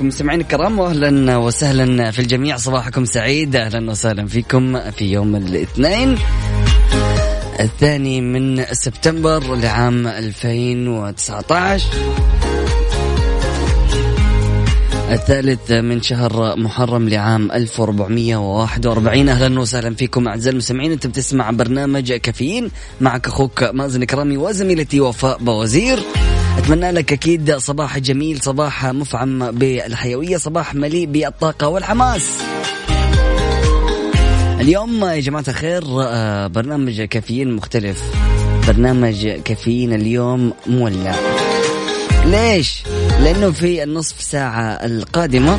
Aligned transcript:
لي 0.00 0.06
صباحكم 0.06 0.06
مستمعين 0.06 0.40
الكرام 0.40 0.78
واهلا 0.78 1.36
وسهلا 1.36 2.10
في 2.10 2.18
الجميع. 2.18 2.56
صباحكم 2.56 3.04
سعيد. 3.04 3.56
أهلا 3.56 3.90
وسهلا 3.90 4.26
فيكم 4.26 4.90
في 4.90 5.12
يوم 5.12 5.36
الاثنين. 5.36 6.18
الثاني 7.60 8.20
من 8.20 8.64
سبتمبر 8.72 9.54
لعام 9.54 10.06
2019 10.06 11.86
الثالث 15.10 15.72
من 15.72 16.02
شهر 16.02 16.56
محرم 16.56 17.08
لعام 17.08 17.52
1441 17.52 19.28
أهلا 19.28 19.60
وسهلا 19.60 19.94
فيكم 19.94 20.28
أعزائي 20.28 20.52
المستمعين. 20.52 20.92
أنت 20.92 21.06
بتسمع 21.06 21.50
برنامج 21.50 22.12
كافيين. 22.12 22.70
معك 23.00 23.26
أخوك 23.26 23.62
مازن 23.62 24.04
كرامي 24.04 24.36
وزميلتي 24.36 25.00
وفاء 25.00 25.38
بوزير. 25.38 25.98
أتمنى 26.58 26.90
لك 26.90 27.12
أكيد 27.12 27.56
صباح 27.56 27.98
جميل 27.98 28.42
صباح 28.42 28.86
مفعم 28.86 29.50
بالحيوية 29.50 30.36
صباح 30.36 30.74
مليء 30.74 31.06
بالطاقة 31.06 31.68
والحماس. 31.68 32.28
اليوم 34.60 35.04
يا 35.04 35.20
جماعة 35.20 35.44
الخير 35.48 35.82
آه، 36.02 36.46
برنامج 36.46 37.02
كافيين 37.02 37.52
مختلف. 37.52 38.02
برنامج 38.68 39.28
كافيين 39.28 39.92
اليوم 39.92 40.52
مولع. 40.66 41.14
ليش؟ 42.24 42.82
لأنه 43.20 43.50
في 43.50 43.82
النصف 43.82 44.22
ساعة 44.22 44.62
القادمة 44.72 45.58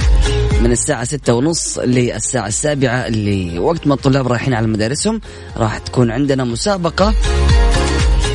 من 0.62 0.72
الساعة 0.72 1.04
ستة 1.04 1.34
ونص 1.34 1.78
للساعة 1.80 2.48
السابعة 2.48 3.08
اللي 3.08 3.60
وقت 3.60 3.88
ما 3.88 3.94
الطلاب 3.94 4.28
رايحين 4.28 4.54
على 4.54 4.68
مدارسهم 4.68 5.22
راح 5.58 5.78
تكون 5.78 6.12
عندنا 6.12 6.44
مسابقة 6.44 7.14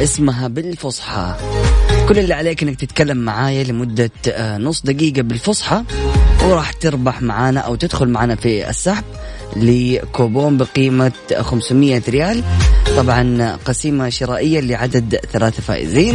اسمها 0.03 0.49
بالفصحى. 0.49 1.35
كل 2.09 2.19
اللي 2.19 2.35
عليك 2.35 2.63
إنك 2.63 2.81
تتكلم 2.81 3.17
معايا 3.17 3.65
لمدة 3.65 4.11
آه، 4.29 4.59
نص 4.59 4.83
دقيقة 4.83 5.23
بالفصحى 5.23 5.83
وراح 6.45 6.73
تربح 6.73 7.23
معانا 7.23 7.61
أو 7.61 7.75
تدخل 7.75 8.09
معانا 8.09 8.35
في 8.35 8.71
السحب 8.71 9.05
لكوبون 9.57 10.57
بقيمة 10.57 11.13
500 11.41 12.03
ريال. 12.09 12.43
طبعا 12.97 13.57
قسيمة 13.65 14.09
شرائية 14.09 14.61
لعدد 14.61 15.17
ثلاثة 15.33 15.63
فائزين. 15.63 16.15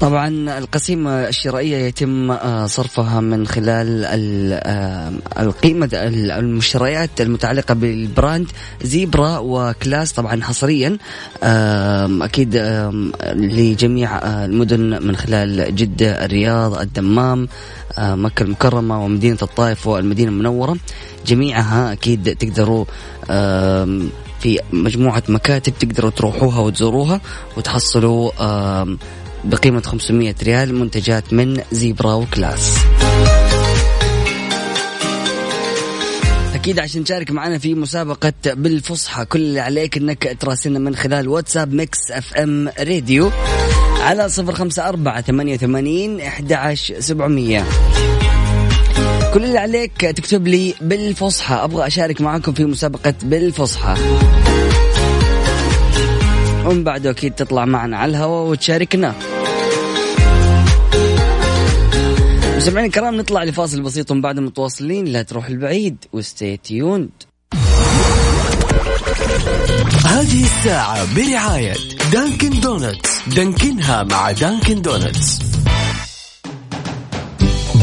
طبعا 0.00 0.58
القسيمة 0.58 1.10
الشرائية 1.28 1.76
يتم 1.76 2.30
آه، 2.30 2.66
صرفها 2.66 3.20
من 3.20 3.46
خلال 3.46 4.04
ال- 4.04 4.60
آه، 4.64 5.12
القيمة 5.42 5.88
المشتريات 5.92 7.20
المتعلقة 7.20 7.74
بال 7.74 7.95
brand 7.95 8.46
Zebra 8.82 9.38
وكلاس 9.38 10.12
طبعا 10.12 10.42
حصريا 10.42 10.98
أكيد 12.22 12.56
لجميع 13.34 14.18
آه، 14.18 14.44
المدن 14.44 15.06
من 15.06 15.16
خلال 15.16 15.74
جدة 15.76 16.24
الرياض 16.24 16.78
الدمام 16.80 17.48
مكة 17.98 18.42
المكرمة 18.42 19.04
ومدينة 19.04 19.38
الطائف 19.42 19.86
والمدينة 19.86 20.30
المنورة. 20.30 20.76
جميعها 21.26 21.92
أكيد 21.92 22.36
تقدروا 22.36 22.84
في 24.40 24.58
مجموعة 24.72 25.22
مكاتب 25.28 25.72
تقدروا 25.78 26.10
تروحوها 26.10 26.60
وتزوروها 26.60 27.20
وتحصلوا 27.56 28.30
بقيمة 29.48 29.82
500 29.82 30.34
ريال 30.42 30.74
منتجات 30.74 31.32
من 31.32 31.60
Zebra 31.72 32.14
وكلاس. 32.14 32.78
أكيد 36.54 36.78
عشان 36.78 37.04
تشارك 37.04 37.30
معنا 37.30 37.58
في 37.58 37.74
مسابقة 37.74 38.32
بالفصحى 38.46 39.24
كل 39.24 39.38
اللي 39.38 39.60
عليك 39.60 39.96
أنك 39.96 40.36
تراسلنا 40.40 40.78
من 40.78 40.96
خلال 40.96 41.28
واتساب 41.28 41.72
Mix 41.72 41.98
FM 42.10 42.68
Radio 42.80 43.30
على 44.00 44.28
صفر 44.28 44.52
خمسة 44.52 44.88
أربعة 44.88 45.20
ثمانية 45.20 45.54
وثمانين 45.54 46.20
أحد 46.20 46.74
سبعمية. 46.98 47.64
كل 49.34 49.44
اللي 49.44 49.58
عليك 49.58 49.92
تكتب 50.00 50.48
لي 50.48 50.74
بالفصحى 50.80 51.54
أبغى 51.54 51.86
أشارك 51.86 52.20
معاكم 52.20 52.52
في 52.52 52.64
مسابقة 52.64 53.14
بالفصحى. 53.22 53.94
ومن 56.66 56.84
بعده 56.84 57.10
أكيد 57.10 57.32
تطلع 57.32 57.64
معنا 57.64 57.96
على 57.96 58.10
الهواء 58.10 58.50
وتشاركنا. 58.50 59.14
مستمعينا 62.58 62.86
الكرام 62.86 63.14
نطلع 63.14 63.44
لفاصل 63.44 63.80
بسيط 63.80 64.10
ومن 64.10 64.20
بعد 64.20 64.38
متواصلين. 64.38 65.04
لا 65.04 65.22
تروح 65.22 65.46
البعيد 65.46 66.04
و 66.12 66.21
stay 66.21 66.56
tuned. 66.56 67.10
هذه 70.04 70.44
الساعة 70.44 71.14
برعاية 71.16 71.74
Dunkin' 72.12 72.60
Donuts. 72.60 73.20
Dunkin 73.36 73.93
ها 73.93 74.02
مع 74.02 74.30
Dunkin' 74.32 74.82
Donuts. 74.82 75.38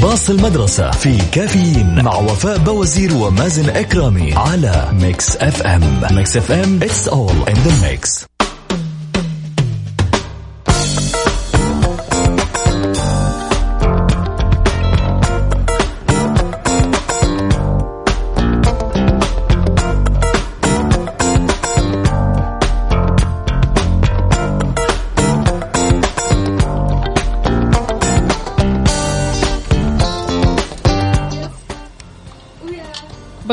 باص 0.02 0.30
المدرسة 0.30 0.92
في 0.92 1.18
كافيين 1.32 2.04
مع 2.04 2.16
وفاء 2.16 2.58
بوازير 2.58 3.14
ومازن 3.14 3.70
إكرامي 3.70 4.34
على 4.34 4.90
Mix 5.02 5.38
FM. 5.38 6.02
Mix 6.12 6.38
FM 6.38 6.80
it's 6.80 7.08
all 7.08 7.50
in 7.50 7.56
the 7.56 7.74
mix. 7.82 8.35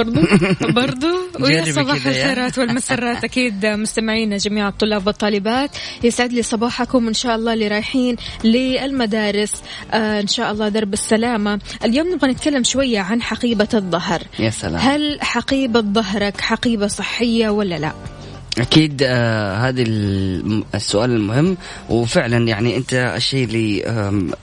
برضو؟ 0.03 0.21
برضو؟ 0.81 1.07
ويا 1.41 1.73
صباح. 1.73 1.95
الخيرات 1.95 2.59
والمسرات. 2.59 3.25
أكيد 3.25 3.67
مستمعينا 3.67 4.37
جميع 4.37 4.69
الطلاب 4.69 5.07
والطالبات 5.07 5.71
يسعد 6.05 6.33
لي 6.33 6.43
صباحكم 6.43 7.09
ان 7.09 7.15
شاء 7.15 7.37
الله 7.37 7.53
اللي 7.53 7.69
رايحين 7.69 8.17
للمدارس. 8.45 9.53
آه 9.93 10.21
إن 10.21 10.27
شاء 10.27 10.53
الله 10.53 10.69
درب 10.69 10.93
السلامة. 10.93 11.61
اليوم 11.85 12.13
نبغى 12.13 12.31
نتكلم 12.31 12.65
شوية 12.65 13.01
عن 13.01 13.23
حقيبة 13.23 13.69
الظهر. 13.75 14.23
يا 14.39 14.51
سلام. 14.51 14.77
هل 14.77 15.19
حقيبة 15.21 15.81
ظهرك 15.81 16.41
حقيبة 16.41 16.87
صحية 16.87 17.49
ولا 17.49 17.79
لا؟ 17.79 17.93
أكيد 18.59 19.03
آه 19.05 19.57
هذا 19.69 19.83
السؤال 20.75 21.11
المهم. 21.11 21.57
وفعلا 21.89 22.49
يعني 22.49 22.77
أنت 22.77 22.95
الشيء 23.17 23.45
اللي 23.45 23.83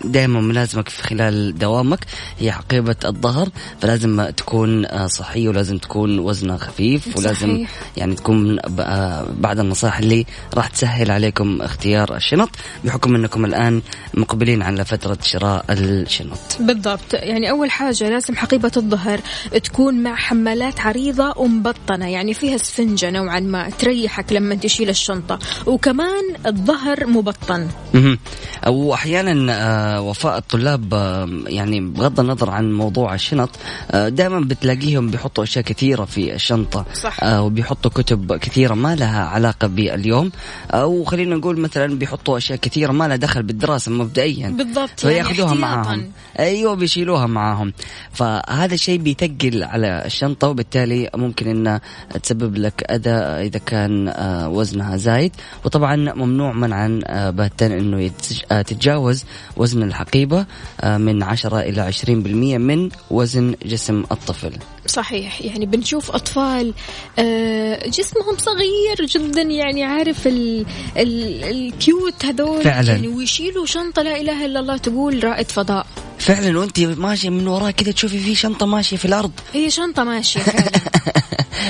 دائما 0.03 0.41
ملازمك 0.41 0.89
في 0.89 1.03
خلال 1.03 1.57
دوامك 1.57 1.99
هي 2.39 2.51
حقيبه 2.51 2.95
الظهر. 3.05 3.49
فلازم 3.81 4.29
تكون 4.37 4.85
آه 4.85 5.07
صحية 5.07 5.49
ولازم 5.49 5.77
تكون 5.77 6.19
وزنها 6.19 6.57
خفيف 6.57 7.17
ولازم 7.17 7.53
صحيح. 7.53 7.69
يعني 7.97 8.15
تكون 8.15 8.57
آه 8.79 9.27
بعض 9.39 9.59
النصائح 9.59 9.99
اللي 9.99 10.25
راح 10.53 10.67
تسهل 10.67 11.11
عليكم 11.11 11.61
اختيار 11.61 12.15
الشنط 12.15 12.49
بحكم 12.83 13.15
أنكم 13.15 13.45
الآن 13.45 13.81
مقبلين 14.13 14.61
على 14.61 14.85
فترة 14.85 15.17
شراء 15.23 15.65
الشنط. 15.69 16.39
بالضبط. 16.59 17.13
يعني 17.13 17.49
أول 17.49 17.71
حاجة 17.71 18.09
لازم 18.09 18.35
حقيبة 18.35 18.71
الظهر 18.77 19.19
تكون 19.63 20.03
مع 20.03 20.15
حمالات 20.15 20.79
عريضة 20.79 21.33
ومبطنة 21.37 22.07
يعني 22.07 22.33
فيها 22.33 22.57
سفنجة 22.57 23.09
نوعا 23.09 23.39
ما 23.39 23.69
تريحك 23.99 24.33
لما 24.33 24.55
تشيل 24.55 24.89
الشنطة 24.89 25.39
وكمان 25.65 26.23
الظهر 26.47 27.07
مبطن 27.07 27.67
مهم. 27.93 28.19
وأحيانا 28.67 29.53
آه، 29.53 30.01
وفاء 30.01 30.37
الطلاب 30.37 30.93
آه، 30.93 31.29
يعني 31.47 31.79
بغض 31.81 32.19
النظر 32.19 32.49
عن 32.49 32.73
موضوع 32.73 33.13
الشنط 33.13 33.49
دائما 33.93 34.39
بتلاقيهم 34.39 35.09
بيحطوا 35.11 35.43
أشياء 35.43 35.65
كثيرة 35.65 36.05
في 36.05 36.33
الشنطة 36.35 36.85
صح. 36.93 37.23
آه، 37.23 37.41
وبيحطوا 37.43 37.91
كتب 37.91 38.33
كثيرة 38.37 38.73
ما 38.73 38.95
لها 38.95 39.25
علاقة 39.25 39.67
باليوم 39.67 40.31
أو 40.71 41.03
خلينا 41.03 41.35
نقول 41.35 41.59
مثلا 41.59 41.99
بيحطوا 41.99 42.37
أشياء 42.37 42.57
كثيرة 42.59 42.91
ما 42.91 43.07
لها 43.07 43.15
دخل 43.15 43.43
بالدراسة 43.43 43.91
مبدئيا 43.91 44.49
بالضبط 44.49 45.03
يعني 45.03 45.15
فيأخذوها 45.15 45.53
احتياطاً. 45.53 45.55
معاهم 45.55 46.11
أيوه 46.39 46.73
بيشيلوها 46.75 47.27
معاهم 47.27 47.73
فهذا 48.13 48.73
الشيء 48.73 48.99
بيثقل 48.99 49.63
على 49.63 50.03
الشنطة 50.05 50.47
وبالتالي 50.47 51.09
ممكن 51.15 51.47
انه 51.47 51.81
تسبب 52.23 52.55
لك 52.55 52.91
أذى 52.91 53.09
إذا 53.47 53.59
كان 53.59 53.88
آه، 54.07 54.49
وزنها 54.49 54.97
زايد. 54.97 55.31
وطبعا 55.65 55.95
ممنوع 55.95 56.53
منعا 56.53 56.99
آه، 57.05 57.29
باتا 57.29 57.65
إنه 57.65 58.11
آه، 58.51 58.61
تتجاوز 58.61 59.25
وزن 59.57 59.83
الحقيبة 59.83 60.45
من 60.83 61.23
10 61.23 61.59
إلى 61.59 61.81
20% 61.81 62.57
من 62.57 62.89
وزن 63.11 63.55
جسم 63.65 64.03
الطفل. 64.11 64.53
صحيح 64.89 65.41
يعني 65.41 65.65
بنشوف 65.65 66.11
أطفال 66.11 66.73
آه، 67.19 67.89
جسمهم 67.89 68.37
صغير 68.37 69.05
جدا 69.07 69.41
يعني 69.41 69.83
عارف 69.83 70.27
ال 70.27 70.65
ال 70.97 71.43
الكيوت 71.43 72.25
هذول 72.25 72.63
فعلاً. 72.63 72.91
يعني 72.91 73.07
ويشيلوا 73.07 73.65
شنطة 73.65 74.01
لا 74.01 74.21
إله 74.21 74.45
إلا 74.45 74.59
الله 74.59 74.77
تقول 74.77 75.23
رائد 75.23 75.51
فضاء. 75.51 75.85
فعلا 76.19 76.59
وأنت 76.59 76.79
ماشية 76.79 77.29
من 77.29 77.47
وراه 77.47 77.71
كذا 77.71 77.91
تشوفي 77.91 78.19
في 78.19 78.35
شنطة 78.35 78.65
ماشية 78.65 78.97
في 78.97 79.05
الأرض. 79.05 79.31
هي 79.53 79.69
شنطة 79.69 80.03
ماشية 80.03 80.39
فعلا. 80.49 80.71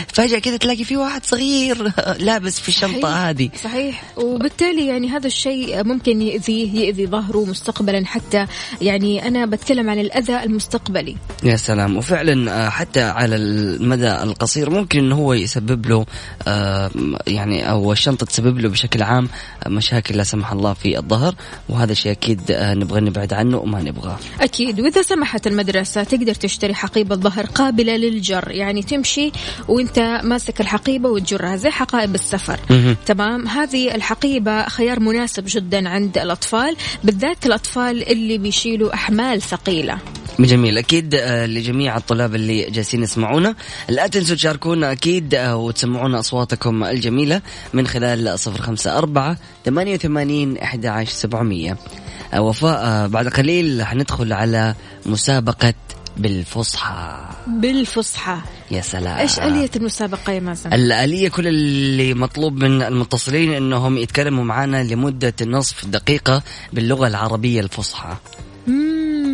فجأة 0.08 0.40
كذا 0.40 0.58
تلاقي 0.58 0.84
في 0.84 0.98
واحد 0.98 1.26
صغير 1.26 1.92
لابس 2.28 2.60
في 2.60 2.70
الشنطة 2.70 3.02
صحيح. 3.02 3.16
هذه. 3.18 3.50
صحيح. 3.64 4.04
وبالتالي 4.18 4.88
يعني 4.88 5.10
هذا 5.10 5.28
الشيء 5.28 5.84
ممكن 5.84 6.22
يأذيه 6.22 6.86
يأذي 6.86 7.08
ظهره 7.08 7.46
مستقبلا 7.46 8.06
حتى 8.06 8.46
يعني 8.82 9.28
أنا 9.28 9.46
بتكلم 9.46 9.90
عن 9.90 10.00
الأذى 10.00 10.44
المستقبلي. 10.44 11.16
يا 11.44 11.56
سلام. 11.56 11.98
وفعلا 11.98 12.66
آه، 12.66 12.70
حتى 12.70 13.09
على 13.10 13.36
المدى 13.36 14.12
القصير 14.12 14.70
ممكن 14.70 15.00
إنه 15.00 15.16
هو 15.16 15.34
يسبب 15.34 15.86
له 15.86 16.06
آه، 16.48 16.92
يعني 17.28 17.70
أو 17.70 17.92
الشنطة 17.92 18.26
تسبب 18.26 18.60
له 18.60 18.70
بشكل 18.70 19.04
عام 19.04 19.30
مشاكل 19.68 20.18
لا 20.18 20.24
سمح 20.24 20.52
الله 20.52 20.74
في 20.74 20.98
الظهر 20.98 21.36
وهذا 21.70 21.94
شيء 21.94 22.12
أكيد 22.12 22.52
آه، 22.52 22.74
نبغى 22.74 23.02
نبعد 23.02 23.34
عنه 23.34 23.58
وما 23.58 23.82
نبغاه. 23.82 24.18
أكيد. 24.42 24.80
وإذا 24.80 25.02
سمحت 25.02 25.48
المدرسة 25.48 26.04
تقدر 26.04 26.34
تشتري 26.34 26.74
حقيبة 26.74 27.16
ظهر 27.16 27.46
قابلة 27.46 27.96
للجر. 27.96 28.52
يعني 28.52 28.84
تمشي 28.84 29.32
وإنت 29.68 30.22
ماسك 30.24 30.62
الحقيبة 30.62 31.10
وتجرها 31.10 31.56
زي 31.56 31.70
حقائب 31.70 32.16
السفر. 32.16 32.60
تمام؟ 33.06 33.48
هذه 33.48 33.96
الحقيبة 33.96 34.70
خيار 34.70 35.00
مناسب 35.00 35.44
جدا 35.48 35.90
عند 35.90 36.18
الأطفال 36.18 36.76
بالذات 37.04 37.46
الأطفال 37.46 38.12
اللي 38.12 38.38
بيشيلوا 38.38 38.94
أحمال 38.94 39.42
ثقيلة. 39.42 39.98
جميل. 40.40 40.78
أكيد 40.78 41.16
آه، 41.16 41.46
لجميع 41.46 41.98
الطلاب 41.98 42.36
اللي 42.36 42.70
جالسين 42.70 42.89
يسمعونا. 42.94 43.56
لا 43.90 44.08
تنسوا 44.08 44.36
تشاركونا 44.36 44.92
أكيد 44.92 45.36
آه، 45.36 45.56
وتسمعونا 45.56 46.20
أصواتكم 46.20 46.84
الجميلة 46.84 47.42
من 47.74 47.88
خلال 47.88 48.28
054 48.28 49.38
88 49.66 50.58
11 50.58 51.12
700 51.12 51.78
آه، 52.34 52.42
وفاء 52.42 52.86
آه، 52.86 53.08
بعد 53.08 53.28
قليل 53.28 53.84
حندخل 53.84 54.34
على 54.34 54.76
مسابقة 55.06 55.74
بالفصحى. 56.18 57.26
بالفصحى. 57.48 58.38
يا 58.72 58.82
سلام. 58.82 59.18
إيش 59.18 59.40
آلية 59.40 59.70
المسابقة 59.76 60.34
يا 60.34 60.40
مازن؟ 60.40 60.74
الآلية 60.74 61.30
كل 61.30 61.48
اللي 61.48 62.14
مطلوب 62.14 62.64
من 62.64 62.82
المتصلين 62.82 63.54
إنهم 63.54 63.98
يتكلموا 63.98 64.44
معنا 64.44 64.84
لمدة 64.84 65.34
نصف 65.42 65.86
دقيقة 65.86 66.44
باللغة 66.74 67.08
العربية 67.08 67.62
الفصحى. 67.62 68.16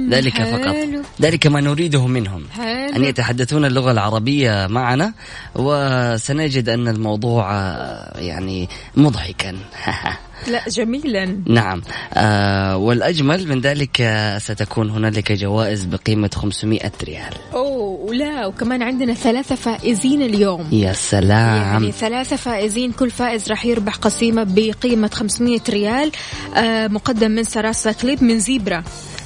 ذلك 0.09 0.33
حلو. 0.33 0.57
فقط. 0.57 0.75
ذلك 1.21 1.47
ما 1.47 1.61
نريده 1.61 2.07
منهم. 2.07 2.43
حلو. 2.51 2.95
أن 2.95 3.03
يتحدثون 3.03 3.65
اللغة 3.65 3.91
العربية 3.91 4.67
معنا 4.67 5.13
وسنجد 5.55 6.69
أن 6.69 6.87
الموضوع 6.87 7.53
آه، 7.53 8.19
يعني 8.19 8.69
مضحكا. 8.95 9.55
لا 10.47 10.69
جميلا. 10.69 11.37
نعم. 11.47 11.81
آه 12.13 12.77
والأجمل 12.77 13.47
من 13.47 13.61
ذلك 13.61 14.01
آه، 14.01 14.37
ستكون 14.37 14.89
هنالك 14.89 15.31
جوائز 15.31 15.85
بقيمة 15.85 16.29
500 16.35 16.91
ريال. 17.03 17.33
أوه 17.53 18.13
لا 18.13 18.45
وكمان 18.45 18.81
عندنا 18.81 19.13
ثلاثة 19.13 19.55
فائزين 19.55 20.21
اليوم. 20.21 20.67
يا 20.71 20.93
سلام. 20.93 21.61
يعني 21.61 21.91
ثلاثة 21.91 22.35
فائزين 22.35 22.91
كل 22.91 23.09
فائز 23.11 23.49
راح 23.49 23.65
يربح 23.65 23.95
قسيمة 23.95 24.43
بقيمة 24.49 25.09
500 25.13 25.59
ريال 25.69 26.11
آه 26.55 26.87
مقدم 26.87 27.31
من 27.31 27.43
سراسة 27.43 27.91
كليب 27.91 28.23
من 28.23 28.39
زيبرا. 28.39 28.83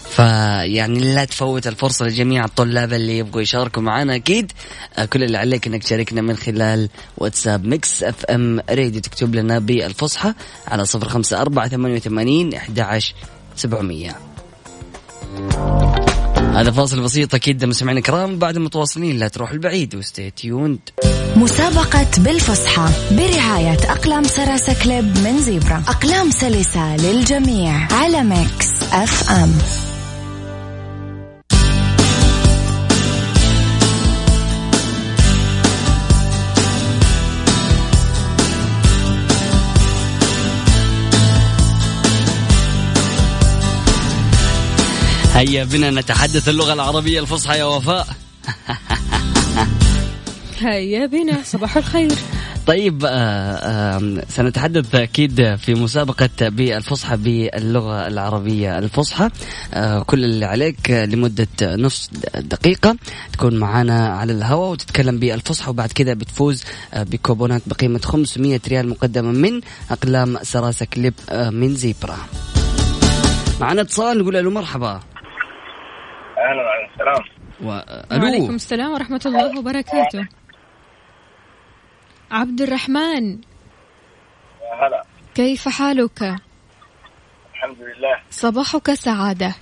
فيعني 0.10 1.00
لا 1.00 1.26
تفوت 1.26 1.68
الفرصة 1.68 2.06
لجميع 2.06 2.46
الطلاب 2.46 2.94
اللي 2.94 3.18
يبغوا 3.18 3.42
يشاركوا 3.42 3.82
معنا. 3.82 4.16
أكيد 4.16 4.52
آه، 4.98 5.06
كل 5.06 5.24
اللي 5.24 5.38
عليك 5.38 5.68
أنك 5.68 5.84
تشاركنا 5.84 6.22
من 6.22 6.36
خلال 6.36 6.90
واتساب 7.18 7.66
Mix 7.66 8.04
FM 8.04 8.60
Radio. 8.70 9.02
تكتب 9.02 9.36
لنا 9.36 9.60
بالفصحى 9.60 10.34
على 10.68 10.86
صفر 10.86 11.10
خمسة 11.10 11.42
أربعة 11.42 11.68
ثمانية 11.68 11.96
وثمانين 11.96 12.54
أحد 12.54 13.00
سبعمية. 13.56 14.16
هذا 16.56 16.72
فاصل 16.72 17.02
بسيط 17.02 17.36
أكيد 17.36 17.66
مستمعينا 17.66 18.00
الكرام. 18.00 18.40
بعد 18.40 18.58
متواصلين 18.58 19.18
لا 19.20 19.28
تروح 19.28 19.52
البعيد 19.52 19.96
و 19.96 20.03
stay 20.03 20.32
tuned 20.32 20.80
مسابقة 21.36 22.08
بالفصحى 22.18 22.90
برعاية 23.12 23.78
أقلام 23.90 24.24
Sarasa 24.24 24.84
Clip 24.84 25.18
من 25.18 25.40
Zebra. 25.40 25.84
أقلام 25.88 26.32
سلسة 26.32 26.96
للجميع 26.96 27.94
على 27.94 28.24
Mix 28.24 28.68
FM. 28.94 29.89
هيا 45.40 45.64
بنا 45.64 45.92
نتحدث 45.92 46.50
اللغة 46.50 46.74
العربية 46.74 47.20
الفصحى 47.20 47.60
يا 47.60 47.64
وفاء. 47.64 48.08
هيا 50.60 51.06
بنا 51.06 51.44
صباح 51.44 51.78
الخير. 51.78 52.12
طيب 52.68 53.04
آه، 53.08 54.24
سنتحدث 54.30 54.96
أكيد 54.96 55.56
في 55.56 55.74
مسابقة 55.74 56.30
بالفصحى 56.42 57.18
باللغة 57.18 58.08
العربية 58.08 58.80
الفصحى. 58.80 59.30
آه، 59.74 60.04
كل 60.04 60.24
اللي 60.24 60.46
عليك 60.46 60.92
لمدة 60.92 61.48
نص 61.62 62.10
دقيقة 62.36 62.96
تكون 63.34 63.56
معنا 63.60 64.08
على 64.08 64.34
الهواء 64.34 64.72
وتتكلم 64.72 65.20
بالفصحى 65.20 65.70
وبعد 65.70 65.92
كذا 65.92 66.14
بتفوز 66.14 66.64
آه، 66.94 67.04
بكوبونات 67.04 67.62
بقيمة 67.68 68.00
500 68.00 68.62
ريال 68.68 68.90
مقدمة 68.90 69.32
من 69.32 69.62
أقلام 69.92 70.38
سراسة 70.44 70.86
كليب 70.86 71.14
من 71.32 71.76
زيبرا. 71.76 72.18
معنا 73.62 73.82
اتصال 73.82 74.18
نقول 74.18 74.34
له 74.34 74.50
مرحبا. 74.50 75.00
أهلا 76.40 76.64
وعليكم 76.64 76.94
السلام 76.94 77.24
و- 77.64 78.24
وعليكم 78.24 78.56
السلام 78.56 78.92
ورحمة 78.94 79.22
الله 79.26 79.60
وبركاته. 79.60 80.28
عبد 82.32 82.62
الرحمن. 82.62 83.32
يا 83.32 84.88
هلا. 84.88 85.04
كيف 85.36 85.68
حالك؟ 85.70 86.22
الحمد 87.54 87.78
لله. 87.80 88.20
صباحك 88.32 88.94
سعادة. 88.94 89.56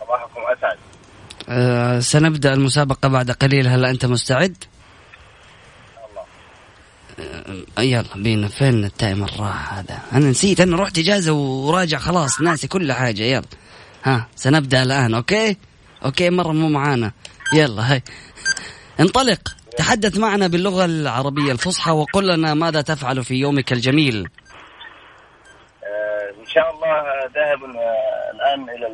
صباحكم 0.00 0.40
أسعد. 0.58 0.78
آه، 1.48 2.00
سنبدأ 2.00 2.52
المسابقة 2.52 3.08
بعد 3.08 3.30
قليل. 3.30 3.66
هل 3.68 3.84
أنت 3.84 4.06
مستعد؟ 4.06 4.64
آه، 7.78 7.80
يلا 7.80 8.04
بينا. 8.16 8.48
فين 8.48 8.84
ال 8.84 8.91
timer؟ 8.91 9.30
راح 9.40 9.74
هذا. 9.74 9.98
أنا 10.12 10.26
نسيت 10.30 10.60
أنا 10.60 10.76
رحت 10.76 10.98
إجازة 10.98 11.32
وراجع. 11.32 11.98
خلاص 11.98 12.40
ناسي 12.40 12.68
كل 12.68 12.92
حاجة. 12.92 13.22
يلا. 13.22 13.42
ها. 14.06 14.28
سنبدأ 14.36 14.82
الآن 14.82 15.14
okay؟ 15.14 15.56
okay 16.04 16.30
مرة 16.30 16.52
مو 16.52 16.68
معانا. 16.68 17.12
يلا 17.54 17.92
هاي. 17.92 18.02
انطلق. 19.00 19.56
تحدث 19.76 20.18
معنا 20.18 20.46
باللغة 20.46 20.84
العربية 20.84 21.52
الفصحى 21.52 21.90
وقل 21.90 22.28
لنا 22.28 22.54
ماذا 22.54 22.80
تفعل 22.80 23.24
في 23.24 23.34
يومك 23.34 23.72
الجميل. 23.72 24.28
آه، 25.84 26.40
إن 26.40 26.46
شاء 26.46 26.74
الله 26.74 27.02
ذاهب 27.34 27.62
آه، 27.76 28.30
الآن 28.34 28.76
إلى 28.76 28.86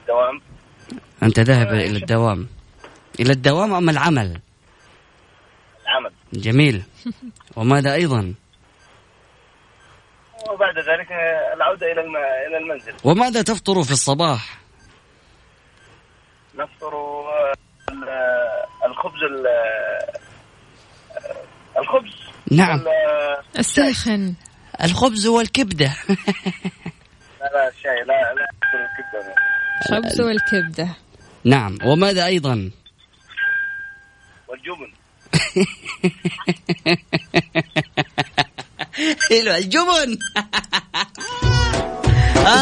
الدوام. 0.00 0.40
أنت 1.22 1.40
ذاهب 1.40 1.68
إلى 1.68 1.98
الدوام. 1.98 2.48
إلى 3.20 3.32
الدوام 3.32 3.74
أم 3.74 3.90
العمل؟ 3.90 4.40
العمل. 5.82 6.12
جميل. 6.32 6.82
وماذا 7.56 7.94
أيضا؟ 7.94 8.34
وبعد 10.50 10.78
ذلك 10.78 11.08
العودة 11.56 11.92
إلى 11.92 12.00
الم- 12.00 12.16
إلى 12.48 12.58
المنزل. 12.58 12.92
وماذا 13.04 13.42
تفطر 13.42 13.82
في 13.82 13.90
الصباح؟ 13.90 14.58
نفطر 16.54 16.94
آه، 16.94 17.52
ال- 17.90 18.08
الخبز 18.86 19.22
ال- 19.30 19.46
آه، 19.46 20.12
الخبز. 21.80 22.14
نعم. 22.50 22.84
الساخن 23.58 24.34
الخبز 24.84 25.26
والكبدة. 25.26 25.94
لا 26.08 26.14
لا 27.54 27.68
الشاي. 27.68 28.04
لا 28.06 28.34
لا 28.34 28.46
أكل 28.62 28.78
الكبده 28.78 29.34
خبز 29.90 30.20
والكبدة. 30.20 30.88
نعم. 31.44 31.78
وماذا 31.84 32.26
أيضا؟ 32.26 32.70
والجبن. 34.48 34.92
حلو 39.30 39.54
الجبن 39.54 40.10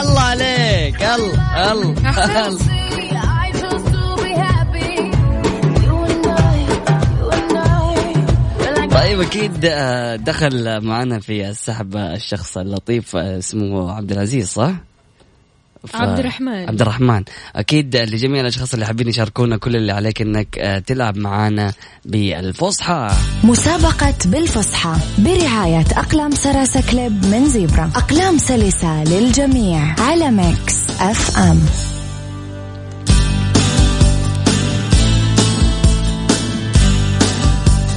الله 0.01 0.21
عليك 0.21 1.03
الله 1.03 1.73
الله 1.73 2.49
الله. 2.49 2.79
طيب 8.91 9.21
أكيد 9.21 9.65
آه، 9.65 10.17
دخل 10.17 10.81
معنا 10.85 11.21
في 11.21 11.49
السحب 11.49 11.97
الشخص 11.97 12.59
اللطيف 12.59 13.17
آه، 13.17 13.39
اسمه 13.39 13.93
عبد 13.93 14.13
العزيز 14.13 14.49
صح؟ 14.49 14.73
ف- 15.87 15.97
عبد 15.97 16.19
الرحمن. 16.19 16.69
عبد 16.69 16.81
الرحمن 16.81 17.23
أكيد 17.57 17.97
لجميع 17.97 18.41
الأشخاص 18.41 18.73
اللي 18.75 18.87
حابين 18.87 19.09
يشاركونا 19.09 19.57
كل 19.57 19.77
اللي 19.77 19.93
عليك 19.93 20.23
إنك 20.23 20.59
آه، 20.59 20.79
تلعب 20.79 21.17
معانا 21.17 21.73
بالفصحى. 22.05 23.09
مسابقة 23.45 24.15
بالفصحى 24.27 24.95
برعاية 25.19 25.85
أقلام 25.97 26.31
Sarasa 26.31 26.91
Clip 26.91 27.27
من 27.27 27.49
Zebra. 27.49 27.91
أقلام 27.97 28.39
سلسة 28.39 29.05
للجميع 29.05 29.95
على 30.01 30.31
Mix 30.31 30.75
FM. 31.01 31.61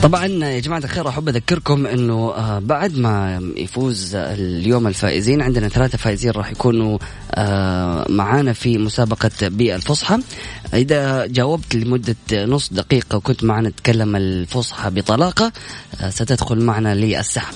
طبعا 0.03 0.25
يا 0.25 0.59
جماعة 0.59 0.79
الخير 0.79 1.09
أحب 1.09 1.29
أذكركم 1.29 1.85
أنه 1.85 2.33
آه، 2.35 2.59
بعد 2.59 2.97
ما 2.97 3.41
يفوز 3.57 4.15
اليوم 4.15 4.87
الفائزين 4.87 5.41
عندنا 5.41 5.69
ثلاثة 5.69 5.97
فائزين 5.97 6.31
راح 6.31 6.51
يكونوا 6.51 6.97
آه، 7.31 8.05
معانا 8.09 8.53
في 8.53 8.77
مسابقة 8.77 9.31
بالفصحى. 9.41 10.19
إذا 10.73 11.25
جاوبت 11.25 11.75
لمدة 11.75 12.15
نص 12.33 12.73
دقيقة 12.73 13.17
وكنت 13.17 13.43
معنا 13.43 13.69
تتكلم 13.69 14.15
الفصحى 14.15 14.89
بطلاقة 14.89 15.51
آه، 16.01 16.09
ستدخل 16.09 16.59
معنا 16.59 16.95
للسحب 16.95 17.53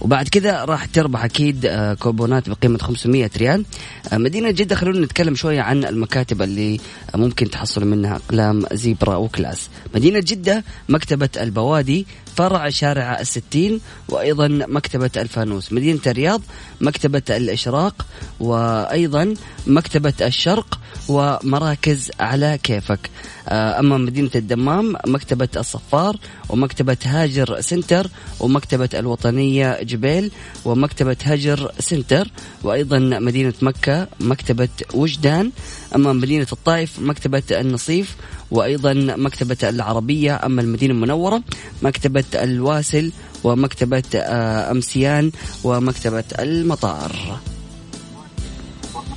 وبعد 0.00 0.28
كذا 0.28 0.64
راح 0.64 0.84
تربح 0.84 1.24
أكيد 1.24 1.66
آه، 1.66 1.94
كوبونات 1.94 2.48
بقيمة 2.48 2.78
500 2.78 3.30
ريال. 3.36 3.64
آه، 4.12 4.16
مدينة 4.18 4.50
جدة 4.50 4.74
خلونا 4.76 5.00
نتكلم 5.00 5.34
شوية 5.34 5.60
عن 5.60 5.84
المكاتب 5.84 6.42
اللي 6.42 6.80
ممكن 7.14 7.50
تحصلوا 7.50 7.86
منها 7.86 8.16
أقلام 8.16 8.64
Zebra 8.72 9.16
وكلاس. 9.16 9.68
مدينة 9.94 10.18
جدة 10.18 10.64
مكتبة 10.88 11.28
البوادي 11.40 12.06
فرع 12.36 12.68
شارع 12.68 13.20
الستين 13.20 13.80
وأيضا 14.08 14.48
مكتبة 14.48 15.10
الفانوس 15.16 15.72
مدينة 15.72 16.00
الرياض 16.06 16.42
مكتبة 16.80 17.22
الإشراق 17.30 18.06
وأيضا 18.40 19.34
مكتبة 19.66 20.14
الشرق 20.20 20.78
ومراكز 21.08 22.10
على 22.20 22.58
كيفك. 22.62 23.10
آه، 23.48 23.78
أما 23.80 23.98
مدينة 23.98 24.30
الدمام 24.34 24.96
مكتبة 25.06 25.48
الصفار 25.56 26.16
ومكتبة 26.48 26.96
هاجر 27.04 27.60
سنتر 27.60 28.06
ومكتبة 28.40 28.88
الوطنية 28.94 29.82
جبيل 29.82 30.30
ومكتبة 30.64 31.16
هجر 31.22 31.72
سنتر 31.78 32.28
وأيضا 32.62 32.98
مدينة 32.98 33.54
مكة 33.62 34.08
مكتبة 34.20 34.68
وجدان. 34.94 35.50
أما 35.94 36.12
مدينة 36.12 36.46
الطائف 36.52 36.98
مكتبة 36.98 37.42
النصيف 37.50 38.16
وأيضا 38.50 38.92
مكتبة 38.94 39.56
العربية. 39.62 40.40
أما 40.46 40.60
المدينة 40.62 40.94
المنورة 40.94 41.42
مكتبة 41.82 42.24
الواسل 42.34 43.12
ومكتبة 43.44 44.02
آه، 44.14 44.70
أمسيان 44.70 45.32
ومكتبة 45.64 46.24
المطار. 46.38 47.40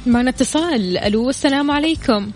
معنا 0.06 0.30
اتصال. 0.30 0.98
ألو 0.98 1.30
السلام 1.30 1.72
عليكم. 1.72 2.32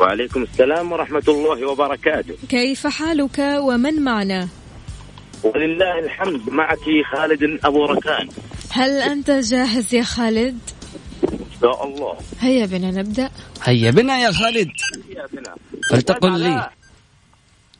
وعليكم 0.00 0.42
السلام 0.42 0.92
ورحمة 0.92 1.22
الله 1.28 1.66
وبركاته. 1.66 2.34
كيف 2.48 2.86
حالك 2.86 3.38
ومن 3.38 4.02
معنا؟ 4.02 4.48
ولله 5.42 5.98
الحمد 5.98 6.48
معك 6.48 6.78
خالد 7.12 7.58
أبو 7.64 7.84
ركان. 7.84 8.28
هل 8.70 8.90
أنت 8.90 9.30
جاهز 9.30 9.94
يا 9.94 10.02
خالد؟ 10.02 10.58
إن 11.24 11.38
شاء 11.60 11.86
الله. 11.86 12.14
هيا 12.40 12.66
بنا 12.66 12.90
نبدأ. 12.90 13.30
هيا 13.62 13.90
بنا 13.90 14.18
يا 14.18 14.32
خالد. 14.32 14.70
يا 15.16 15.26
بنا. 15.32 15.54
فلتقل 15.90 16.40
لي. 16.40 16.70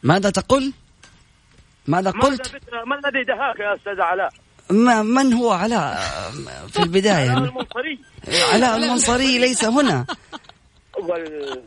ماذا 0.02 0.30
تقول؟ 0.30 0.72
ماذا 1.86 2.10
ماذا 2.10 2.26
قلت؟ 2.26 2.52
ما 2.86 2.98
الذي 3.08 3.24
دهاك 3.24 3.58
يا 3.60 3.74
أستاذ 3.74 4.00
علاء؟ 4.00 4.32
ما 4.70 5.02
من 5.02 5.32
هو 5.32 5.50
علاء 5.52 6.00
في 6.68 6.78
البداية؟ 6.82 7.32
المنصري. 7.38 7.98
علاء 8.52 8.76
المنصري 8.76 9.38
ليس 9.38 9.64
هنا. 9.64 10.06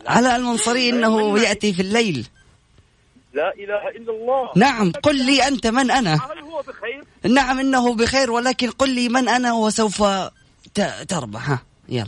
علاء 0.07 0.35
المنصري 0.35 0.89
إنه 0.89 1.39
يأتي 1.39 1.73
في 1.73 1.81
الليل. 1.81 2.27
لا 3.33 3.53
إله 3.53 3.87
إلا 3.89 4.11
الله. 4.11 4.51
نعم 4.55 4.91
قل 4.91 5.25
لي 5.25 5.47
أنت 5.47 5.67
من 5.67 5.91
أنا. 5.91 6.13
هل 6.13 6.39
هو 6.39 6.61
بخير؟ 6.61 7.03
نعم 7.33 7.59
إنه 7.59 7.95
بخير 7.95 8.31
ولكن 8.31 8.69
قل 8.71 8.89
لي 8.89 9.09
من 9.09 9.29
أنا 9.29 9.53
وسوف 9.53 10.03
ت- 10.73 11.05
تربح. 11.07 11.49
ها 11.49 11.59
يلا. 11.89 12.07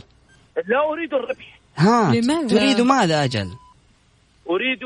لا 0.68 0.84
أريد 0.92 1.14
الربح. 1.14 1.60
ها 1.76 2.12
لماذا؟ 2.14 2.48
تريد 2.48 2.80
ماذا 2.80 3.24
أجل؟ 3.24 3.50
أريد 4.50 4.78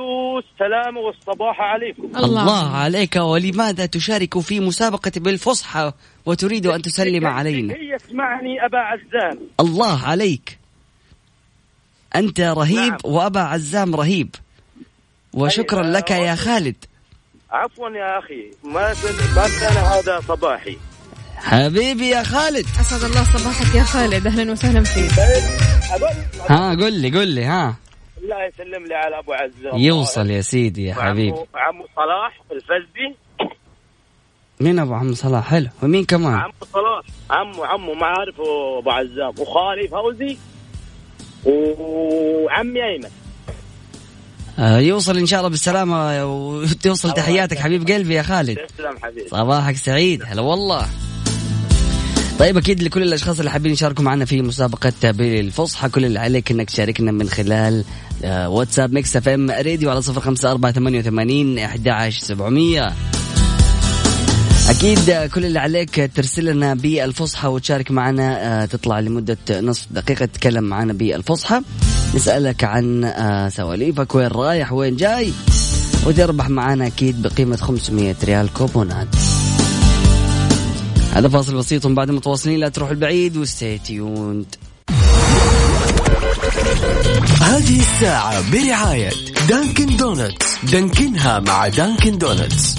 السلام 0.45 0.97
والصباح 0.97 1.61
عليكم. 1.61 2.25
الله. 2.25 2.76
عليك 2.76 3.16
ولماذا 3.16 3.87
تشارك 3.87 4.38
في 4.38 4.61
مسابقة 4.61 5.12
بالفصحى 5.16 5.92
وتريد 6.26 6.66
أن 6.66 6.83
تسلم 6.83 7.26
علينا؟ 7.26 7.75
هي 7.75 7.97
اسمعني 7.97 8.64
أبا 8.66 8.78
عزام. 8.78 9.38
الله 9.61 10.04
عليك. 10.04 10.59
أنت 12.16 12.40
رهيب 12.40 12.92
نعم. 12.92 12.99
وأبا 13.04 13.40
عزام 13.40 13.95
رهيب. 13.95 14.35
وشكرا 15.33 15.83
أيوة. 15.83 15.92
لك 15.92 16.11
يا 16.11 16.35
خالد. 16.35 16.76
عفوا 17.50 17.88
يا 17.90 18.19
أخي. 18.19 18.50
ما 18.64 18.95
ما 19.37 19.47
كان 19.61 19.76
هذا 19.76 20.21
صباحي. 20.28 20.76
حبيبي 21.37 22.09
يا 22.09 22.23
خالد. 22.23 22.66
أسعد 22.81 23.02
الله 23.02 23.25
صباحك 23.25 23.75
يا 23.75 23.83
خالد. 23.83 24.26
أهلا 24.26 24.52
وسهلا 24.52 24.85
فيك. 24.85 25.12
ها 26.50 26.71
قل 26.71 26.92
لي 26.92 27.11
قل 27.11 27.28
لي 27.28 27.45
ها. 27.45 27.81
الله 28.23 28.45
يسلم 28.45 28.87
لي 28.87 28.95
على 28.95 29.19
أبو 29.19 29.33
عزام 29.33 29.79
يوصل 29.81 30.31
يا 30.31 30.41
سيدي 30.41 30.85
يا 30.85 30.95
حبيبي 30.95 31.37
عمو 31.55 31.87
صلاح 31.97 32.41
الفزدي. 32.52 33.17
مين 34.61 34.79
أبو 34.79 34.95
عم 34.95 35.14
صلاح؟ 35.14 35.50
حلو. 35.50 35.69
ومين 35.83 36.05
كمان؟ 36.05 36.35
عمو 36.35 36.52
صلاح. 36.73 37.05
عمو 37.31 37.64
عمو 37.64 37.95
ما 37.95 38.07
عارفه 38.07 38.79
أبو 38.79 38.91
عزام 38.91 39.35
وخالي 39.38 39.88
فوزي. 39.88 40.37
وعمي 41.45 42.85
أيمن. 42.85 43.11
آه 44.59 44.79
يوصل 44.79 45.19
إن 45.19 45.26
شاء 45.26 45.38
الله 45.38 45.50
بالسلامة 45.50 46.25
وتوصل 46.26 47.12
تحياتك 47.12 47.59
حبيب 47.59 47.91
قلبي 47.91 48.14
يا 48.14 48.23
خالد. 48.23 48.59
تسلم 48.59 48.99
حبيبي. 49.02 49.29
صباحك 49.29 49.76
سعيد. 49.76 50.23
هلا 50.26 50.43
والله. 50.43 50.87
طيب 52.42 52.56
أكيد 52.56 52.82
لكل 52.82 53.02
الأشخاص 53.02 53.38
اللي 53.38 53.50
حابين 53.50 53.72
يشاركوا 53.72 54.04
معنا 54.04 54.25
في 54.25 54.42
مسابقة 54.42 54.92
بالفصحى 55.04 55.88
كل 55.88 56.04
اللي 56.04 56.18
عليك 56.18 56.50
إنك 56.50 56.70
تشاركنا 56.70 57.12
من 57.12 57.28
خلال 57.28 57.84
آه، 58.25 58.49
واتساب 58.49 58.92
Mix 58.92 59.16
FM 59.16 59.50
Radio 59.50 59.90
على 59.90 60.02
صفر 60.02 60.20
خمسة 60.20 60.50
أربعة 60.50 60.72
ثمانية 60.72 60.99
وثمانين 60.99 61.58
أحد 61.58 61.88
عشر 61.88 62.20
سبعمية. 62.20 62.92
أكيد 64.68 65.30
كل 65.34 65.44
اللي 65.44 65.58
عليك 65.58 66.11
ترسل 66.14 66.44
لنا 66.44 66.75
بالفصحى 66.75 67.49
وتشارك 67.49 67.90
معنا 67.90 68.62
آه، 68.62 68.64
تطلع 68.64 69.00
لمدة 69.00 69.38
نصف 69.50 69.87
دقيقة 69.90 70.25
تتكلم 70.25 70.64
معنا 70.64 70.92
بالفصحى. 70.92 71.61
نسألك 72.14 72.64
عن 72.64 73.04
آه، 73.04 73.49
سواليفك 73.49 74.14
وين 74.14 74.26
رايح 74.28 74.72
وين 74.72 74.96
جاي؟ 74.96 75.32
وتربح 76.06 76.49
معنا 76.49 76.87
أكيد 76.87 77.22
بقيمة 77.22 77.56
500 77.56 78.14
ريال 78.25 78.52
كوبونات. 78.52 79.08
هذا 81.12 81.28
فاصل 81.28 81.54
بسيط 81.57 81.85
ومن 81.85 81.95
بعد 81.95 82.11
متواصلين 82.11 82.61
لا 82.61 82.69
تروحوا 82.69 82.95
البعيد 82.95 83.37
و 83.37 83.45
stay 83.45 83.78
tuned 83.78 84.47
هذه 87.40 87.81
الساعة 87.81 88.50
برعاية 88.52 89.11
Dunkin' 89.49 89.97
Donuts. 89.97 90.56
Dunkin 90.73 91.29
ها 91.29 91.38
مع 91.38 91.69
Dunkin' 91.68 92.18
Donuts. 92.18 92.75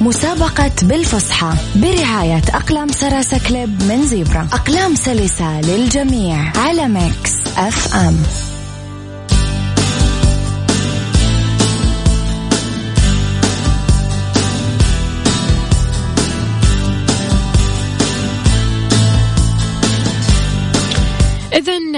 مسابقة 0.00 0.72
بالفصحى 0.82 1.52
برعاية 1.76 2.42
أقلام 2.54 2.88
Sarasa 2.88 3.40
Clip 3.48 3.82
من 3.82 4.06
Zebra. 4.06 4.48
أقلام 4.52 4.94
سلسة 4.94 5.60
للجميع 5.60 6.52
على 6.56 6.88
Mix 6.88 7.32
FM. 7.56 8.22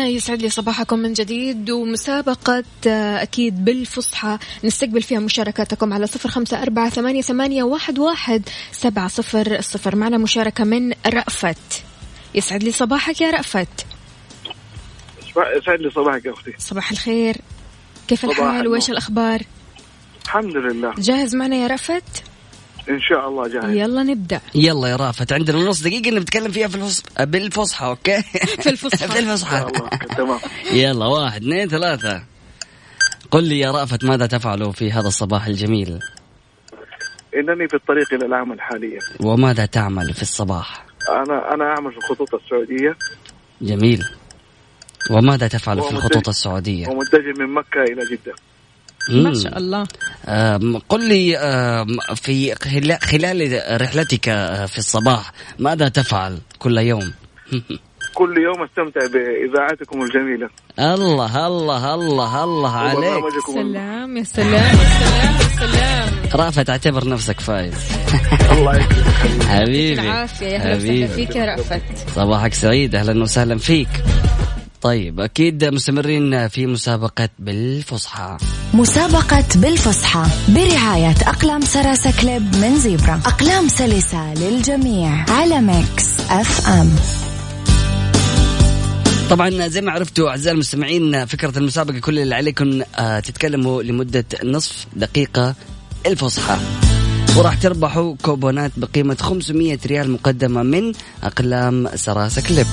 يسعد 0.08 0.42
لي 0.42 0.50
صباحكم 0.50 0.98
من 0.98 1.12
جديد 1.12 1.70
ومسابقة 1.70 2.64
آه، 2.86 3.22
أكيد 3.22 3.64
بالفصحى. 3.64 4.38
نستقبل 4.64 5.02
فيها 5.02 5.18
مشاركاتكم 5.18 5.92
على 5.92 6.06
صفر 6.06 6.28
خمسة 6.28 6.62
أربعة 6.62 6.90
ثمانية, 6.90 7.22
ثمانية 7.22 7.62
واحد, 7.62 7.98
واحد 7.98 8.48
سبعة 8.72 9.08
صفر 9.08 9.60
صفر. 9.60 9.96
معنا 9.96 10.18
مشاركة 10.18 10.64
من 10.64 10.92
رأفت. 11.06 11.82
يسعد 12.34 12.62
لي 12.62 12.72
صباحك 12.72 13.20
يا 13.20 13.30
رأفت. 13.30 13.86
يسعد 15.56 15.80
لي 15.80 15.90
صباحك 15.90 16.24
يا 16.24 16.32
أختي. 16.32 16.52
صباح 16.58 16.90
الخير. 16.90 17.36
كيف 18.08 18.24
الحال. 18.24 18.68
وإيش 18.68 18.90
الأخبار؟ 18.90 19.42
الحمد 20.24 20.56
لله. 20.56 20.94
جاهز 20.98 21.34
معنا 21.34 21.56
يا 21.56 21.66
رأفت؟ 21.66 22.24
إن 22.90 23.00
شاء 23.00 23.28
الله 23.28 23.48
جاهز. 23.48 23.76
يلا 23.76 24.02
نبدأ. 24.02 24.40
يلا 24.54 24.88
يا 24.88 24.96
رافت 24.96 25.32
عندنا 25.32 25.58
نص 25.58 25.82
دقيقة 25.82 26.10
نتكلم 26.10 26.52
فيها 26.52 26.68
في 26.68 26.74
الفص... 26.76 27.02
بالفصحى 27.20 27.86
أوكي؟ 27.86 28.22
في 28.62 28.70
الفصحى. 28.70 29.08
في 29.12 29.18
الفصحى. 29.18 29.66
تمام. 30.16 30.38
يلا 30.72 31.06
واحد 31.06 31.42
اثنين 31.42 31.68
ثلاثة. 31.68 32.22
قل 33.30 33.44
لي 33.44 33.58
يا 33.58 33.70
رأفت 33.70 34.04
ماذا 34.04 34.26
تفعل 34.26 34.72
في 34.72 34.92
هذا 34.92 35.08
الصباح 35.08 35.46
الجميل؟ 35.46 35.98
إنني 37.36 37.68
في 37.68 37.74
الطريق 37.74 38.14
إلى 38.14 38.26
العمل 38.26 38.60
حاليا. 38.60 38.98
وماذا 39.20 39.66
تعمل 39.66 40.14
في 40.14 40.22
الصباح؟ 40.22 40.86
أنا 41.08 41.54
أنا 41.54 41.64
أعمل 41.64 41.92
في 41.92 41.98
الخطوط 41.98 42.34
السعودية. 42.34 42.96
جميل. 43.62 44.02
وماذا 45.10 45.48
تفعل 45.48 45.82
في 45.82 45.90
الخطوط 45.90 46.28
السعودية؟ 46.28 46.88
ومتجه 46.88 47.34
من 47.38 47.54
مكة 47.54 47.82
إلى 47.82 48.02
جدة. 48.12 48.34
ما. 49.10 49.34
شاء 49.34 49.58
الله. 49.58 49.86
قل 50.88 51.08
لي 51.08 51.36
في 52.14 52.54
خلا- 52.54 52.98
خلال 53.02 53.60
رحلتك 53.82 54.28
آه، 54.28 54.66
في 54.66 54.78
الصباح 54.78 55.32
ماذا 55.58 55.88
تفعل 55.88 56.38
كل 56.58 56.78
يوم؟ 56.78 57.12
كل 58.14 58.34
يوم 58.38 58.62
استمتع 58.64 59.00
بإذاعتكم 59.06 60.02
الجميلة. 60.02 60.48
الله 60.78 61.46
الله 61.46 61.94
الله 61.94 62.44
الله 62.44 62.70
عليك. 62.76 63.22
سلام 63.46 64.16
يا 64.16 64.22
سلام 64.24 64.52
يا 64.56 64.58
سلام 64.84 65.34
يا 65.34 65.66
سلام. 65.66 66.08
رافت 66.34 66.70
اعتبر 66.70 67.08
نفسك 67.08 67.40
فايز. 67.40 67.74
الله 68.52 68.76
يسلمك 68.76 69.42
حبيبي 69.48 70.00
العافية 70.00 70.46
يا 70.46 70.58
هلا 70.58 70.76
وسهلا 70.76 71.06
فيك 71.06 71.36
يا 71.36 71.44
رأفت. 71.44 71.82
صباحك 72.14 72.54
سعيد 72.54 72.94
أهلا 72.94 73.22
وسهلا 73.22 73.58
فيك. 73.58 73.88
طيب 74.82 75.20
أكيد 75.20 75.64
مستمرين 75.64 76.48
في 76.48 76.66
مسابقة 76.66 77.28
بالفصحى. 77.38 78.36
مسابقة 78.74 79.44
بالفصحى 79.56 80.24
برعاية 80.48 81.14
أقلام 81.26 81.60
Sarasa 81.60 82.20
Clip 82.20 82.42
من 82.56 82.76
Zebra. 82.76 83.20
أقلام 83.26 83.68
سلسة 83.68 84.34
للجميع 84.34 85.24
على 85.30 85.60
Mix 85.60 86.20
FM. 86.30 86.90
طبعا 89.30 89.68
زي 89.68 89.80
ما 89.80 89.92
عرفتوا 89.92 90.30
أعزائي 90.30 90.54
المستمعين 90.54 91.26
فكرة 91.26 91.58
المسابقة 91.58 91.98
كل 91.98 92.18
اللي 92.18 92.34
عليكم 92.34 92.82
آه، 92.98 93.20
تتكلموا 93.20 93.82
لمدة 93.82 94.24
نصف 94.44 94.86
دقيقة 94.96 95.54
الفصحى. 96.06 96.56
وراح 97.36 97.54
تربحوا 97.54 98.14
كوبونات 98.22 98.72
بقيمة 98.76 99.16
500 99.20 99.78
ريال 99.86 100.10
مقدمة 100.10 100.62
من 100.62 100.92
أقلام 101.22 101.88
Sarasa 101.96 102.42
Clip. 102.42 102.66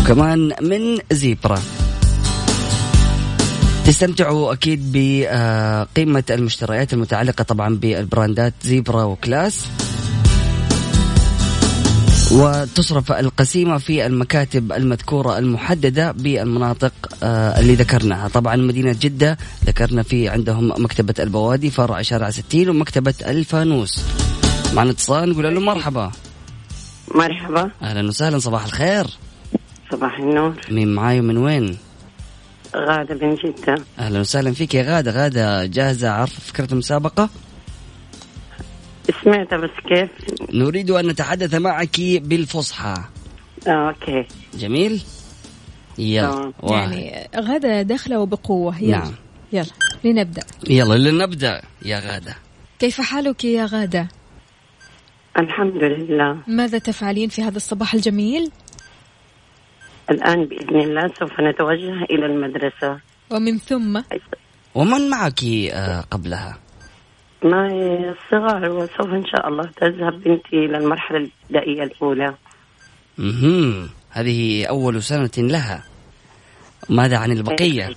وكمان 0.00 0.52
من 0.62 0.98
Zebra. 1.12 1.62
تستمتعوا 3.86 4.52
أكيد 4.52 4.92
بقيمه 4.92 6.24
المشتريات 6.30 6.92
المتعلقة 6.92 7.44
طبعا 7.44 7.76
بالبراندات 7.76 8.54
Zebra 8.62 9.04
وكلاس. 9.04 9.66
وتصرف 12.32 13.12
القسيمة 13.12 13.78
في 13.78 14.06
المكاتب 14.06 14.72
المذكورة 14.72 15.38
المحددة 15.38 16.12
بالمناطق 16.12 16.92
آه، 17.22 17.60
اللي 17.60 17.74
ذكرناها. 17.74 18.28
طبعا 18.28 18.56
مدينة 18.56 18.96
جدة 19.00 19.38
ذكرنا 19.64 20.02
في 20.02 20.28
عندهم 20.28 20.72
مكتبة 20.84 21.14
البوادي 21.18 21.70
فرع 21.70 22.02
شارع 22.02 22.30
ستين 22.30 22.68
ومكتبة 22.68 23.14
الفانوس. 23.26 24.04
معنا 24.74 24.90
اتصال 24.90 25.30
نقول 25.30 25.54
له 25.54 25.60
مرحبا. 25.60 26.10
مرحبا. 27.14 27.70
أهلا 27.82 28.08
وسهلا 28.08 28.38
صباح 28.38 28.64
الخير. 28.64 29.06
صباح 29.90 30.18
النور. 30.18 30.54
مين 30.70 30.94
معاي 30.94 31.20
ومن 31.20 31.36
وين؟ 31.36 31.78
غادة 32.76 33.26
من 33.26 33.34
جدة. 33.34 33.74
أهلا 33.98 34.20
وسهلا 34.20 34.52
فيك 34.52 34.74
يا 34.74 34.82
غادة. 34.82 35.10
غادة 35.10 35.66
جاهزة 35.66 36.08
عارفه 36.08 36.40
فكرة 36.40 36.72
المسابقة؟ 36.72 37.28
سمعتها 39.24 39.58
بس 39.58 39.70
كيف؟ 39.88 40.10
نريد 40.54 40.90
أن 40.90 41.06
نتحدث 41.06 41.54
معك 41.54 42.00
بالفصحى. 42.00 42.94
آه 43.66 43.88
أوكي. 43.88 44.26
جميل؟ 44.54 45.02
يلا 45.98 46.52
يعني 46.62 47.28
غدا 47.36 47.82
داخلة 47.82 48.18
وبقوة. 48.18 48.82
يلا. 48.82 48.98
نعم. 48.98 49.12
يلا 49.52 49.66
لنبدأ. 50.04 50.42
يلا 50.68 50.94
لنبدأ 50.94 51.62
يا 51.84 51.98
غادة. 51.98 52.36
كيف 52.78 53.00
حالك 53.00 53.44
يا 53.44 53.66
غادة؟ 53.66 54.08
الحمد 55.38 55.76
لله. 55.82 56.36
ماذا 56.46 56.78
تفعلين 56.78 57.28
في 57.28 57.42
هذا 57.42 57.56
الصباح 57.56 57.94
الجميل؟ 57.94 58.50
الآن 60.10 60.44
بإذن 60.44 60.80
الله 60.80 61.08
سوف 61.18 61.40
نتوجه 61.40 62.04
إلى 62.04 62.26
المدرسة. 62.26 63.00
ومن 63.30 63.58
ثم؟ 63.58 64.02
ومن 64.74 65.10
معك 65.10 65.44
آه، 65.72 66.00
قبلها؟ 66.10 66.58
معي 67.44 68.10
الصغار 68.10 68.70
وسوف 68.70 69.08
إن 69.08 69.26
شاء 69.26 69.48
الله 69.48 69.64
تذهب 69.76 70.12
بنتي 70.22 70.56
إلى 70.56 70.78
المرحلة 70.78 71.18
الابتدائية 71.18 71.82
الأولى. 71.82 72.34
مهم. 73.18 73.88
هذه 74.10 74.66
أول 74.66 75.02
سنة 75.02 75.30
لها. 75.38 75.84
ماذا 76.88 77.18
عن 77.18 77.32
البقية؟ 77.32 77.88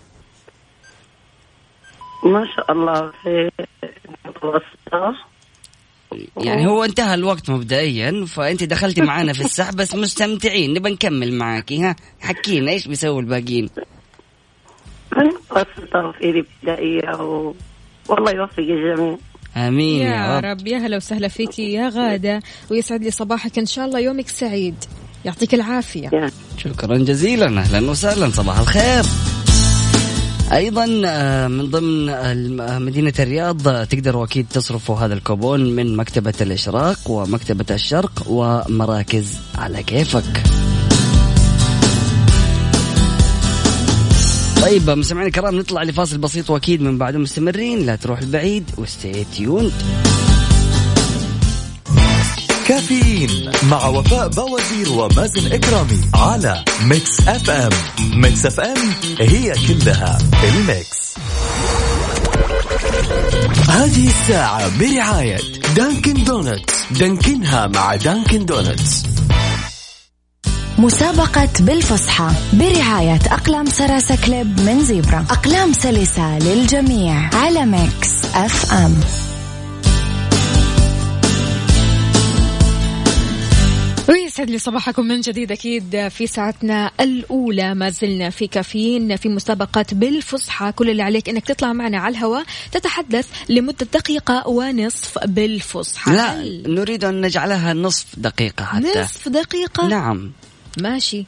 ما 2.23 2.47
شاء 2.56 2.71
الله 2.71 3.12
في 3.23 3.52
المتوسطة 4.26 5.33
يعني 6.38 6.67
هو 6.67 6.84
انتهى 6.84 7.13
الوقت 7.13 7.49
مبدئيا 7.49 8.26
فأنت 8.26 8.63
دخلتي 8.63 9.02
معنا 9.02 9.34
في 9.34 9.45
السحب 9.45 9.76
بس 9.76 9.95
مستمتعين. 9.95 10.73
نبى 10.73 10.89
نكمل 10.89 11.34
معاكي 11.34 11.80
ها؟ 11.80 11.95
حكينا 12.19 12.71
إيش 12.71 12.88
بيسوي 12.88 13.19
الباقيين؟ 13.19 13.69
في 16.19 16.30
الابتدائية 16.30 17.21
و... 17.21 17.54
والله 18.10 18.32
يوفق 18.32 18.60
الجميع 18.60 19.17
آمين 19.58 20.02
يا, 20.02 20.15
يا 20.15 20.39
رب. 20.39 20.45
رب. 20.45 20.67
يا 20.67 20.78
هلا 20.78 20.97
وسهلا 20.97 21.28
فيك 21.28 21.60
يا 21.60 21.89
غادة 21.89 22.41
ويسعد 22.71 23.04
لي 23.04 23.12
صباحك 23.12 23.60
إن 23.60 23.65
شاء 23.65 23.86
الله. 23.86 23.99
يومك 23.99 24.28
سعيد. 24.28 24.76
يعطيك 25.26 25.54
العافية. 25.54 26.10
يا. 26.13 26.32
شكرا 26.58 26.97
جزيلا. 26.97 27.45
أهلا 27.45 27.89
وسهلا. 27.89 28.30
صباح 28.30 28.60
الخير. 28.60 29.04
أيضا 30.53 31.01
آه، 31.05 31.47
من 31.47 31.65
ضمن 31.69 32.09
آه، 32.09 32.79
مدينة 32.79 33.13
الرياض 33.19 33.67
آه، 33.67 33.83
تقدروا 33.83 34.25
أكيد 34.25 34.45
تصرفوا 34.49 34.95
هذا 34.95 35.13
الكوبون 35.13 35.75
من 35.75 35.95
مكتبة 35.95 36.33
الإشراق 36.41 37.11
ومكتبة 37.11 37.65
الشرق 37.71 38.23
ومراكز 38.27 39.33
على 39.57 39.83
كيفك. 39.83 40.43
طيب 44.61 44.89
مستمعينا 44.89 45.27
الكرام 45.27 45.55
نطلع 45.55 45.83
لفاصل 45.83 46.17
بسيط 46.17 46.49
وأكيد 46.49 46.81
من 46.81 46.97
بعده 46.97 47.19
مستمرين. 47.19 47.85
لا 47.85 47.95
تروحوا 47.95 48.19
بعيد 48.19 48.63
و 48.77 48.87
stay 48.87 49.25
tuned 49.36 49.71
Caffeine 52.67 53.51
مع 53.69 53.88
وفاء 53.88 54.28
بوازير 54.28 54.89
ومازن 54.89 55.52
إكرامي 55.52 56.02
على 56.15 56.65
Mix 56.84 57.27
FM. 57.27 57.69
Mix 58.15 58.45
FM 58.45 58.93
هي 59.19 59.54
كلها 59.67 60.17
ال 60.43 60.58
mix. 60.58 61.13
هذه 63.69 64.08
الساعة 64.08 64.80
برعاية 64.80 65.38
Dunkin' 65.75 66.23
Donuts. 66.23 66.73
دانكنها 66.91 67.67
مع 67.67 67.95
Dunkin' 67.95 68.45
Donuts. 68.45 69.03
مسابقة 70.78 71.49
بالفصحى 71.60 72.30
برعاية 72.54 73.19
أقلام 73.32 73.65
Sarasa 73.65 74.15
Clip 74.25 74.62
من 74.62 74.84
Zebra. 74.84 75.25
أقلام 75.30 75.73
سلسة 75.73 76.39
للجميع 76.39 77.30
على 77.36 77.65
Mix 77.65 78.25
FM. 78.36 78.99
يسعد 84.34 84.50
لي 84.50 84.58
صباحكم 84.58 85.06
من 85.06 85.22
جديد 85.22 85.52
أكيد 85.52 86.08
في 86.08 86.28
ساعتنا 86.28 86.91
الأولى. 87.00 87.74
ما 87.74 87.89
زلنا 87.89 88.30
في 88.30 88.48
كافيين 88.48 89.15
في 89.15 89.30
مسابقات 89.30 89.93
بالفصحى. 89.93 90.72
كل 90.72 90.89
اللي 90.89 91.04
عليك 91.04 91.30
أنك 91.30 91.48
تطلع 91.48 91.74
معنا 91.74 91.98
على 91.98 92.17
الهواء. 92.17 92.43
تتحدث 92.72 93.28
لمدة 93.50 93.88
دقيقة 93.93 94.48
ونصف 94.48 95.17
بالفصحى. 95.26 96.12
لا 96.12 96.43
نريد 96.67 97.06
أن 97.06 97.22
نجعلها 97.22 97.74
نصف 97.74 98.06
دقيقة 98.17 98.65
حتى. 98.65 99.02
نصف 99.02 99.30
دقيقة؟ 99.30 99.88
نعم. 99.88 100.32
ماشي. 100.78 101.26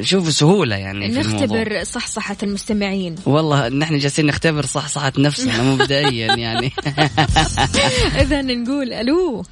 شوفوا 0.00 0.30
سهولة 0.30 0.76
يعني 0.76 1.12
في 1.12 1.18
نختبر 1.18 1.84
صحصحة 1.84 2.36
المستمعين. 2.42 3.16
والله 3.26 3.68
نحن 3.68 3.98
جالسين 3.98 4.26
نختبر 4.26 4.66
صحصحة 4.66 5.12
نفسنا 5.18 5.62
مبدئيا 5.62 6.34
يعني. 6.36 6.72
إذا 8.22 8.42
نقول 8.42 8.92
ألو. 8.92 9.44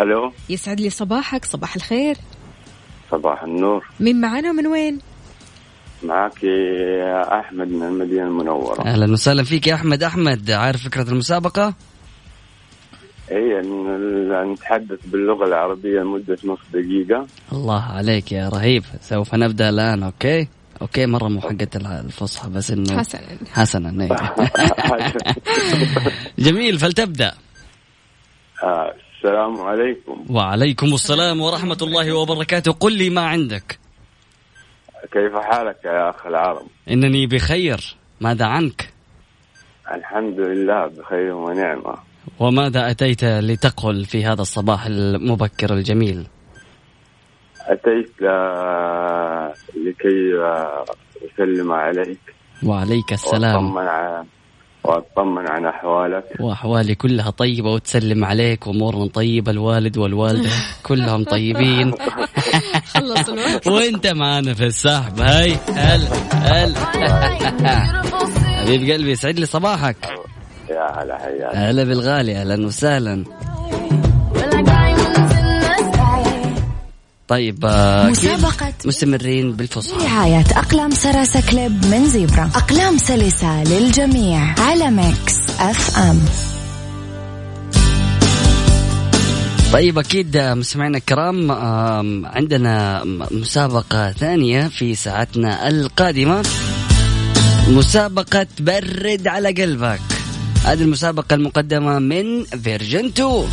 ألو؟ 0.00 0.32
يسعد 0.48 0.80
لي 0.80 0.90
صباحك 0.90 1.44
صباح 1.44 1.76
الخير. 1.76 2.16
صباح 3.10 3.42
النور. 3.42 3.86
مين 4.00 4.20
معانا 4.20 4.52
من 4.52 4.66
وين؟ 4.66 4.98
معك 6.02 6.44
يا 6.44 7.40
أحمد 7.40 7.68
من 7.68 7.82
المدينة 7.82 8.22
المنورة. 8.22 8.80
أهلا 8.84 9.12
وسهلا 9.12 9.42
فيك 9.44 9.66
يا 9.66 9.74
أحمد. 9.74 10.02
أحمد 10.02 10.50
عارف 10.50 10.84
فكرة 10.84 11.10
المسابقة؟ 11.10 11.74
اي 13.30 13.60
إن 13.60 14.52
نتحدث 14.52 15.06
باللغة 15.06 15.44
العربية 15.44 16.00
لمدة 16.00 16.38
نصف 16.44 16.62
دقيقة. 16.72 17.26
الله 17.52 17.82
عليك 17.82 18.32
يا 18.32 18.48
رهيب. 18.48 18.84
سوف 19.00 19.34
نبدأ 19.34 19.68
الآن 19.68 20.02
okay؟ 20.02 20.48
okay 20.82 21.06
مرة 21.06 21.28
مو 21.28 21.40
حقت 21.40 21.76
الفصحى 21.76 22.50
بس 22.50 22.70
إنه 22.70 22.98
حسنا. 22.98 23.38
حسنا 23.52 24.04
إيه. 24.04 24.16
جميل 26.44 26.78
فلتبدأ. 26.78 27.34
آه، 28.62 28.94
السلام 29.24 29.60
عليكم. 29.60 30.26
وعليكم 30.30 30.86
السلام 30.86 31.40
ورحمة 31.40 31.78
الله 31.82 32.12
وبركاته. 32.12 32.72
قل 32.72 32.92
لي 32.92 33.10
ما 33.10 33.20
عندك. 33.20 33.78
كيف 35.12 35.36
حالك 35.36 35.76
يا 35.84 36.10
أخ 36.10 36.26
العرب؟ 36.26 36.66
إنني 36.90 37.26
بخير. 37.26 37.96
ماذا 38.20 38.46
عنك؟ 38.46 38.92
الحمد 39.94 40.40
لله 40.40 40.86
بخير 40.86 41.34
ونعمة. 41.34 41.94
وماذا 42.40 42.90
أتيت 42.90 43.24
لتقل 43.24 44.04
في 44.04 44.24
هذا 44.24 44.42
الصباح 44.42 44.86
المبكر 44.86 45.74
الجميل؟ 45.74 46.26
أتيت 47.60 48.12
ل- 48.20 49.52
لكي 49.88 50.34
أسلم 51.34 51.72
عليك. 51.72 52.20
وعليك 52.66 53.12
السلام. 53.12 53.64
وأطمن 53.66 53.88
على 53.88 54.24
وأطمن 54.84 55.48
عن 55.48 55.66
أحوالك. 55.66 56.24
وأحوالي 56.40 56.94
كلها 56.94 57.30
طيبة 57.30 57.70
وتسلم 57.70 58.24
عليك 58.24 58.66
وامورنا 58.66 59.06
طيبة 59.06 59.50
الوالد 59.50 59.98
والوالدة 59.98 60.50
كلهم 60.82 61.24
طيبين. 61.24 61.94
خلص 62.86 63.28
الوقت. 63.28 63.66
وأنت 63.66 64.06
معانا 64.06 64.54
في 64.54 64.66
السحب. 64.66 65.20
هاي 65.20 65.56
هلا 65.68 66.08
هلا 66.32 66.80
حبيب 68.60 68.90
قلبي 68.90 69.10
يسعد 69.10 69.38
لي 69.38 69.46
صباحك. 69.46 69.96
يا 70.70 71.02
هلا 71.02 71.18
حياك. 71.18 71.56
هلا 71.56 71.84
بالغالي 71.84 72.36
أهلا 72.36 72.66
وسهلا. 72.66 73.24
طيب 77.28 77.64
آه، 77.64 78.08
مسابقة. 78.08 78.72
مستمرين 78.84 79.52
بالفصحى 79.52 79.98
برعاية 79.98 80.44
أقلام 80.56 80.90
Sarasa 80.90 81.50
Clip 81.50 81.84
من 81.86 82.06
Zebra. 82.06 82.50
أقلام 82.54 82.98
سلسة 82.98 83.64
للجميع 83.64 84.54
على 84.60 84.90
Mix 84.90 85.36
FM. 85.60 86.20
طيب 89.72 89.98
أكيد 89.98 90.36
مستمعينا 90.36 90.98
الكرام 90.98 91.50
عندنا 92.26 93.04
مسابقة 93.30 94.12
ثانية 94.12 94.68
في 94.68 94.94
ساعتنا 94.94 95.68
القادمة. 95.68 96.42
مسابقة 97.68 98.46
برد 98.60 99.26
على 99.26 99.52
قلبك. 99.52 100.00
هذه 100.64 100.82
المسابقة 100.82 101.34
المقدمة 101.34 101.98
من 101.98 102.44
فيرجنتو 102.44 103.44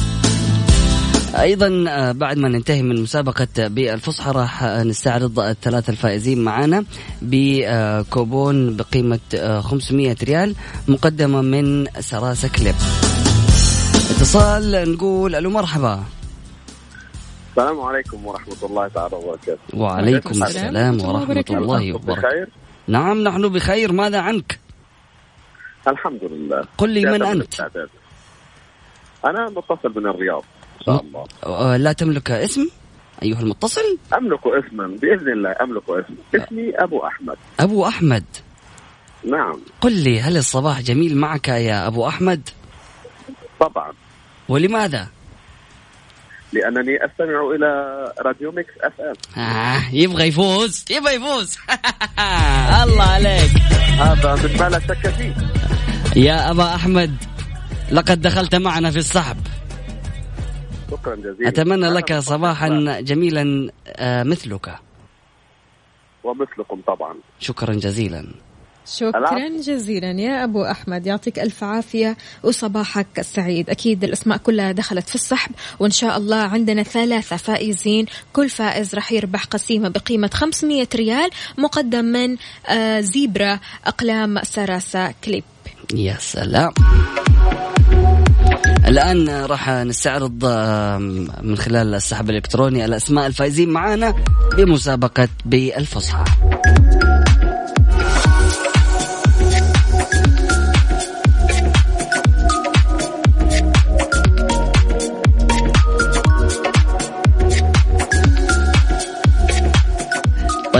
أيضا 1.39 1.85
آه، 1.89 2.11
بعد 2.11 2.37
ما 2.37 2.49
ننتهي 2.49 2.81
من 2.81 3.01
مسابقة 3.01 3.47
بالفصحى 3.57 4.31
راح 4.31 4.63
آه، 4.63 4.83
نستعرض 4.83 5.39
الثلاثه 5.39 5.91
الفائزين 5.91 6.43
معانا 6.43 6.85
بكوبون 7.21 8.77
بقيمة 8.77 9.19
آه، 9.35 9.61
500 9.61 10.15
ريال 10.23 10.55
مقدمة 10.87 11.41
من 11.41 11.85
Sarasa 11.99 12.49
Clip. 12.49 12.75
اتصال 14.11 14.93
نقول 14.93 15.35
ألو 15.35 15.49
مرحبا. 15.49 16.03
السلام 17.49 17.81
عليكم 17.81 18.25
ورحمة 18.25 18.57
الله 18.63 18.87
تعالى 18.87 19.15
وبركاته. 19.15 19.59
وعليكم 19.73 20.29
السلام. 20.29 20.47
السلام 20.47 21.01
ورحمة 21.01 21.09
الله 21.09 21.23
وبركاته. 21.23 21.57
الله 21.57 21.93
وبركاته. 21.93 22.21
بخير؟ 22.21 22.49
نعم 22.87 23.23
نحن 23.23 23.49
بخير. 23.49 23.91
ماذا 23.91 24.19
عنك؟ 24.19 24.59
الحمد 25.87 26.23
لله. 26.23 26.63
قل 26.77 26.89
لي 26.89 27.05
من 27.05 27.23
الاستعداد. 27.23 27.89
أنا 29.25 29.49
متصل 29.49 29.93
من 29.95 30.07
الرياض. 30.07 30.43
شاء 30.85 31.01
الله. 31.01 31.25
آه، 31.45 31.77
لا 31.77 31.93
تملك 31.93 32.31
اسم 32.31 32.69
أيها 33.23 33.39
المتصل؟ 33.39 33.97
أملك 34.17 34.39
اسما 34.47 34.87
بإذن 34.87 35.31
الله 35.31 35.55
أملك 35.61 35.83
اسما 35.89 36.17
اسمي 36.35 36.71
أبو 36.75 37.05
أحمد. 37.07 37.35
أبو 37.59 37.87
أحمد. 37.87 38.23
نعم. 39.23 39.59
قل 39.81 39.91
لي 40.03 40.21
هل 40.21 40.37
الصباح 40.37 40.81
جميل 40.81 41.17
معك 41.17 41.47
يا 41.47 41.87
أبو 41.87 42.07
أحمد؟ 42.07 42.49
طبعا. 43.59 43.91
ولماذا؟ 44.49 45.07
لأنني 46.53 47.05
أستمع 47.05 47.51
إلى 47.55 47.67
راديو 48.25 48.51
Mix 48.51 48.73
FM. 48.81 49.41
آه 49.43 49.81
يبغى 49.93 50.27
يفوز 50.27 50.85
يبغى 50.91 51.15
يفوز. 51.15 51.57
الله 52.83 53.03
عليك. 53.03 53.51
هذا 53.99 54.35
مما 54.35 54.69
لا 54.69 54.79
شك 54.79 55.09
فيه 55.09 55.35
يا 56.15 56.51
أبا 56.51 56.75
أحمد 56.75 57.15
لقد 57.91 58.21
دخلت 58.21 58.55
معنا 58.55 58.91
في 58.91 58.97
السحب. 58.97 59.37
شكرا 60.91 61.15
جزيلا. 61.15 61.49
أتمنى 61.49 61.89
لك 61.89 62.13
صباحا 62.13 62.99
جميلا 63.01 63.71
آه، 63.87 64.23
مثلك. 64.23 64.75
ومثلكم 66.23 66.81
طبعا. 66.87 67.15
شكرا 67.39 67.73
جزيلا. 67.73 68.27
شكرا. 68.85 69.49
جزيلا. 69.49 70.11
يا 70.11 70.43
أبو 70.43 70.63
أحمد 70.63 71.07
يعطيك 71.07 71.39
ألف 71.39 71.63
عافية 71.63 72.17
وصباحك 72.43 73.19
السعيد 73.19 73.69
أكيد 73.69 74.03
الأسماء 74.03 74.37
كلها 74.37 74.71
دخلت 74.71 75.09
في 75.09 75.15
السحب 75.15 75.51
وإن 75.79 75.91
شاء 75.91 76.17
الله 76.17 76.37
عندنا 76.37 76.83
ثلاثة 76.83 77.37
فائزين. 77.37 78.05
كل 78.33 78.49
فائز 78.49 78.95
رح 78.95 79.11
يربح 79.11 79.45
قسيمة 79.45 79.89
بقيمة 79.89 80.29
500 80.33 80.87
ريال 80.95 81.29
مقدم 81.57 82.05
من 82.05 82.37
آه، 82.69 82.99
زيبرا 82.99 83.59
أقلام 83.85 84.43
سراسة 84.43 85.13
كليب. 85.23 85.43
يا 85.93 86.15
سلام. 86.19 86.73
الآن 88.67 89.29
راح 89.29 89.69
نستعرض 89.69 90.45
من 91.41 91.57
خلال 91.57 91.95
السحب 91.95 92.29
الإلكتروني 92.29 92.85
الأسماء 92.85 93.27
الفائزين 93.27 93.69
معانا 93.69 94.15
بمسابقة 94.57 95.27
بالفصحى. 95.45 96.23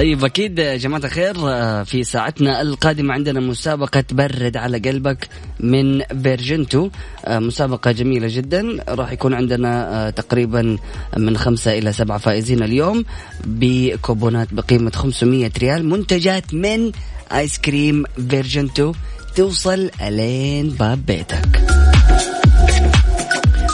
طيب 0.02 0.26
أكيد 0.26 0.60
يا 0.60 0.78
جماعة 0.78 1.00
الخير 1.00 1.36
آه، 1.40 1.84
في 1.84 2.04
ساعتنا 2.04 2.62
القادمة 2.62 3.14
عندنا 3.14 3.40
مسابقة 3.40 4.04
برد 4.12 4.58
على 4.58 4.78
قلبك 4.78 5.28
من 5.60 6.02
فيرجنتو 6.24 6.90
آه، 7.26 7.40
مسابقة 7.40 7.92
جميلة 7.92 8.28
جدا. 8.30 8.84
راح 8.90 9.12
يكون 9.12 9.34
عندنا 9.34 9.72
آه، 10.08 10.10
تقريبا 10.10 10.78
من 11.18 11.38
خمسة 11.38 11.78
إلى 11.78 11.94
سبعة 11.94 12.18
فائزين 12.18 12.64
اليوم 12.64 13.06
بكوبونات 13.46 14.54
بقيمة 14.54 14.92
500 14.92 15.52
ريال 15.58 15.86
منتجات 15.86 16.54
من 16.54 16.92
آيس 17.32 17.58
كريم 17.58 18.04
فيرجنتو 18.30 18.94
توصل 19.36 19.90
إلين 20.02 20.70
باب 20.70 21.06
بيتك. 21.06 21.62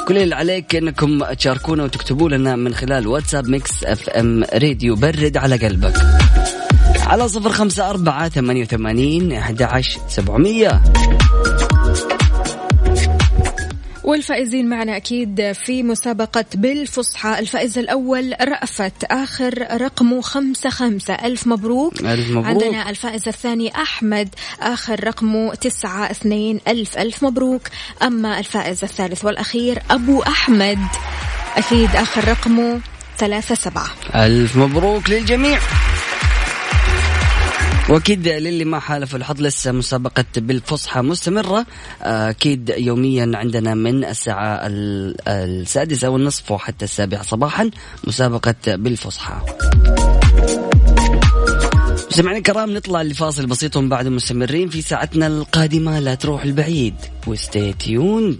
كل 0.07 0.17
اللي 0.17 0.35
عليك 0.35 0.75
إنكم 0.75 1.23
تشاركونا 1.23 1.83
وتكتبوا 1.83 2.29
لنا 2.29 2.55
من 2.55 2.73
خلال 2.73 3.07
واتساب 3.07 3.47
Mix 3.47 3.83
FM 3.83 4.43
راديو. 4.53 4.95
برد 4.95 5.37
على 5.37 5.55
قلبك. 5.55 5.93
على 6.99 7.27
صفر 7.27 7.49
خمسة 7.49 7.89
أربعة 7.89 8.29
ثمانية 8.29 8.61
وثمانين 8.61 9.31
أحد 9.31 9.61
عشر 9.61 9.99
سبعمية. 10.07 10.81
والفائزين 14.07 14.69
معنا 14.69 14.97
أكيد 14.97 15.51
في 15.51 15.83
مسابقة 15.83 16.45
بالفصحى. 16.55 17.39
الفائز 17.39 17.77
الأول 17.77 18.33
رأفت 18.41 19.03
آخر 19.03 19.81
رقمه 19.81 20.21
خمسة 20.21 20.69
خمسة. 20.69 21.13
ألف 21.13 21.47
مبروك. 21.47 22.01
ألف 22.01 22.29
مبروك. 22.29 22.45
عندنا 22.45 22.89
الفائز 22.89 23.27
الثاني 23.27 23.75
أحمد 23.75 24.29
آخر 24.61 25.03
رقمه 25.03 25.55
تسعة 25.55 26.11
اثنين. 26.11 26.59
ألف 26.67 26.97
ألف 26.97 27.23
مبروك. 27.23 27.61
أما 28.03 28.39
الفائز 28.39 28.83
الثالث 28.83 29.25
والأخير 29.25 29.81
أبو 29.91 30.21
أحمد 30.21 30.79
أكيد 31.55 31.95
آخر 31.95 32.27
رقمه 32.27 32.79
ثلاثة 33.17 33.55
سبعة. 33.55 33.87
ألف 34.15 34.55
مبروك 34.55 35.09
للجميع. 35.09 35.59
وأكيد 37.89 38.27
للي 38.27 38.65
ما 38.65 38.79
حالف 38.79 39.15
الحظ 39.15 39.41
لسه 39.41 39.71
مسابقة 39.71 40.25
بالفصحى 40.37 41.01
مستمرة. 41.01 41.65
أكيد 42.01 42.73
يوميا 42.77 43.31
عندنا 43.33 43.75
من 43.75 44.05
الساعة 44.05 44.61
السادسة 45.27 46.09
والنصف 46.09 46.51
وحتى 46.51 46.85
السابعة 46.85 47.23
صباحا 47.23 47.71
مسابقة 48.03 48.55
بالفصحى. 48.65 49.41
مستمعينا 52.11 52.37
الكرام 52.37 52.73
نطلع 52.73 53.01
لفاصل 53.01 53.45
بسيط 53.45 53.77
ومن 53.77 53.89
بعد 53.89 54.07
مستمرين 54.07 54.69
في 54.69 54.81
ساعتنا 54.81 55.27
القادمة. 55.27 55.99
لا 55.99 56.15
تروح 56.15 56.43
البعيد 56.43 56.95
وستي 57.27 57.73
تيوند 57.73 58.39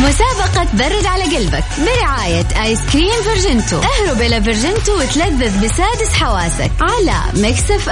مسابقة 0.00 0.66
برد 0.74 1.06
على 1.06 1.36
قلبك 1.36 1.64
برعاية 1.78 2.46
آيس 2.62 2.80
كريم 2.92 3.22
فيرجنتو. 3.22 3.80
اهرب 3.80 4.20
إلى 4.20 4.42
فيرجنتو 4.42 4.98
وتلذذ 4.98 5.64
بسادس 5.64 6.12
حواسك 6.12 6.70
على 6.80 7.40
Mix 7.42 7.70
F 7.70 7.90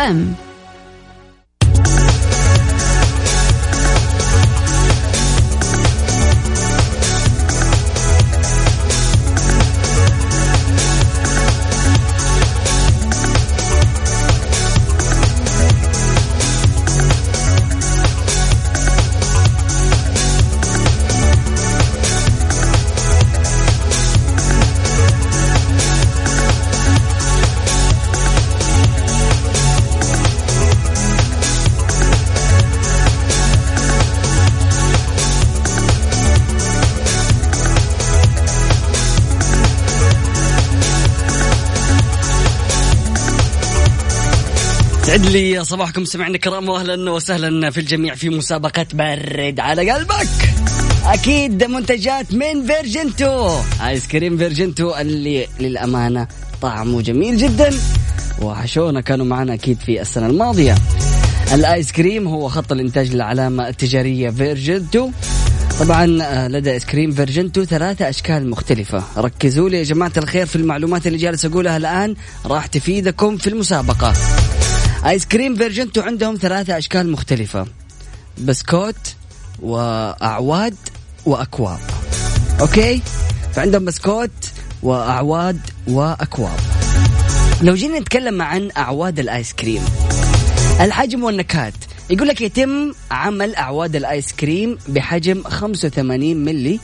يسعد 45.09 45.27
لي 45.27 45.65
صباحكم 45.65 46.05
سمعنا 46.05 46.35
الكرام 46.35 46.69
واهلا 46.69 47.11
وسهلا 47.11 47.71
في 47.71 47.81
الجميع 47.81 48.15
في 48.15 48.29
مسابقة 48.29 48.87
برد 48.93 49.61
على 49.61 49.91
قلبك. 49.91 50.29
أكيد 51.05 51.65
منتجات 51.65 52.35
من 52.35 52.67
فيرجنتو 52.67 53.61
آيس 53.87 54.09
كريم 54.09 54.39
فيرجنتو 54.39 54.95
اللي 54.97 55.47
للأمانة 55.61 56.29
طعمه 56.63 57.03
جميل 57.03 57.37
جدا 57.37 57.71
وحشونا 58.43 59.01
كانوا 59.01 59.27
معنا 59.27 59.55
أكيد 59.55 59.79
في 59.81 60.01
السنة 60.01 60.27
الماضية. 60.27 60.75
الآيس 61.53 61.93
كريم 61.93 62.29
هو 62.29 62.49
خط 62.49 62.73
الإنتاج 62.73 63.15
للعلامة 63.15 63.69
التجارية 63.69 64.31
فيرجنتو. 64.31 65.11
طبعا 65.81 66.23
آه، 66.23 66.49
لدى 66.49 66.73
آيس 66.73 66.85
كريم 66.85 67.11
فيرجنتو 67.13 67.65
ثلاثة 67.65 68.09
أشكال 68.09 68.51
مختلفة. 68.51 69.05
ركزوا 69.17 69.69
لي 69.69 69.79
يا 69.79 69.83
جماعة 69.83 70.13
الخير 70.17 70.47
في 70.47 70.57
المعلومات 70.57 71.07
اللي 71.07 71.19
جالس 71.19 71.45
أقولها 71.45 71.77
الآن 71.77 72.15
راح 72.47 72.67
تفيدكم 72.67 73.37
في 73.37 73.47
المسابقة. 73.47 74.13
آيس 75.07 75.27
كريم 75.27 75.57
فيرجنتو 75.57 76.01
عندهم 76.01 76.37
ثلاثة 76.37 76.79
أشكال 76.79 77.13
مختلفة. 77.13 77.67
بسكوت 78.45 79.15
وأعواد 79.63 80.77
وأكواب. 81.27 81.79
okay؟ 82.61 83.03
فعندهم 83.53 83.85
بسكوت 83.85 84.31
وأعواد 84.83 85.61
وأكواب. 85.89 86.59
لو 87.63 87.75
جينا 87.75 87.99
نتكلم 87.99 88.43
عن 88.43 88.71
أعواد 88.77 89.19
الآيس 89.19 89.53
كريم 89.53 89.83
الحجم 90.81 91.25
والنكهات. 91.25 91.75
يقول 92.11 92.29
لك 92.29 92.41
يتم 92.41 92.93
عمل 93.11 93.55
أعواد 93.55 93.97
الآيس 93.97 94.33
كريم 94.33 94.79
بحجم 94.89 95.43
85 95.43 96.37
ملي 96.37 96.81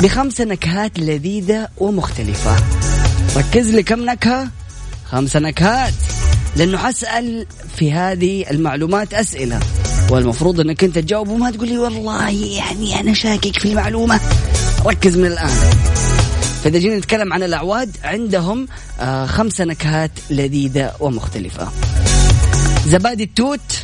بخمسة 0.00 0.44
نكهات 0.44 0.98
لذيذة 0.98 1.68
ومختلفة. 1.78 2.56
ركز 3.36 3.70
لي 3.70 3.82
كم 3.82 4.10
نكهة؟ 4.10 4.48
خمسة 5.04 5.40
نكهات. 5.40 5.94
لأنه 6.56 6.78
حسأل 6.78 7.46
في 7.76 7.92
هذه 7.92 8.50
المعلومات 8.50 9.14
أسئلة. 9.14 9.60
والمفروض 10.10 10.60
إنك 10.60 10.84
أنت 10.84 10.98
تجاوب 10.98 11.28
وما 11.28 11.50
تقول 11.50 11.68
لي 11.68 11.78
والله 11.78 12.30
يعني 12.30 13.00
أنا 13.00 13.14
شاكك 13.14 13.58
في 13.58 13.68
المعلومة. 13.68 14.20
ركز 14.86 15.16
من 15.16 15.26
الآن. 15.26 15.50
فإذا 16.64 16.78
جينا 16.78 16.98
نتكلم 16.98 17.32
عن 17.32 17.42
الأعواد 17.42 17.96
عندهم 18.04 18.68
آه 19.00 19.26
نكهات 19.60 20.10
لذيذة 20.30 20.92
ومختلفة. 21.00 21.68
زبادي 22.86 23.24
التوت 23.24 23.82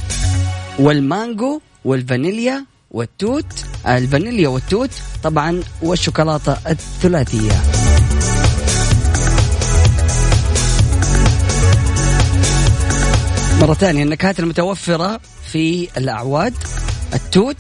والمانجو 0.78 1.61
والفانيليا 1.85 2.64
والتوت 2.90 3.52
آه 3.87 3.98
الفانيليا 3.98 4.48
والتوت 4.48 4.90
طبعا 5.22 5.62
والشوكولاتة 5.82 6.56
الثلاثية. 6.68 7.62
مرة 13.62 13.75
ثانية 13.75 14.03
النكهات 14.03 14.40
المتوفرة 14.40 15.20
في 15.53 15.88
الأعواد 15.96 16.55
التوت 17.14 17.57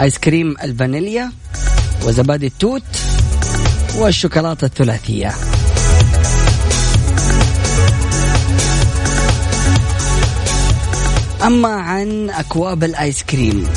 آيس 0.00 0.18
كريم 0.18 0.54
الفانيليا 0.62 1.32
وزبادي 2.04 2.46
التوت 2.46 2.82
والشوكولاتة 3.98 4.64
الثلاثية. 4.64 5.34
أما 11.46 11.68
عن 11.68 12.30
أكواب 12.30 12.84
الآيس 12.84 13.22
كريم. 13.22 13.68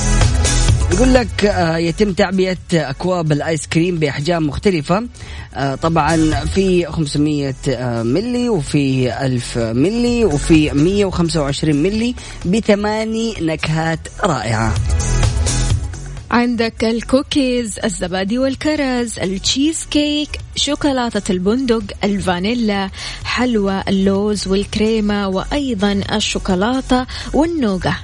يقول 0.91 1.13
لك 1.13 1.45
آه، 1.45 1.77
يتم 1.77 2.13
تعبئة 2.13 2.57
أكواب 2.73 3.31
الآيس 3.31 3.67
كريم 3.67 3.99
بأحجام 3.99 4.47
مختلفة. 4.47 5.07
آه، 5.55 5.75
طبعا 5.75 6.31
في 6.45 6.85
500 6.85 7.55
آه، 7.69 8.03
ملي 8.03 8.49
وفي 8.49 9.13
1000 9.25 9.57
ملي 9.57 10.25
وفي 10.25 10.71
125 10.71 11.75
ملي 11.75 12.15
بثماني 12.45 13.33
نكهات 13.41 13.99
رائعة. 14.23 14.73
عندك 16.31 16.83
الكوكيز 16.83 17.79
الزبادي 17.83 18.37
والكرز 18.37 19.19
التشيز 19.19 19.85
كيك 19.91 20.29
شوكولاتة 20.55 21.31
البندق 21.31 21.83
الفانيلا 22.03 22.89
حلوى 23.23 23.83
اللوز 23.87 24.47
والكريمة 24.47 25.27
وأيضا 25.27 26.01
الشوكولاتة 26.11 27.05
والنوغة 27.33 27.97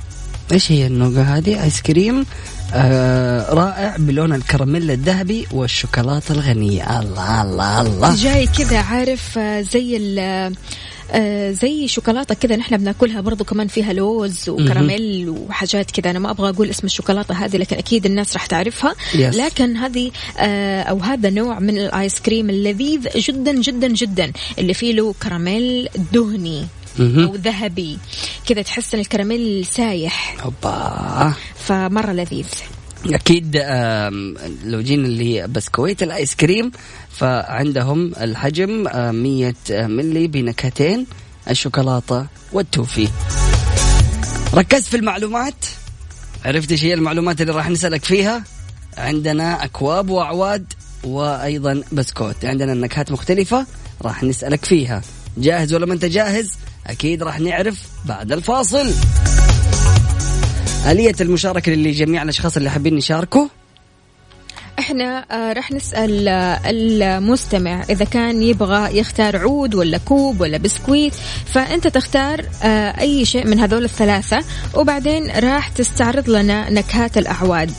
إيش 0.51 0.71
هي 0.71 0.87
النوغة 0.87 1.21
هذه؟ 1.21 1.63
آيس 1.63 1.81
كريم. 1.81 2.25
آه 2.73 3.53
رائع 3.53 3.95
بلون 3.99 4.33
الكراميل 4.33 4.91
الذهبي 4.91 5.47
والشوكولاتة 5.51 6.31
الغنية. 6.31 6.99
الله 6.99 7.41
الله 7.41 7.81
الله. 7.81 8.15
جاي 8.15 8.47
كذا 8.47 8.77
عارف 8.77 9.37
آه، 9.37 9.61
زي 9.61 9.97
ال- 9.97 10.55
آه 11.11 11.51
زي 11.51 11.87
شوكولاتة 11.87 12.35
كذا 12.35 12.55
نحن 12.55 12.77
بناكلها 12.77 13.21
برضو 13.21 13.43
كمان 13.43 13.67
فيها 13.67 13.93
لوز 13.93 14.49
وكراميل 14.49 15.29
وحاجات 15.29 15.91
كذا. 15.91 16.11
أنا 16.11 16.19
ما 16.19 16.31
أبغى 16.31 16.49
أقول 16.49 16.69
اسم 16.69 16.87
الشوكولاتة 16.87 17.33
هذه 17.45 17.57
لكن 17.57 17.77
أكيد 17.77 18.05
الناس 18.05 18.33
راح 18.33 18.45
تعرفها. 18.45 18.95
Yes. 19.13 19.17
لكن 19.17 19.77
هذه 19.77 20.11
آه 20.37 20.81
أو 20.81 20.97
هذا 20.99 21.29
نوع 21.29 21.59
من 21.59 21.77
الآيس 21.77 22.19
كريم 22.19 22.49
اللذيذ 22.49 23.07
جدا 23.15 23.61
جدا 23.61 23.87
جدا 23.87 24.31
اللي 24.59 24.73
فيه 24.73 24.93
له 24.93 25.13
كراميل 25.23 25.89
دهني. 26.13 26.65
أو 26.99 27.35
ذهبي. 27.35 27.97
كذا 28.45 28.61
تحس 28.61 28.93
إن 28.93 28.99
الكراميل 28.99 29.65
سايح. 29.65 30.37
اوبا 30.45 31.33
فمرة 31.55 32.11
لذيذ. 32.11 32.47
أكيد 33.05 33.55
لو 34.63 34.81
جينا 34.81 35.07
لبسكويت 35.07 36.03
الآيس 36.03 36.35
كريم 36.35 36.71
فعندهم 37.09 38.11
الحجم 38.21 38.87
آه، 38.87 39.11
100 39.11 39.53
ملي 39.71 40.27
بنكهتين 40.27 41.05
الشوكولاتة 41.49 42.25
والتوفي. 42.53 43.07
ركزت 44.53 44.85
في 44.87 44.97
المعلومات. 44.97 45.65
عرفت 46.45 46.71
إيش 46.71 46.83
هي 46.83 46.93
المعلومات 46.93 47.41
اللي 47.41 47.53
راح 47.53 47.69
نسألك 47.69 48.05
فيها؟ 48.05 48.43
عندنا 48.97 49.63
أكواب 49.63 50.09
وأعواد 50.09 50.73
وأيضا 51.03 51.83
بسكوت. 51.91 52.45
عندنا 52.45 52.73
نكهات 52.73 53.11
مختلفة 53.11 53.65
راح 54.01 54.23
نسألك 54.23 54.65
فيها. 54.65 55.01
جاهز 55.37 55.73
ولا 55.73 55.85
ما 55.85 55.93
أنت 55.93 56.05
جاهز؟ 56.05 56.51
أكيد 56.87 57.23
راح 57.23 57.39
نعرف 57.39 57.81
بعد 58.05 58.31
الفاصل. 58.31 58.93
آلية 60.87 61.15
المشاركة 61.21 61.71
لجميع 61.71 62.21
الأشخاص 62.23 62.57
اللي 62.57 62.69
حابين 62.69 62.97
يشاركوا 62.97 63.47
إحنا 64.79 65.25
آه، 65.31 65.53
راح 65.53 65.71
نسأل 65.71 66.27
آه، 66.27 66.59
المستمع 66.65 67.83
إذا 67.89 68.05
كان 68.05 68.43
يبغى 68.43 68.97
يختار 68.97 69.37
عود 69.37 69.75
ولا 69.75 69.97
كوب 69.97 70.41
ولا 70.41 70.57
بسكويت 70.57 71.13
فأنت 71.45 71.87
تختار 71.87 72.45
آه، 72.63 73.01
أي 73.01 73.25
شيء 73.25 73.47
من 73.47 73.59
هذول 73.59 73.83
الثلاثة 73.83 74.43
وبعدين 74.73 75.31
راح 75.31 75.67
تستعرض 75.67 76.29
لنا 76.29 76.69
نكهات 76.69 77.17
الأعواد. 77.17 77.71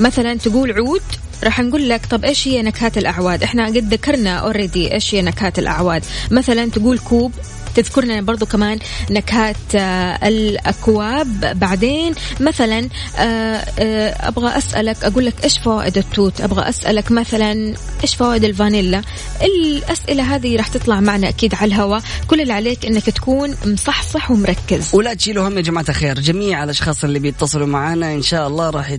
مثلا 0.00 0.34
تقول 0.34 0.72
عود 0.72 1.02
راح 1.44 1.60
نقول 1.60 1.88
لك 1.88 2.06
طب 2.06 2.24
إيش 2.24 2.48
هي 2.48 2.62
نكهات 2.62 2.98
الأعواد؟ 2.98 3.42
إحنا 3.42 3.66
قد 3.66 3.94
ذكرنا 3.94 4.36
already 4.36 4.94
إيش 4.94 5.14
هي 5.14 5.22
نكهات 5.22 5.58
الأعواد. 5.58 6.04
مثلا 6.30 6.70
تقول 6.70 6.98
كوب 6.98 7.32
تذكر 7.74 8.04
لنا 8.04 8.20
برضو 8.20 8.46
كمان 8.46 8.78
نكهات 9.10 9.56
آه، 9.74 10.28
الأكواب. 10.28 11.58
بعدين 11.58 12.14
مثلا 12.40 12.88
آه، 13.18 13.22
آه، 13.78 14.28
أبغى 14.28 14.58
أسألك 14.58 15.04
أقول 15.04 15.26
لك 15.26 15.34
إيش 15.44 15.58
فوائد 15.58 15.98
التوت؟ 15.98 16.40
أبغى 16.40 16.68
أسألك 16.68 17.12
مثلا 17.12 17.74
إيش 18.02 18.14
فوائد 18.14 18.44
الفانيلا؟ 18.44 19.02
الأسئلة 19.42 20.34
هذه 20.34 20.56
راح 20.56 20.68
تطلع 20.68 21.00
معنا 21.00 21.28
أكيد 21.28 21.54
على 21.54 21.74
الهواء. 21.74 22.02
كل 22.28 22.40
اللي 22.40 22.52
عليك 22.52 22.86
أنك 22.86 23.10
تكون 23.10 23.54
مصحصح 23.66 24.30
ومركز. 24.30 24.94
ولا 24.94 25.14
تشيلوا 25.14 25.48
هم 25.48 25.56
يا 25.56 25.62
جماعة 25.62 25.84
الخير. 25.88 26.20
جميع 26.20 26.64
الأشخاص 26.64 27.04
اللي 27.04 27.18
بيتصلوا 27.18 27.66
معنا 27.66 28.12
إن 28.14 28.22
شاء 28.22 28.48
الله 28.48 28.70
راح 28.70 28.96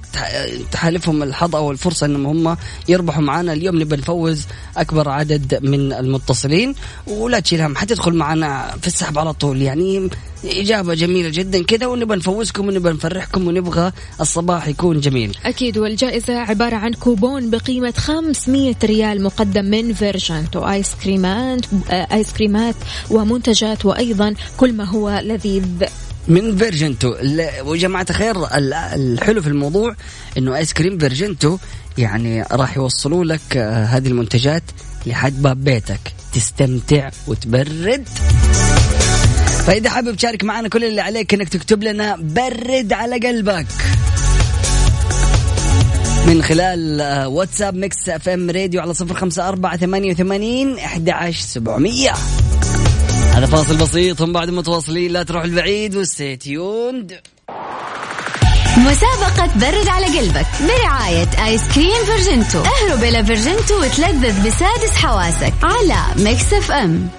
تحالفهم 0.71 1.23
الحظ 1.23 1.55
أو 1.55 1.71
الفرصة 1.71 2.05
أنهم 2.05 2.47
هم 2.47 2.57
يربحوا 2.87 3.21
معنا 3.21 3.53
اليوم 3.53 3.81
نبى 3.81 3.95
نفوز 3.95 4.45
أكبر 4.77 5.09
عدد 5.09 5.59
من 5.61 5.93
المتصلين. 5.93 6.75
ولا 7.07 7.39
تشيل 7.39 7.61
هم 7.61 7.75
حتدخل 7.75 8.13
معنا 8.13 8.62
في 8.81 8.87
السحب 8.87 9.17
على 9.19 9.33
طول. 9.33 9.61
يعني 9.61 10.09
إجابة 10.45 10.93
جميلة 10.93 11.29
جدا 11.29 11.63
كذا 11.63 11.87
ونبى 11.87 12.15
نفوزكم 12.15 12.67
ونبى 12.67 12.89
نفرحكم 12.89 13.47
ونبغى 13.47 13.91
الصباح 14.21 14.67
يكون 14.67 14.99
جميل. 14.99 15.37
أكيد 15.45 15.77
والجائزة 15.77 16.33
عبارة 16.39 16.75
عن 16.75 16.93
كوبون 16.93 17.49
بقيمة 17.49 17.93
500 17.97 18.75
ريال 18.83 19.23
مقدم 19.23 19.65
من 19.65 19.93
فيرجنتو 19.93 20.59
آيس 20.69 20.95
كريمات 21.03 21.61
آه، 21.89 22.07
آيس 22.13 22.33
كريمات 22.33 22.75
ومنتجات 23.11 23.85
وأيضا 23.85 24.33
كل 24.57 24.73
ما 24.73 24.83
هو 24.83 25.19
لذيذ. 25.23 25.63
من 26.27 26.57
فيرجنتو 26.57 27.13
وجماعة 27.65 28.13
خير 28.13 28.35
ال- 28.57 28.73
الحلو 28.73 29.41
في 29.41 29.47
الموضوع 29.47 29.95
إنه 30.37 30.55
آيس 30.57 30.73
كريم 30.73 30.97
فيرجنتو 30.97 31.57
يعني 31.97 32.43
راح 32.51 32.77
يوصلوا 32.77 33.23
لك 33.25 33.57
آه، 33.57 33.85
هذه 33.85 34.07
المنتجات 34.07 34.63
لحد 35.05 35.41
باب 35.41 35.63
بيتك. 35.63 35.99
تستمتع 36.33 37.09
وتبرد. 37.27 38.07
فإذا 39.67 39.89
حابب 39.89 40.15
تشارك 40.15 40.43
معنا 40.43 40.67
كل 40.67 40.83
اللي 40.83 41.01
عليك 41.01 41.33
إنك 41.33 41.49
تكتب 41.49 41.83
لنا 41.83 42.15
برد 42.15 42.93
على 42.93 43.27
قلبك. 43.27 43.65
من 46.27 46.43
خلال 46.43 47.01
آه، 47.01 47.27
واتساب 47.27 47.75
ميكس 47.75 48.09
إف 48.09 48.29
إم 48.29 48.49
راديو 48.49 48.81
على 48.81 48.93
صفر 48.93 49.13
خمسة 49.13 49.47
أربعة 49.47 49.77
ثمانية 49.77 50.11
وثمانين 50.11 50.77
أحد 50.79 51.09
عشر 51.09 51.41
سبعمية. 51.41 52.13
هذا 53.33 53.45
فاصل 53.45 53.77
بسيط 53.77 54.21
هم 54.21 54.33
بعد 54.33 54.49
متواصلين. 54.49 55.11
لا 55.11 55.23
تروح 55.23 55.43
البعيد 55.43 55.95
و 55.95 56.08
stay 56.08 56.57
tuned 56.57 57.19
مسابقة 58.83 59.49
برد 59.55 59.87
على 59.87 60.19
قلبك 60.19 60.45
برعاية 60.61 61.45
آيس 61.45 61.61
كريم 61.75 62.05
فيرجنتو. 62.05 62.59
اهرب 62.59 63.03
إلى 63.03 63.25
فيرجنتو 63.25 63.81
وتلذذ 63.81 64.47
بسادس 64.47 64.95
حواسك 64.95 65.53
على 65.63 66.23
ميكس 66.23 66.53
اف 66.53 66.71
ام. 66.71 67.09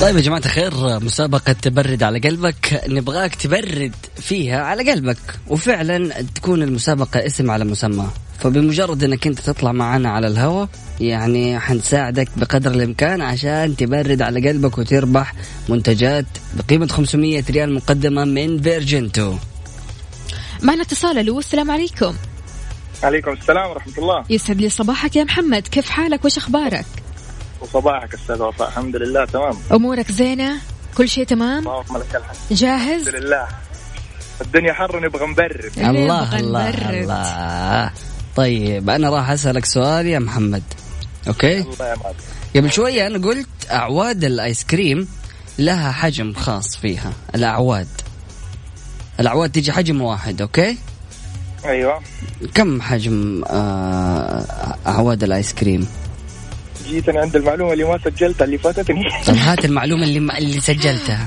طيب 0.00 0.16
يا 0.16 0.20
جماعة 0.20 0.42
الخير 0.46 1.00
مسابقة 1.00 1.52
تبرد 1.52 2.02
على 2.02 2.18
قلبك 2.18 2.82
نبغاك 2.88 3.34
تبرد 3.34 3.92
فيها 4.16 4.62
على 4.62 4.90
قلبك 4.90 5.18
وفعلا 5.48 6.22
تكون 6.34 6.62
المسابقة 6.62 7.26
اسم 7.26 7.50
على 7.50 7.64
مسمى. 7.64 8.08
فبمجرد 8.38 9.04
إنك 9.04 9.26
أنت 9.26 9.40
تطلع 9.40 9.72
معنا 9.72 10.10
على 10.10 10.26
الهواء 10.26 10.68
يعني 11.00 11.60
حنساعدك 11.60 12.28
بقدر 12.36 12.70
الإمكان 12.70 13.22
عشان 13.22 13.76
تبرد 13.76 14.22
على 14.22 14.48
قلبك 14.48 14.78
وتربح 14.78 15.34
منتجات 15.68 16.26
بقيمة 16.54 16.86
500 16.86 17.44
ريال 17.50 17.74
مقدمة 17.74 18.24
من 18.24 18.62
فيرجنتو. 18.62 19.36
معنا 20.62 20.82
اتصال 20.82 21.18
ألو 21.18 21.38
السلام 21.38 21.70
عليكم. 21.70 22.14
عليكم 23.02 23.32
السلام 23.32 23.70
ورحمة 23.70 23.98
الله. 23.98 24.24
يسعد 24.30 24.60
لي 24.60 24.68
صباحك 24.68 25.16
يا 25.16 25.24
محمد. 25.24 25.68
كيف 25.68 25.90
حالك؟ 25.90 26.24
وش 26.24 26.38
أخبارك؟ 26.38 26.86
وصباحك 27.60 28.14
أستاذ 28.14 28.42
وفاء. 28.42 28.68
الحمد 28.68 28.96
لله 28.96 29.24
تمام. 29.24 29.54
أمورك 29.72 30.12
زينة؟ 30.12 30.58
كل 30.96 31.08
شيء 31.08 31.24
تمام؟ 31.24 31.58
اللهم 31.58 31.96
لك 31.96 32.16
الحمد. 32.16 32.36
جاهز؟ 32.50 33.08
الحمد 33.08 33.22
لله. 33.24 33.46
الدنيا 34.40 34.72
حر 34.72 35.00
نبغى 35.00 35.26
نبرد. 35.26 35.72
الله 35.78 35.90
نبغى 35.90 36.40
الله 36.40 36.68
نبرد. 36.68 36.94
الله. 36.94 37.90
طيب 38.36 38.90
أنا 38.90 39.10
راح 39.10 39.30
أسألك 39.30 39.64
سؤال 39.64 40.06
يا 40.06 40.18
محمد. 40.18 40.62
okay. 41.28 41.60
الله 41.60 41.96
قبل 42.56 42.72
شوية 42.72 43.06
أنا 43.06 43.26
قلت 43.26 43.48
أعواد 43.70 44.24
الآيس 44.24 44.64
كريم 44.64 45.08
لها 45.58 45.92
حجم 45.92 46.32
خاص 46.34 46.76
فيها 46.76 47.12
الأعواد. 47.34 47.88
الأعواد 49.20 49.50
تيجي 49.50 49.72
حجم 49.72 50.02
واحد 50.02 50.40
okay؟ 50.42 50.78
أيوة. 51.64 52.00
كم 52.54 52.82
حجم 52.82 53.42
آه 53.46 54.76
أعواد 54.86 55.22
الآيس 55.22 55.54
كريم 55.54 55.88
جيتني 56.88 57.18
عند 57.18 57.36
المعلومة 57.36 57.72
اللي 57.72 57.84
ما 57.84 57.98
سجلتها 58.04 58.44
اللي 58.44 58.58
فاتتني. 58.58 59.04
طب 59.26 59.34
هات 59.34 59.64
المعلومة 59.64 60.02
اللي 60.04 60.38
اللي 60.38 60.60
سجلتها. 60.60 61.26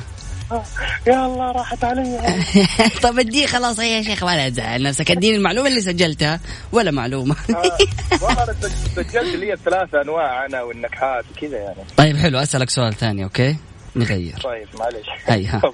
يا 1.07 1.25
الله 1.25 1.51
راحت 1.51 1.83
علي. 1.83 2.19
طب 3.03 3.19
ادي 3.19 3.47
خلاص 3.47 3.79
يا 3.79 4.01
شيخ 4.01 4.23
ولا 4.23 4.49
تزعل 4.49 4.83
نفسك 4.83 5.12
اديني 5.12 5.36
المعلومة 5.38 5.67
اللي 5.67 5.81
سجلتها. 5.81 6.39
ولا 6.71 6.91
معلومة. 6.91 7.36
والله 8.21 8.43
أنا 8.43 8.55
سجلت 8.95 9.36
لي 9.36 9.53
الثلاثة 9.53 10.01
أنواع 10.01 10.45
أنا 10.45 10.62
والنكهات 10.62 11.25
وكذا 11.38 11.57
يعني. 11.57 11.75
طيب 11.97 12.17
حلو. 12.17 12.38
أسألك 12.39 12.69
سؤال 12.69 12.93
ثاني 12.93 13.23
أوكي؟ 13.23 13.55
نغير. 13.95 14.39
طيب 14.43 14.67
معلش 14.79 15.07
هي 15.25 15.45
ها. 15.45 15.57
تفضل. 15.60 15.73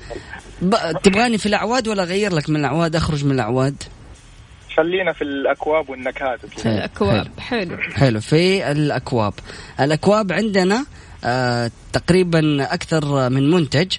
ب- 0.62 1.02
تبغاني 1.04 1.38
في 1.38 1.46
الأعواد 1.46 1.88
ولا 1.88 2.04
أغير 2.04 2.34
لك 2.34 2.50
من 2.50 2.56
الأعواد؟ 2.56 2.96
أخرج 2.96 3.26
من 3.26 3.32
الأعواد. 3.32 3.84
خلينا 4.78 5.14
في 5.14 5.22
الأكواب 5.24 5.90
والنكهات 5.90 6.40
وكذا. 6.44 6.76
الأكواب. 6.76 7.28
حلو. 7.40 7.78
حلو. 7.78 8.20
في 8.22 8.72
الأكواب. 8.72 9.34
الأكواب 9.80 10.32
عندنا 10.32 10.86
آه 11.26 11.72
تقريبا 11.94 12.68
أكثر 12.74 13.30
من 13.30 13.52
منتج. 13.52 13.92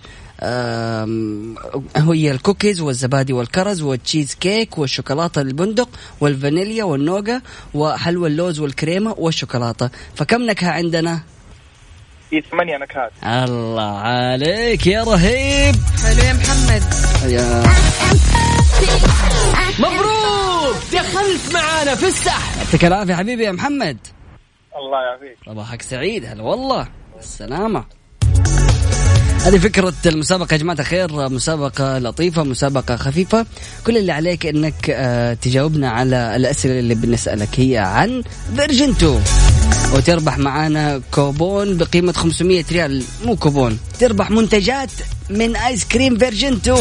هي 1.96 2.30
الكوكيز 2.30 2.80
والزبادي 2.80 3.32
والكرز 3.32 3.82
والتشيز 3.82 4.34
كيك 4.34 4.78
والشوكولاتة 4.78 5.40
البندق 5.40 5.88
والفانيليا 6.20 6.84
والنوغا 6.84 7.42
وحلوى 7.74 8.28
اللوز 8.28 8.60
والكريمة 8.60 9.14
والشوكولاتة. 9.18 9.90
فكم 10.14 10.42
نكهة 10.42 10.70
عندنا؟ 10.70 11.20
في 12.30 12.40
ثمانية 12.50 12.76
نكهات. 12.76 13.12
الله 13.24 13.98
عليك 13.98 14.86
يا 14.86 15.04
رهيب. 15.04 15.74
حلو 16.04 16.22
يا 16.22 16.32
محمد. 16.32 16.82
يا. 17.26 17.62
مبروك! 19.78 20.76
دخلت 20.92 21.54
معانا 21.54 21.94
في 21.94 22.06
السحب 22.06 22.58
يعطيك 22.58 22.84
العافية 22.84 23.14
حبيبي 23.14 23.44
يا 23.44 23.52
محمد. 23.52 23.98
الله 24.76 25.02
يعافيك. 25.02 25.38
صباحك 25.46 25.82
سعيد. 25.82 26.24
هلا 26.24 26.42
والله. 26.42 26.88
السلامة. 27.18 27.84
هذه 29.44 29.58
فكرة 29.58 29.94
المسابقة 30.06 30.52
يا 30.52 30.58
جماعة 30.58 30.76
الخير. 30.80 31.28
مسابقة 31.28 31.98
لطيفة 31.98 32.42
مسابقة 32.42 32.96
خفيفة. 32.96 33.46
كل 33.86 33.96
اللي 33.96 34.12
عليك 34.12 34.46
إنك 34.46 34.90
آه، 34.90 35.34
تجاوبنا 35.34 35.90
على 35.90 36.36
الأسئلة 36.36 36.78
اللي 36.78 36.94
بنسألك. 36.94 37.48
هي 37.56 37.78
عن 37.78 38.22
فيرجنتو 38.56 39.18
وتربح 39.94 40.38
معانا 40.38 41.00
كوبون 41.10 41.76
بقيمة 41.76 42.12
500 42.12 42.64
ريال. 42.72 43.02
مو 43.24 43.36
كوبون 43.36 43.78
تربح 44.00 44.30
منتجات 44.30 44.90
من 45.30 45.56
آيس 45.56 45.84
كريم 45.84 46.18
فيرجنتو 46.18 46.78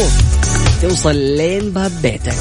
توصل 0.82 1.16
لين 1.16 1.70
باب 1.70 1.92
بيتك. 2.02 2.36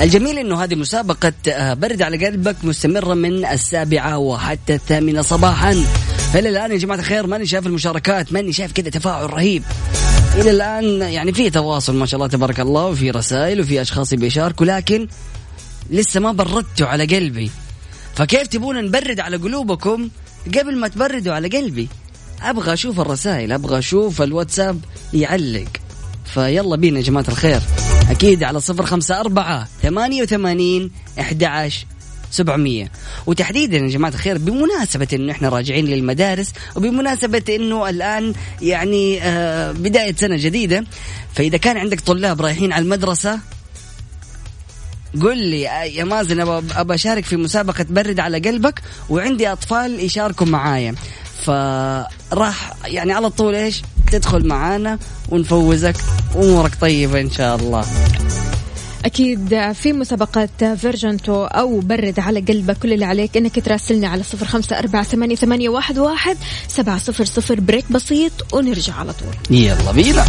الجميل 0.00 0.38
إنه 0.38 0.64
هذه 0.64 0.74
مسابقة 0.74 1.32
آه، 1.48 1.74
برد 1.74 2.02
على 2.02 2.26
قلبك 2.26 2.56
مستمرة 2.62 3.14
من 3.14 3.44
السابعة 3.44 4.18
وحتى 4.18 4.74
الثامنة 4.74 5.22
صباحا. 5.22 5.84
إلى 6.34 6.48
الآن 6.48 6.72
يا 6.72 6.76
جماعة 6.76 6.98
الخير 6.98 7.26
ماني 7.26 7.46
شايف 7.46 7.66
المشاركات 7.66 8.32
ماني 8.32 8.52
شايف 8.52 8.72
كذا 8.72 8.90
تفاعل 8.90 9.32
رهيب. 9.32 9.62
إلى 10.34 10.50
الآن 10.50 11.02
يعني 11.12 11.32
في 11.32 11.50
تواصل 11.50 11.96
ما 11.96 12.06
شاء 12.06 12.18
الله 12.18 12.28
تبارك 12.28 12.60
الله 12.60 12.86
وفي 12.86 13.10
رسائل 13.10 13.60
وفي 13.60 13.80
أشخاص 13.82 14.14
بيشاركوا 14.14 14.66
لكن 14.66 15.08
لسه 15.90 16.20
ما 16.20 16.32
بردتوا 16.32 16.86
على 16.86 17.04
قلبي. 17.04 17.50
فكيف 18.14 18.46
تبون 18.46 18.84
نبرد 18.84 19.20
على 19.20 19.36
قلوبكم 19.36 20.08
قبل 20.58 20.76
ما 20.76 20.88
تبردوا 20.88 21.34
على 21.34 21.48
قلبي؟ 21.48 21.88
أبغى 22.42 22.72
أشوف 22.72 23.00
الرسائل 23.00 23.52
أبغى 23.52 23.78
أشوف 23.78 24.22
الواتساب 24.22 24.80
يعلق. 25.12 25.68
فيلا 26.34 26.76
بينا 26.76 26.98
يا 26.98 27.04
جماعة 27.04 27.24
الخير. 27.28 27.60
أكيد 28.10 28.42
على 28.42 28.60
صفر 28.60 28.86
خمسة 28.86 29.20
أربعة 29.20 29.68
ثمانية 29.82 30.22
وثمانين 30.22 30.90
إحدى 31.20 31.46
عشر 31.46 31.86
700 32.30 32.88
وتحديدا 33.26 33.76
يا 33.76 33.88
جماعة 33.88 34.10
الخير 34.10 34.38
بمناسبة 34.38 35.08
إنه 35.12 35.32
إحنا 35.32 35.48
راجعين 35.48 35.84
للمدارس 35.84 36.52
وبمناسبة 36.76 37.42
إنه 37.48 37.88
الآن 37.88 38.32
يعني 38.62 39.22
آه، 39.22 39.72
بداية 39.72 40.14
سنة 40.16 40.36
جديدة 40.36 40.84
فإذا 41.34 41.56
كان 41.56 41.76
عندك 41.76 42.00
طلاب 42.00 42.40
رايحين 42.42 42.72
على 42.72 42.82
المدرسة 42.82 43.38
قل 45.22 45.38
لي 45.38 45.68
آه، 45.68 45.82
يا 45.82 46.04
مازن 46.04 46.40
ابى 46.76 46.94
أشارك 46.94 47.24
في 47.24 47.36
مسابقة 47.36 47.86
برد 47.90 48.20
على 48.20 48.38
قلبك 48.38 48.82
وعندي 49.08 49.52
أطفال 49.52 50.00
يشاركوا 50.00 50.46
معايا. 50.46 50.94
فراح 51.44 52.72
يعني 52.84 53.12
على 53.12 53.30
طول 53.30 53.54
إيش 53.54 53.82
تدخل 54.12 54.46
معانا 54.46 54.98
ونفوزك 55.28 55.96
وأمورك 56.34 56.74
طيبة 56.80 57.20
إن 57.20 57.30
شاء 57.30 57.56
الله. 57.56 57.84
أكيد 59.04 59.72
في 59.72 59.92
مسابقات 59.92 60.64
فيرجنتو 60.64 61.44
أو 61.44 61.80
برد 61.80 62.20
على 62.20 62.40
قلبك 62.40 62.78
كل 62.78 62.92
اللي 62.92 63.04
عليك 63.04 63.36
إنك 63.36 63.64
تراسلنا 63.64 64.08
على 64.08 64.22
صفر 64.22 64.46
خمسة 64.46 64.78
أربعة 64.78 65.02
ثمانية, 65.02 65.36
ثمانية 65.36 65.68
واحد, 65.68 65.98
واحد 65.98 66.36
سبعة 66.68 66.98
صفر 66.98 67.24
صفر 67.24 67.60
break 67.60 67.92
بسيط 67.92 68.32
ونرجع 68.52 68.94
على 68.94 69.12
طول. 69.12 69.56
يلا 69.58 69.92
بينا. 69.92 70.24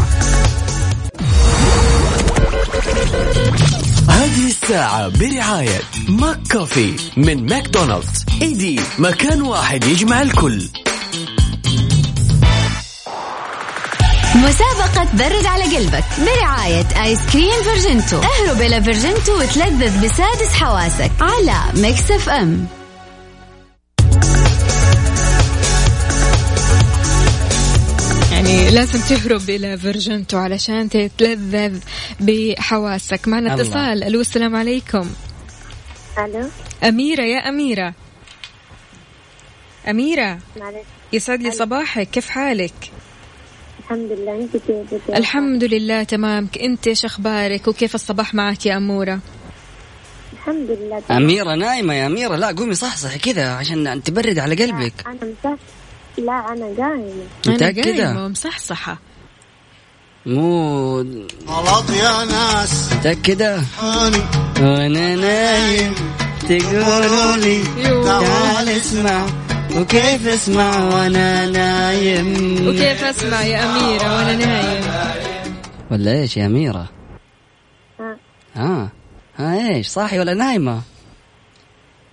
هذه 4.09 4.47
الساعة 4.47 5.07
برعاية 5.07 5.79
ماك 6.09 6.39
كوفي 6.51 6.93
من 7.17 7.45
ماكدونالدز. 7.45 8.25
إيدي 8.41 8.79
مكان 8.99 9.41
واحد 9.41 9.83
يجمع 9.83 10.21
الكل. 10.21 10.69
مسابقة 14.39 15.07
برد 15.13 15.45
على 15.45 15.77
قلبك 15.77 16.03
برعاية 16.19 17.03
آيس 17.03 17.19
كريم 17.33 17.63
فيرجنتو. 17.63 18.21
اهرب 18.21 18.61
إلى 18.61 18.83
فيرجنتو 18.83 19.39
وتلذذ 19.39 20.05
بسادس 20.05 20.53
حواسك 20.53 21.11
على 21.21 21.81
ميكس 21.81 22.11
اف 22.11 22.29
ام. 22.29 22.67
يعني 28.31 28.69
لازم 28.69 28.99
تهرب 28.99 29.49
إلى 29.49 29.77
فيرجنتو 29.77 30.37
علشان 30.37 30.89
تتلذذ 30.89 31.79
بحواسك. 32.19 33.27
معنا 33.27 33.53
اتصال. 33.53 34.03
ألو 34.03 34.21
السلام 34.21 34.55
عليكم. 34.55 35.09
ألو. 36.17 36.49
أميرة 36.83 37.23
يا 37.23 37.49
أميرة. 37.49 37.93
أميرة. 39.89 40.39
يسعد 41.13 41.41
لي 41.41 41.51
صباحك. 41.51 42.09
كيف 42.09 42.29
حالك؟ 42.29 42.73
الحمد 43.91 44.11
لله. 44.11 44.35
انت 44.35 44.57
كيف 44.57 45.09
الحمد 45.09 45.63
لله 45.63 46.03
تمام. 46.03 46.47
انت 46.61 46.87
إيش 46.87 47.05
أخبارك 47.05 47.67
وكيف 47.67 47.95
الصباح 47.95 48.33
معك 48.35 48.65
يا 48.65 48.77
أمورة؟ 48.77 49.19
الحمد 50.33 50.67
لله. 50.69 50.99
تمام. 50.99 51.23
أميرة 51.23 51.55
نايمة 51.55 51.93
يا 51.93 52.07
أميرة. 52.07 52.35
لا 52.35 52.47
قومي 52.51 52.75
صحصحي 52.75 53.19
كذا 53.19 53.49
عشان 53.49 54.03
تبرد 54.03 54.39
على 54.39 54.55
قلبك. 54.55 54.93
لا 55.05 55.11
أنا 55.11 55.33
مصح 55.43 55.59
لا 56.17 56.53
أنا 56.53 56.65
قايمة. 56.65 57.23
متاكده 57.47 58.05
قايمة 58.05 58.25
ومصحصحة. 58.25 58.99
مو 60.25 60.97
غلط 61.47 61.89
يا 61.89 62.25
ناس. 62.25 62.93
متاكده 62.93 63.61
وأنا 64.61 65.15
نايم. 65.15 65.93
تقولوا 66.39 67.35
لي 67.35 67.63
تعال 68.03 68.69
اسمع. 68.69 69.27
وكيف 69.77 70.27
اسمع 70.27 70.83
وأنا 70.83 71.45
نايم؟ 71.45 72.27
وكيف 72.67 73.03
اسمع 73.03 73.41
يا 73.41 73.63
أميرة 73.65 74.15
وأنا 74.15 74.35
نايم؟ 74.35 74.83
ولا 75.91 76.11
إيش 76.11 76.37
يا 76.37 76.45
أميرة؟ 76.45 76.89
ها 77.99 78.17
ها 78.55 78.89
ها 79.37 79.69
إيش 79.75 79.87
صاحي 79.87 80.19
ولا 80.19 80.33
نايمة؟ 80.33 80.81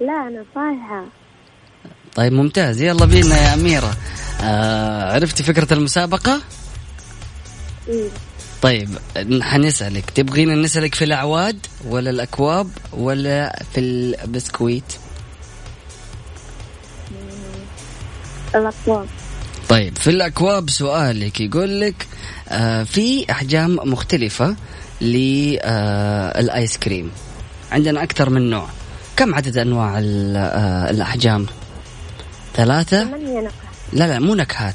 لا 0.00 0.28
أنا 0.28 0.44
صايحة. 0.54 1.04
طيب 2.14 2.32
ممتاز. 2.32 2.80
يلا 2.80 3.06
بينا 3.06 3.36
يا 3.42 3.54
أميرة. 3.54 3.96
آه 4.42 5.14
عرفتي 5.14 5.42
فكرة 5.42 5.74
المسابقة؟ 5.74 6.40
إيه؟ 7.88 8.08
طيب 8.62 8.88
حنسألك 9.42 10.10
تبغينا 10.10 10.54
نسألك 10.54 10.94
في 10.94 11.04
الأعواد 11.04 11.66
ولا 11.88 12.10
الأكواب 12.10 12.70
ولا 12.92 13.62
في 13.72 13.80
البسكويت؟ 13.80 14.84
الأكواب. 18.54 19.06
طيب 19.68 19.98
في 19.98 20.10
الأكواب 20.10 20.70
سؤالك 20.70 21.40
يقول 21.40 21.80
لك 21.80 22.06
آه 22.48 22.82
في 22.82 23.30
أحجام 23.30 23.78
مختلفة 23.84 24.56
للآيس 25.00 26.76
كريم. 26.76 27.10
عندنا 27.72 28.02
أكثر 28.02 28.30
من 28.30 28.50
نوع. 28.50 28.68
كم 29.16 29.34
عدد 29.34 29.58
أنواع 29.58 29.98
آه 29.98 30.90
الأحجام؟ 30.90 31.46
ثلاثة؟ 32.54 33.02
لا 33.92 34.06
لا 34.06 34.18
مو 34.18 34.34
نكهات 34.34 34.74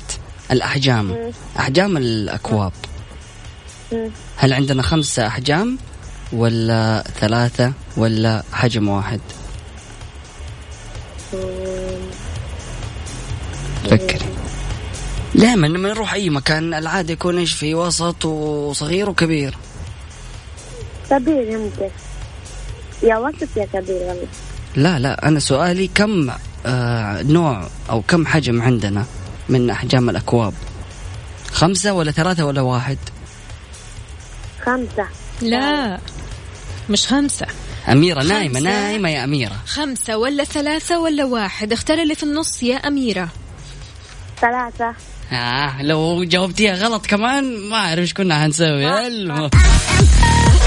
الأحجام. 0.52 1.32
أحجام 1.60 1.98
الأكواب. 1.98 2.72
هل 4.38 4.54
عندنا 4.54 4.82
خمسة 4.82 5.28
أحجام 5.28 5.78
ولا 6.34 7.04
ثلاثة 7.20 7.74
ولا 7.98 8.44
حجم 8.54 8.88
واحد؟ 8.88 9.20
فكري 13.90 14.26
دائما 15.36 15.68
لما 15.68 15.90
نروح 15.90 16.14
أي 16.14 16.30
مكان 16.30 16.74
العادة 16.74 17.14
يكون 17.14 17.38
إيش 17.38 17.54
في 17.54 17.76
وسط 17.76 18.26
وصغير 18.26 19.10
وكبير. 19.10 19.58
كبير 21.10 21.50
يمكن. 21.50 21.90
يا 23.04 23.18
وسط 23.18 23.58
يا 23.58 23.66
كبير 23.66 23.96
والله. 23.96 24.28
لا 24.76 25.00
لا 25.00 25.28
أنا 25.28 25.40
سؤالي 25.40 25.88
كم 25.88 26.32
آه 26.66 27.22
نوع 27.22 27.68
أو 27.90 28.02
كم 28.02 28.26
حجم 28.26 28.62
عندنا 28.62 29.06
من 29.50 29.70
أحجام 29.70 30.10
الأكواب؟ 30.10 30.54
خمسة 31.52 31.94
ولا 31.94 32.12
ثلاثة 32.12 32.46
ولا 32.46 32.62
واحد؟ 32.62 32.98
خمسة. 34.66 35.08
لا 35.42 36.00
مش 36.90 37.08
خمسة. 37.08 37.46
أميرة. 37.90 38.24
نايمة 38.24 38.60
نايمة 38.60 39.10
يا 39.10 39.24
أميرة. 39.24 39.56
خمسة 39.66 40.18
ولا 40.18 40.44
ثلاثة 40.44 41.00
ولا 41.00 41.26
واحد؟ 41.26 41.74
اختار 41.74 42.02
اللي 42.02 42.16
في 42.16 42.24
النص 42.24 42.64
يا 42.64 42.76
أميرة. 42.76 43.30
ثلاثة. 44.42 44.96
آه 45.34 45.84
لو 45.84 46.24
جاوبتيها 46.24 46.76
غلط 46.76 47.06
كمان 47.06 47.70
ما 47.70 47.76
أعرف 47.76 48.00
إيش 48.00 48.14
كنا 48.14 48.42
حنسوي. 48.44 48.86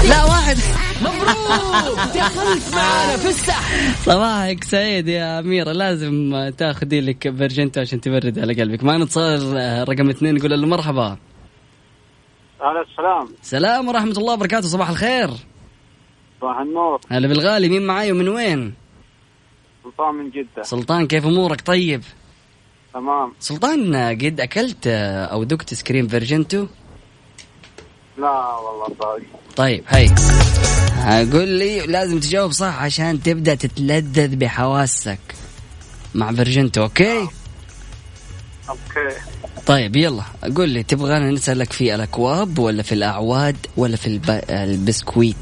لا 0.09 0.23
واحد. 0.23 0.57
مبروك. 1.01 1.97
دخلت 2.15 2.75
معنا 2.75 3.17
في 3.17 3.27
السحب. 3.27 3.93
صباحك 4.05 4.63
سعيد 4.63 5.07
يا 5.07 5.39
أميرة. 5.39 5.71
لازم 5.71 6.33
تاخذي 6.57 7.01
لك 7.01 7.35
فيرجنتو 7.37 7.81
عشان 7.81 8.01
تبرد 8.01 8.39
على 8.39 8.53
قلبك. 8.53 8.83
ما 8.83 8.97
نتصل 8.97 9.55
رقم 9.89 10.09
اثنين 10.09 10.35
نقول 10.35 10.61
له 10.61 10.67
مرحبا. 10.67 11.17
على 12.61 12.81
السلام. 12.81 13.27
سلام 13.41 13.87
ورحمة 13.87 14.11
الله 14.11 14.33
وبركاته. 14.33 14.67
صباح 14.67 14.89
الخير. 14.89 15.29
صباح 16.41 16.59
النور. 16.59 17.01
هلا 17.09 17.27
بالغالي. 17.27 17.69
مين 17.69 17.87
معاي 17.87 18.11
ومن 18.11 18.27
وين؟ 18.29 18.73
سلطان 19.83 20.15
من 20.15 20.29
جدة. 20.29 20.63
سلطان 20.63 21.07
كيف 21.07 21.25
أمورك؟ 21.25 21.61
طيب؟ 21.61 22.01
تمام. 22.95 23.33
سلطان 23.39 23.95
قد 23.95 24.39
أكلت 24.39 24.87
أو 25.31 25.43
ذقت 25.43 25.73
آيس 25.73 25.88
كريم 25.88 26.07
فيرجنتو؟ 26.07 26.67
لا 28.17 28.55
والله 28.55 28.95
باقي 28.99 29.23
طيب 29.55 29.83
هي 29.87 30.07
قول 31.31 31.47
لي 31.47 31.79
لازم 31.79 32.19
تجاوب 32.19 32.51
صح 32.51 32.81
عشان 32.81 33.23
تبدأ 33.23 33.55
تتلذذ 33.55 34.35
بحواسك 34.35 35.19
مع 36.15 36.31
فيرجنتو 36.31 36.81
okay؟ 36.81 37.27
okay. 38.69 39.15
طيب 39.65 39.95
يلا. 39.95 40.23
قول 40.55 40.69
لي 40.69 40.83
تبغانا 40.83 41.31
نسألك 41.31 41.73
في 41.73 41.95
الأكواب 41.95 42.59
ولا 42.59 42.83
في 42.83 42.91
الأعواد 42.91 43.57
ولا 43.77 43.95
في 43.95 44.07
الب... 44.07 44.41
البسكويت؟ 44.49 45.35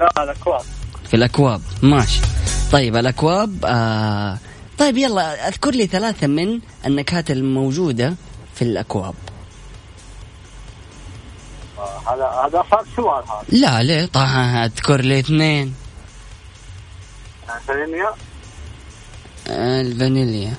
لا 0.00 0.24
الأكواب. 0.24 0.62
في 1.08 1.14
الأكواب 1.14 1.60
ماشي. 1.82 2.20
طيب 2.72 2.96
الأكواب 2.96 3.64
آه... 3.64 4.38
طيب 4.78 4.96
يلا 4.96 5.48
أذكر 5.48 5.70
لي 5.70 5.86
ثلاثة 5.86 6.26
من 6.26 6.60
النكهات 6.86 7.30
الموجودة 7.30 8.14
في 8.54 8.62
الأكواب. 8.62 9.14
هذا 12.06 12.24
هذا 12.24 12.64
صار 12.70 12.86
سؤال 12.96 13.24
هذا. 13.24 13.44
لا 13.48 13.82
ليه؟ 13.82 14.06
طه 14.06 14.64
أذكر 14.64 15.00
لي 15.00 15.18
اثنين. 15.18 15.74
فانيليا؟ 17.66 18.14
آه، 19.48 19.80
الفانيليا. 19.80 20.54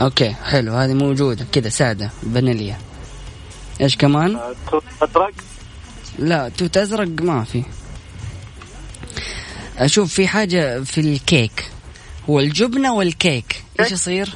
okay 0.00 0.32
حلو 0.34 0.74
هذه 0.74 0.94
موجودة. 0.94 1.46
كذا 1.52 1.68
سادة 1.68 2.10
فانيليا. 2.34 2.78
إيش 3.80 3.96
كمان؟ 3.96 4.40
توت 4.70 4.84
أزرق؟ 5.02 5.32
لا 6.18 6.48
توت 6.48 6.76
أزرق 6.76 7.08
ما 7.20 7.44
في. 7.44 7.64
أشوف 9.78 10.14
في 10.14 10.28
حاجة 10.28 10.80
في 10.80 11.00
الكيك. 11.00 11.73
هو 12.30 12.40
الجبنة 12.40 12.94
والكيك 12.94 13.62
إيش 13.80 13.92
يصير؟ 13.92 14.34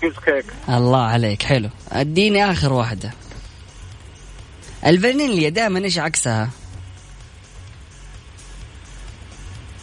كيس 0.00 0.12
كيك. 0.24 0.44
الله 0.68 1.02
عليك 1.02 1.42
حلو. 1.42 1.70
أديني 1.92 2.50
آخر 2.50 2.72
واحدة. 2.72 3.12
الفانيليا 4.86 5.48
دائما 5.48 5.78
إيش 5.78 5.98
عكسها؟ 5.98 6.50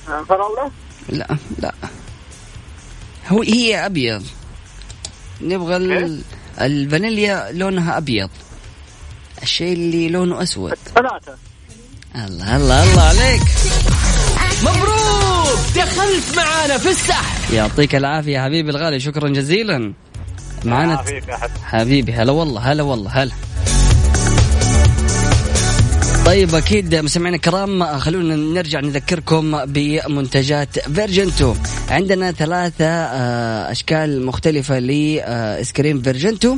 فراولة؟ 0.06 0.72
لا 1.10 1.38
لا. 1.60 1.74
هو 3.28 3.42
هي 3.42 3.86
أبيض. 3.86 4.26
نبغى 5.42 5.76
ال... 5.76 6.22
الفانيليا 6.62 7.52
لونها 7.52 7.98
أبيض. 7.98 8.30
الشيء 9.44 9.74
اللي 9.74 10.10
لونه 10.10 10.44
أسود. 10.44 10.74
ثلاثة 10.96 11.38
الله 12.16 12.56
الله 12.56 12.84
الله 12.84 13.02
عليك. 13.02 13.42
مبروك! 14.64 15.60
دخلت 15.76 16.38
معانا 16.38 16.78
في 16.78 16.90
السحب. 16.90 17.54
يعطيك 17.54 17.96
العافية 17.96 18.40
حبيبي 18.40 18.70
الغالي 18.70 19.00
شكرا 19.00 19.30
جزيلا. 19.30 19.94
معنا 20.66 20.98
حبيبي 20.98 21.32
يا 21.32 21.38
حبيبي. 21.38 21.60
حبيبي 21.66 22.14
هلا 22.14 22.32
والله 22.32 22.62
هلا 22.62 22.84
والله 22.84 23.12
هلا. 23.12 23.32
طيب 26.26 26.56
أكيد 26.56 26.96
مستمعينا 26.96 27.36
الكرام 27.36 28.00
خلونا 28.00 28.36
نرجع 28.36 28.80
نذكركم 28.80 29.66
بمنتجات 29.66 30.80
فيرجنتو 30.80 31.56
عندنا 31.90 32.32
ثلاثة 32.32 32.86
آه، 32.86 33.72
أشكال 33.72 34.26
مختلفة 34.26 34.80
لآيس 34.80 35.72
كريم 35.72 36.02
فيرجنتو 36.02 36.58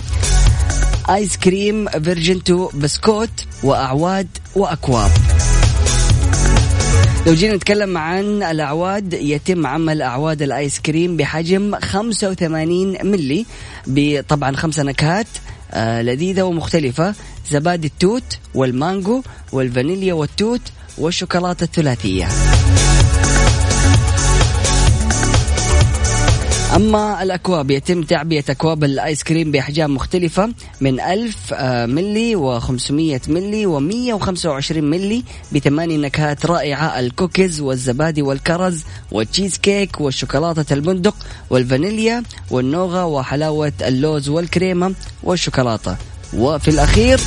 آيس 1.10 1.38
كريم 1.38 1.90
فيرجنتو 1.90 2.68
بسكوت 2.74 3.30
وأعواد 3.64 4.28
وأكواب. 4.56 5.12
لو 7.26 7.34
جينا 7.34 7.56
نتكلم 7.56 7.98
عن 7.98 8.44
الأعواد 8.44 9.14
يتم 9.14 9.68
عمل 9.68 10.02
أعواد 10.02 10.42
الآيس 10.42 10.80
كريم 10.80 11.18
بحجم 11.18 11.80
85 11.80 12.98
ملي 13.04 13.46
بطبعا 13.88 14.56
خمسة 14.56 14.84
نكهات 14.84 15.28
آه، 15.72 16.02
لذيذة 16.02 16.42
ومختلفة. 16.42 17.14
زبادي 17.52 17.88
التوت 17.88 18.38
والمانجو 18.56 19.22
والفانيليا 19.52 20.14
والتوت 20.14 20.62
والشوكولاتة 20.98 21.64
الثلاثية. 21.64 22.28
أما 26.74 27.24
الأكواب 27.24 27.72
يتم 27.72 28.04
تعبئة 28.04 28.44
أكواب 28.50 28.84
الآيس 28.84 29.24
كريم 29.24 29.52
بأحجام 29.52 29.96
مختلفة 29.96 30.54
من 30.82 31.00
1000 31.00 31.36
آه، 31.54 31.86
ملي 31.86 32.36
و500 32.36 33.30
ملي 33.30 33.66
و125 33.66 34.72
ملي 34.72 35.24
بثماني 35.52 35.98
نكهات 35.98 36.46
رائعة 36.46 37.00
الكوكيز 37.00 37.62
والزبادي 37.62 38.22
والكرز 38.22 38.84
والتشيز 39.12 39.58
كيك 39.58 40.02
والشوكولاتة 40.02 40.74
البندق 40.74 41.16
والفانيليا 41.50 42.24
والنوغا 42.52 43.04
وحلاوة 43.04 43.74
اللوز 43.82 44.30
والكريمة 44.30 44.94
والشوكولاتة. 45.24 45.96
وفي 46.38 46.68
الأخير 46.68 47.20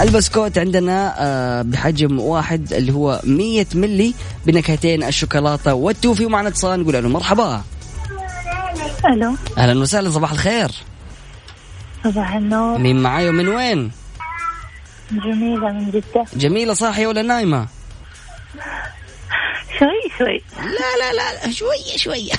البسكوت 0.00 0.58
عندنا 0.58 1.14
آه، 1.18 1.62
بحجم 1.62 2.20
واحد 2.20 2.72
اللي 2.72 2.92
هو 2.92 3.20
100 3.24 3.66
ملي 3.74 4.14
بنكهتين 4.46 5.04
الشوكولاتة 5.04 5.74
والتوفي 5.74 6.26
ومعنا 6.26 6.48
اتصال 6.48 6.80
نقول 6.80 6.94
له 6.94 7.08
مرحبا. 7.08 7.62
ألو. 9.06 9.36
أهلا 9.58 9.80
وسهلا 9.80 10.10
صباح 10.10 10.32
الخير. 10.32 10.70
صباح 12.04 12.34
النور. 12.34 12.78
مين 12.78 13.02
معاي 13.02 13.28
ومن 13.28 13.48
وين؟ 13.48 13.90
جميلة 15.12 15.72
من 15.72 15.90
جدة. 15.90 16.24
جميلة 16.36 16.74
صاحية 16.74 17.06
ولا 17.06 17.22
نايمة؟ 17.22 17.66
شوي 19.78 20.10
شوي. 20.18 20.42
لا 20.62 20.96
لا 21.00 21.12
لا 21.12 21.52
شوية 21.52 21.96
شوية 21.96 22.32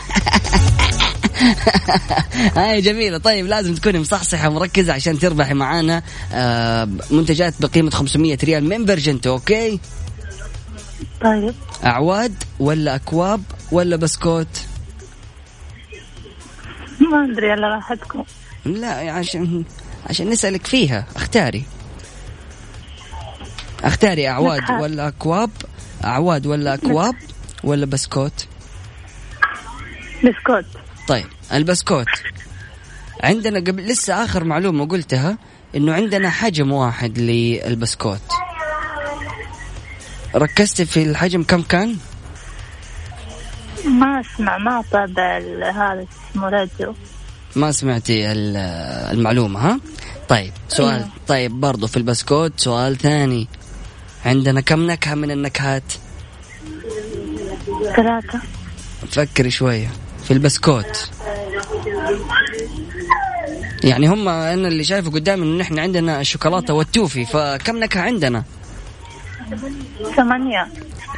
هاي 2.58 2.82
جميلة. 2.82 3.18
طيب 3.18 3.46
لازم 3.46 3.76
تكوني 3.76 4.00
مصحصحة 4.00 4.50
ومركزة 4.50 4.94
عشان 4.94 5.20
تربحي 5.20 5.54
معانا 5.54 6.02
آه، 6.34 6.88
منتجات 7.12 7.54
بقيمة 7.60 7.90
500 7.90 8.38
ريال 8.44 8.70
من 8.70 8.86
فيرجنتو 8.86 9.30
okay؟ 9.32 9.80
طيب. 11.22 11.54
أعواد 11.86 12.44
ولا 12.60 12.96
أكواب 12.96 13.42
ولا 13.72 13.96
بسكوت؟ 13.96 14.48
ما 17.12 17.32
أدري 17.32 17.51
على 17.51 17.68
راحتكم. 17.68 18.24
لا 18.66 19.12
عشان 19.12 19.64
عشان 20.10 20.30
نسألك 20.30 20.68
فيها. 20.68 21.06
اختاري. 21.16 21.64
اختاري 23.84 24.28
أعواد. 24.30 24.72
ولا 24.72 25.08
أكواب؟ 25.08 25.49
أعواد 26.03 26.47
ولا 26.47 26.74
أكواب 26.74 27.16
ولا 27.64 27.86
بسكوت؟ 27.86 28.47
بسكوت. 30.24 30.66
طيب 31.08 31.26
البسكوت. 31.53 32.08
عندنا 33.24 33.60
قبل 33.60 33.84
لسه 33.86 34.24
آخر 34.24 34.43
معلومة 34.43 34.88
قلتها 34.88 35.38
إنه 35.76 35.93
عندنا 35.93 36.30
حجم 36.30 36.72
واحد 36.72 37.18
للبسكوت. 37.18 38.22
ركزت 40.36 40.82
في 40.82 41.03
الحجم 41.03 41.43
كم 41.43 41.62
كان؟ 41.62 41.97
ما 43.86 44.20
أسمع 44.22 44.58
ما 44.58 44.80
اتابع 44.80 45.38
ال- 45.38 45.64
هذا 45.64 46.06
اسمه 46.32 46.50
راديو. 46.50 46.96
ما 47.56 47.72
سمعتي 47.72 48.32
ال- 48.32 48.58
المعلومة 49.18 49.60
ها؟ 49.60 49.80
طيب 50.30 50.52
سؤال 50.70 50.94
أيوه. 50.96 51.08
طيب 51.28 51.52
برضو 51.60 51.88
في 51.88 51.98
البسكوت 51.98 52.60
سؤال 52.60 52.98
ثاني. 52.98 53.48
عندنا 54.26 54.62
كم 54.62 54.88
نكهة 54.92 55.16
من 55.16 55.32
النكهات؟ 55.32 55.84
ثلاثة. 57.96 58.42
فكري 59.12 59.50
شوية. 59.52 59.90
في 60.24 60.32
البسكوت. 60.32 61.10
يعني 63.84 64.08
هم 64.08 64.28
أنا 64.28 64.68
اللي 64.68 64.84
شايفه 64.84 65.12
قدامي 65.12 65.44
إنه 65.44 65.58
نحن 65.58 65.80
عندنا 65.80 66.22
الشوكولاته 66.22 66.74
والتوفي 66.74 67.26
فكم 67.26 67.78
نكهة 67.78 68.02
عندنا؟ 68.02 68.44
ثمانية. 70.16 70.68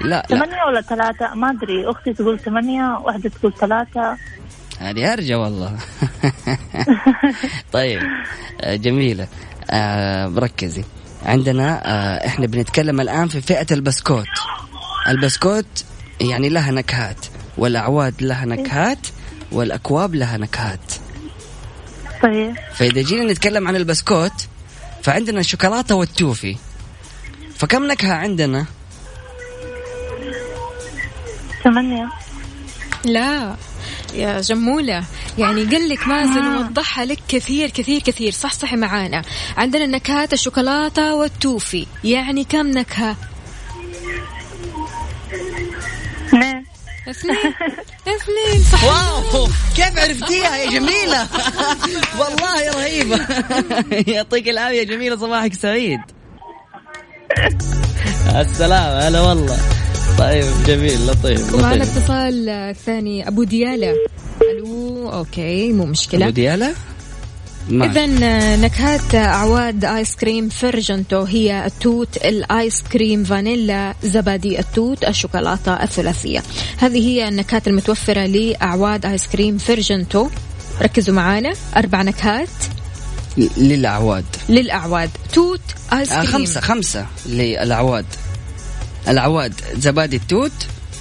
لا 0.01 0.25
لا. 0.29 0.37
ثمانية 0.37 0.63
ولا 0.63 0.81
ثلاثة؟ 0.81 1.33
ما 1.35 1.49
أدري. 1.51 1.89
أختي 1.89 2.13
تقول 2.13 2.39
ثمانية 2.39 2.97
واحدة 2.97 3.29
تقول 3.29 3.53
ثلاثة. 3.53 4.17
هذه 4.79 5.13
هرجة 5.13 5.39
والله. 5.39 5.77
طيب 7.73 8.01
آه، 8.61 8.75
جميلة. 8.75 9.27
آه، 9.69 10.27
بركزي 10.27 10.83
عندنا 11.25 11.81
آه، 11.85 12.27
إحنا 12.27 12.45
بنتكلم 12.45 13.01
الآن 13.01 13.27
في 13.27 13.41
فئة 13.41 13.67
البسكوت. 13.71 14.27
البسكوت 15.07 15.85
يعني 16.21 16.49
لها 16.49 16.71
نكهات 16.71 17.25
والأعواد 17.57 18.23
لها 18.23 18.45
نكهات 18.45 19.07
والأكواب 19.51 20.15
لها 20.15 20.37
نكهات. 20.37 20.93
طيب 22.23 22.55
فإذا 22.73 23.01
جينا 23.01 23.31
نتكلم 23.31 23.67
عن 23.67 23.75
البسكوت 23.75 24.47
فعندنا 25.03 25.39
الشوكولاتة 25.39 25.95
والتوفي. 25.95 26.55
فكم 27.57 27.83
نكهة 27.83 28.13
عندنا؟ 28.13 28.65
ثمانية. 31.63 32.09
لا 33.05 33.55
يا 34.13 34.41
جمولة 34.41 35.03
يعني 35.37 35.63
قال 35.63 35.89
لك 35.89 36.07
مازن 36.07 36.55
وضحها 36.55 37.05
لك 37.05 37.19
كثير 37.27 37.69
كثير 37.69 38.01
كثير. 38.01 38.31
صح 38.31 38.53
صح 38.53 38.73
معانا. 38.73 39.21
عندنا 39.57 39.85
نكهات 39.85 40.33
الشوكولاتة 40.33 41.15
والتوفي. 41.15 41.87
يعني 42.03 42.43
كم 42.43 42.67
نكهة؟ 42.67 43.15
اثنين. 46.27 46.65
اثنين. 47.09 47.37
اثنين 48.17 48.63
صح. 48.71 48.83
واو 48.83 49.47
كيف 49.75 49.97
عرفتيها 49.99 50.55
يا 50.57 50.69
جميلة؟ 50.69 51.27
والله 52.19 52.71
رهيبة. 52.71 53.27
يعطيك 54.13 54.49
العافية 54.49 54.83
جميلة 54.83 55.15
صباحك 55.15 55.53
سعيد. 55.53 55.99
السلام 58.41 59.01
هلا 59.01 59.21
والله. 59.21 59.57
طيب 60.17 60.45
جميل 60.67 61.07
لطيف 61.07 61.53
ومعنا 61.53 61.83
اتصال 61.83 62.75
ثاني 62.85 63.27
أبو 63.27 63.43
ديالة. 63.43 63.93
ألو 64.41 65.09
okay 65.09 65.71
مو 65.71 65.85
مشكلة. 65.85 66.25
أبو 66.25 66.33
ديالة؟ 66.33 66.73
إذا 67.71 68.05
نكهات 68.55 69.15
أعواد 69.15 69.85
آيس 69.85 70.15
كريم 70.15 70.49
فرجنتو. 70.49 71.21
هي 71.21 71.65
التوت 71.65 72.17
الآيس 72.17 72.81
كريم 72.81 73.23
فانيلا 73.23 73.93
زبادي 74.03 74.59
التوت 74.59 75.03
الشوكولاتة 75.03 75.73
الثلاثية. 75.83 76.43
هذه 76.77 77.07
هي 77.07 77.27
النكهات 77.27 77.67
المتوفرة 77.67 78.25
لأعواد 78.25 79.05
آيس 79.05 79.27
كريم 79.27 79.57
فرجنتو. 79.57 80.29
ركزوا 80.81 81.15
معانا 81.15 81.53
أربع 81.77 82.01
نكهات. 82.01 82.49
للأعواد. 83.37 84.25
للأعواد. 84.49 85.09
توت 85.33 85.61
آيس 85.93 86.11
آه 86.11 86.21
كريم. 86.21 86.31
خمسة 86.31 86.61
خمسة 86.61 87.05
للأعواد. 87.25 88.05
الأعواد 89.07 89.53
زبادي 89.77 90.15
التوت 90.15 90.51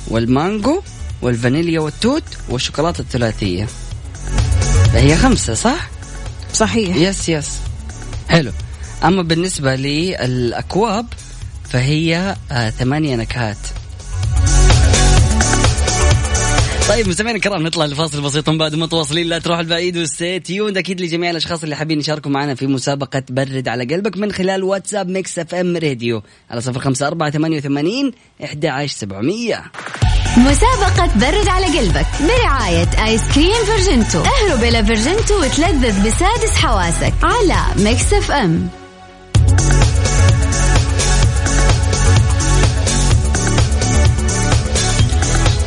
والمانجو 0.08 0.82
والفانيليا 1.22 1.80
والتوت 1.80 2.22
والشوكولاتة 2.48 3.00
الثلاثية. 3.00 3.68
فهي 4.92 5.16
خمسة 5.16 5.54
صح؟ 5.54 5.90
صحيح. 6.54 6.96
yes 6.96 7.28
yes. 7.28 7.50
حلو. 8.28 8.52
أما 9.04 9.22
بالنسبة 9.22 9.74
للأكواب 9.74 11.06
فهي 11.70 12.36
آه 12.50 12.70
ثمانية 12.70 13.16
نكهات. 13.16 13.56
طيب 16.88 17.08
مستمعينا 17.08 17.36
الكرام 17.36 17.62
نطلع 17.62 17.84
لفاصل 17.86 18.20
بسيط 18.20 18.50
بعد 18.50 18.74
متواصلين. 18.74 19.26
لا 19.26 19.38
تروحوا 19.38 19.58
بعيد 19.58 19.96
و 19.96 20.05
stay 20.05 20.40
tuned 20.40 20.76
أكيد 20.76 21.00
لجميع 21.00 21.30
الأشخاص 21.30 21.62
اللي 21.62 21.76
حابين 21.76 21.98
يشاركوا 21.98 22.30
معنا 22.30 22.54
في 22.54 22.66
مسابقة 22.66 23.22
برد 23.30 23.68
على 23.68 23.84
قلبك 23.84 24.16
من 24.16 24.32
خلال 24.32 24.64
واتساب 24.64 25.08
ميكس 25.08 25.38
إف 25.38 25.54
إم 25.54 25.76
راديو 25.76 26.22
على 26.50 26.60
صفر 26.60 26.80
خمسة 26.80 27.06
أربعة 27.06 27.30
ثمانية 27.30 27.56
وثمانين 27.56 28.12
إحدى 28.44 28.68
عشر 28.68 28.96
سبعمية. 28.96 29.64
مسابقة 30.36 31.06
برد 31.06 31.48
على 31.48 31.78
قلبك 31.78 32.06
برعاية 32.20 32.88
آيس 33.06 33.22
كريم 33.34 33.64
فيرجنتو. 33.64 34.18
اهرب 34.18 34.64
إلى 34.64 34.84
فيرجنتو 34.84 35.40
وتلذذ 35.40 36.06
بسادس 36.06 36.56
حواسك 36.56 37.12
على 37.22 37.84
ميكس 37.84 38.12
إف 38.12 38.30
إم. 38.30 38.68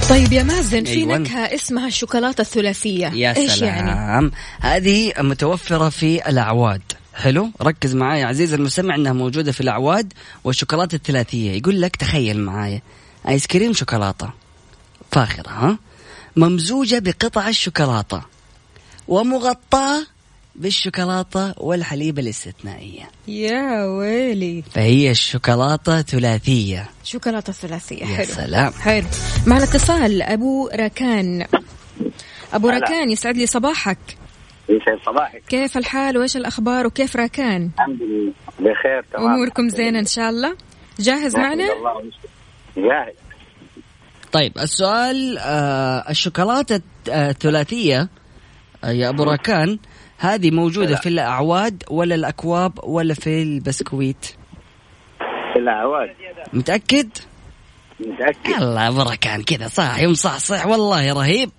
طيب 0.09 0.33
يا 0.33 0.43
مازن 0.43 0.83
في 0.83 0.91
أيوة. 0.91 1.17
نكهة 1.17 1.55
اسمها 1.55 1.87
الشوكولاتة 1.87 2.41
الثلاثية. 2.41 3.07
يا 3.07 3.37
إيش 3.37 3.51
سلام. 3.51 3.87
يعني؟ 3.87 4.31
هذه 4.59 5.13
متوفرة 5.19 5.89
في 5.89 6.29
الأعواد. 6.29 6.81
حلو؟ 7.13 7.51
ركز 7.61 7.95
معايا 7.95 8.25
عزيزي 8.25 8.55
المستمع 8.55 8.95
إنها 8.95 9.13
موجودة 9.13 9.51
في 9.51 9.61
الأعواد 9.61 10.13
والشوكولاتة 10.43 10.95
الثلاثية. 10.95 11.51
يقول 11.51 11.81
لك 11.81 11.95
تخيل 11.95 12.39
معايا 12.39 12.81
آيس 13.27 13.47
كريم 13.47 13.73
شوكولاتة. 13.73 14.29
فاخرة 15.11 15.49
ها؟ 15.49 15.77
ممزوجة 16.35 16.99
بقطع 16.99 17.47
الشوكولاتة. 17.49 18.21
ومغطاة 19.07 20.05
بالشوكولاتة 20.59 21.53
والحليب 21.57 22.19
الاستثنائية. 22.19 23.03
يا 23.27 23.85
ويلي. 23.85 24.63
فهي 24.71 25.11
الشوكولاتة 25.11 26.01
ثلاثية. 26.01 26.89
شوكولاتة 27.03 27.53
ثلاثية. 27.53 28.01
يا 28.05 28.17
حلو. 28.17 28.25
سلام. 28.25 28.71
حلو. 28.73 29.05
معنا 29.47 29.63
اتصال 29.63 30.21
أبو 30.21 30.67
ركان. 30.73 31.45
أبو 32.53 32.69
هلا. 32.69 32.77
ركان 32.77 33.09
يسعد 33.09 33.37
لي 33.37 33.45
صباحك. 33.45 33.97
يسعد 34.69 34.99
صباحك. 35.05 35.43
كيف 35.49 35.77
الحال؟ 35.77 36.17
وإيش 36.17 36.37
الأخبار؟ 36.37 36.87
وكيف 36.87 37.15
ركان؟ 37.15 37.71
الحمد 37.79 38.01
لله. 38.01 38.33
بخير 38.59 39.05
تمام. 39.13 39.31
أموركم 39.31 39.69
زينة 39.69 39.99
إن 39.99 40.05
شاء 40.05 40.29
الله. 40.29 40.55
جاهز 40.99 41.35
معنا. 41.35 41.67
جاهز. 42.77 43.13
طيب 44.31 44.57
السؤال 44.57 45.37
آه 45.37 46.09
الشوكولاتة 46.09 46.75
الت- 46.75 47.09
آه، 47.09 47.29
الثلاثيه 47.29 48.09
آه، 48.83 48.91
يا 48.91 49.09
أبو 49.09 49.23
راكان 49.23 49.79
هذه 50.19 50.51
موجودة 50.51 50.89
لا. 50.89 50.97
في 50.97 51.09
الأعواد 51.09 51.83
ولا 51.89 52.15
الأكواب 52.15 52.79
ولا 52.83 53.13
في 53.13 53.43
البسكويت؟ 53.43 54.25
في 55.53 55.59
الأعواد. 55.59 56.09
متأكد؟ 56.53 57.09
متأكد. 57.99 58.61
الله 58.61 58.87
ابو 58.87 59.01
راكان 59.01 59.43
كذا. 59.43 59.67
صاحي 59.67 60.05
ومصحصح 60.07 60.67
والله 60.67 61.13
رهيب. 61.13 61.49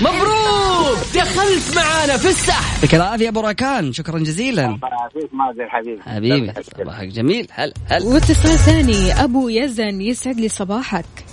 مبروك! 0.00 0.98
دخلت 1.14 1.76
معانا 1.76 2.16
في 2.16 2.28
السحب. 2.28 2.74
يعطيك 2.74 2.94
العافية 2.94 3.28
أبو 3.28 3.40
راكان. 3.40 3.92
شكرا 3.92 4.18
جزيلا. 4.18 4.64
الله 4.66 4.78
يعافيك. 4.82 5.34
مازن 5.34 5.68
حبيبي. 5.68 6.02
حبيبي 6.02 6.52
صباحك 6.78 7.08
جميل. 7.08 7.46
هل 7.52 7.72
هل؟ 7.86 8.02
واتصال 8.02 8.58
ثاني 8.58 9.24
أبو 9.24 9.48
يزن 9.48 10.00
يسعد 10.00 10.40
لي 10.40 10.48
صباحك. 10.48 11.24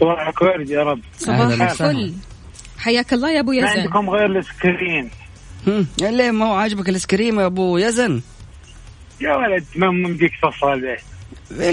صباحك؟ 0.00 0.42
ورد 0.42 0.70
يا 0.70 0.82
رب. 0.82 1.00
صباح 1.18 1.70
الفل. 1.70 2.12
حياك 2.82 3.12
الله 3.12 3.30
يا 3.32 3.40
أبو 3.40 3.50
ما 3.52 3.56
يزن. 3.58 3.66
عندكم 3.80 4.10
غير 4.10 4.38
السكرين. 4.38 5.10
هم، 5.66 5.86
ليه 6.00 6.30
ما 6.30 6.46
هو 6.46 6.54
عاجبك 6.54 6.88
الاسكريم 6.88 7.40
يا 7.40 7.46
أبو 7.46 7.78
يزن؟ 7.78 8.20
يا 9.20 9.36
ولد 9.36 9.64
ما 9.76 9.90
ممديك 9.90 10.32
توصل 10.42 10.72
البيت 10.72 11.00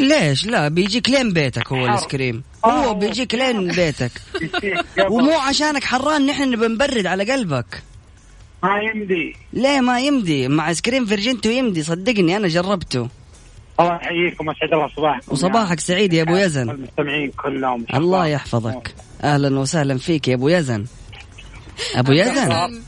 ليش؟ 0.02 0.46
لا 0.46 0.68
بيجيك 0.68 1.10
لين 1.10 1.34
بيتك 1.34 1.68
هو 1.68 1.78
حر. 1.78 1.90
الاسكريم 1.92 2.44
آه. 2.66 2.86
هو 2.86 2.94
بيجيك 2.94 3.36
لين 3.36 3.68
بيتك. 3.78 4.12
ومو 5.10 5.32
عشانك 5.40 5.84
حران 5.84 6.26
نحن 6.26 6.52
نبي 6.52 6.68
نبرد 6.68 7.06
على 7.06 7.32
قلبك. 7.32 7.84
ما 8.64 8.70
يمدي. 8.82 9.36
ليه 9.54 9.82
ما 9.82 10.00
يمدي؟ 10.00 10.48
مع 10.48 10.70
ايس 10.70 10.82
كريم 10.82 11.06
فيرجنتو 11.06 11.50
يمدي 11.50 11.84
صدقني 11.84 12.38
أنا 12.38 12.48
جربته. 12.48 13.08
الله 13.80 13.96
يحييكم 13.96 14.48
واسعد 14.48 14.74
الله 14.74 14.88
صباحكم 14.96 15.32
وصباحك 15.32 15.80
سعيد 15.80 16.14
يا 16.14 16.22
أبو 16.24 16.36
يزن. 16.36 16.70
المستمعين 16.70 17.32
كلهم. 17.32 17.86
الله 17.94 18.28
يحفظك. 18.28 18.96
أهلا 19.24 19.60
وسهلا 19.60 19.98
فيك 19.98 20.28
يا 20.28 20.34
أبو 20.36 20.50
يزن. 20.50 20.86
أبو 21.96 22.12
يزن. 22.12 22.82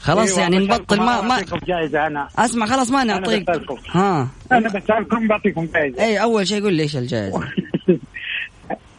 خلاص 0.00 0.28
أيوة، 0.28 0.40
يعني 0.40 0.58
نبطل 0.58 0.96
ما 0.96 1.20
أنا 1.20 1.28
ما 1.28 1.44
جائزة 1.66 2.06
أنا 2.06 2.28
أسمع 2.38 2.66
خلاص 2.66 2.90
ما 2.90 3.02
أنا 3.02 3.18
نعطيك. 3.18 3.50
بسألكم. 3.50 3.76
ها. 3.90 4.28
أنا 4.52 4.68
بسألكم 4.68 5.28
بعطيكم 5.28 5.68
جائزة 5.74 6.02
أي 6.02 6.22
أول 6.22 6.46
شيء 6.46 6.62
قول 6.62 6.74
لي 6.74 6.82
إيش 6.82 6.96
الجائزه 6.96 7.40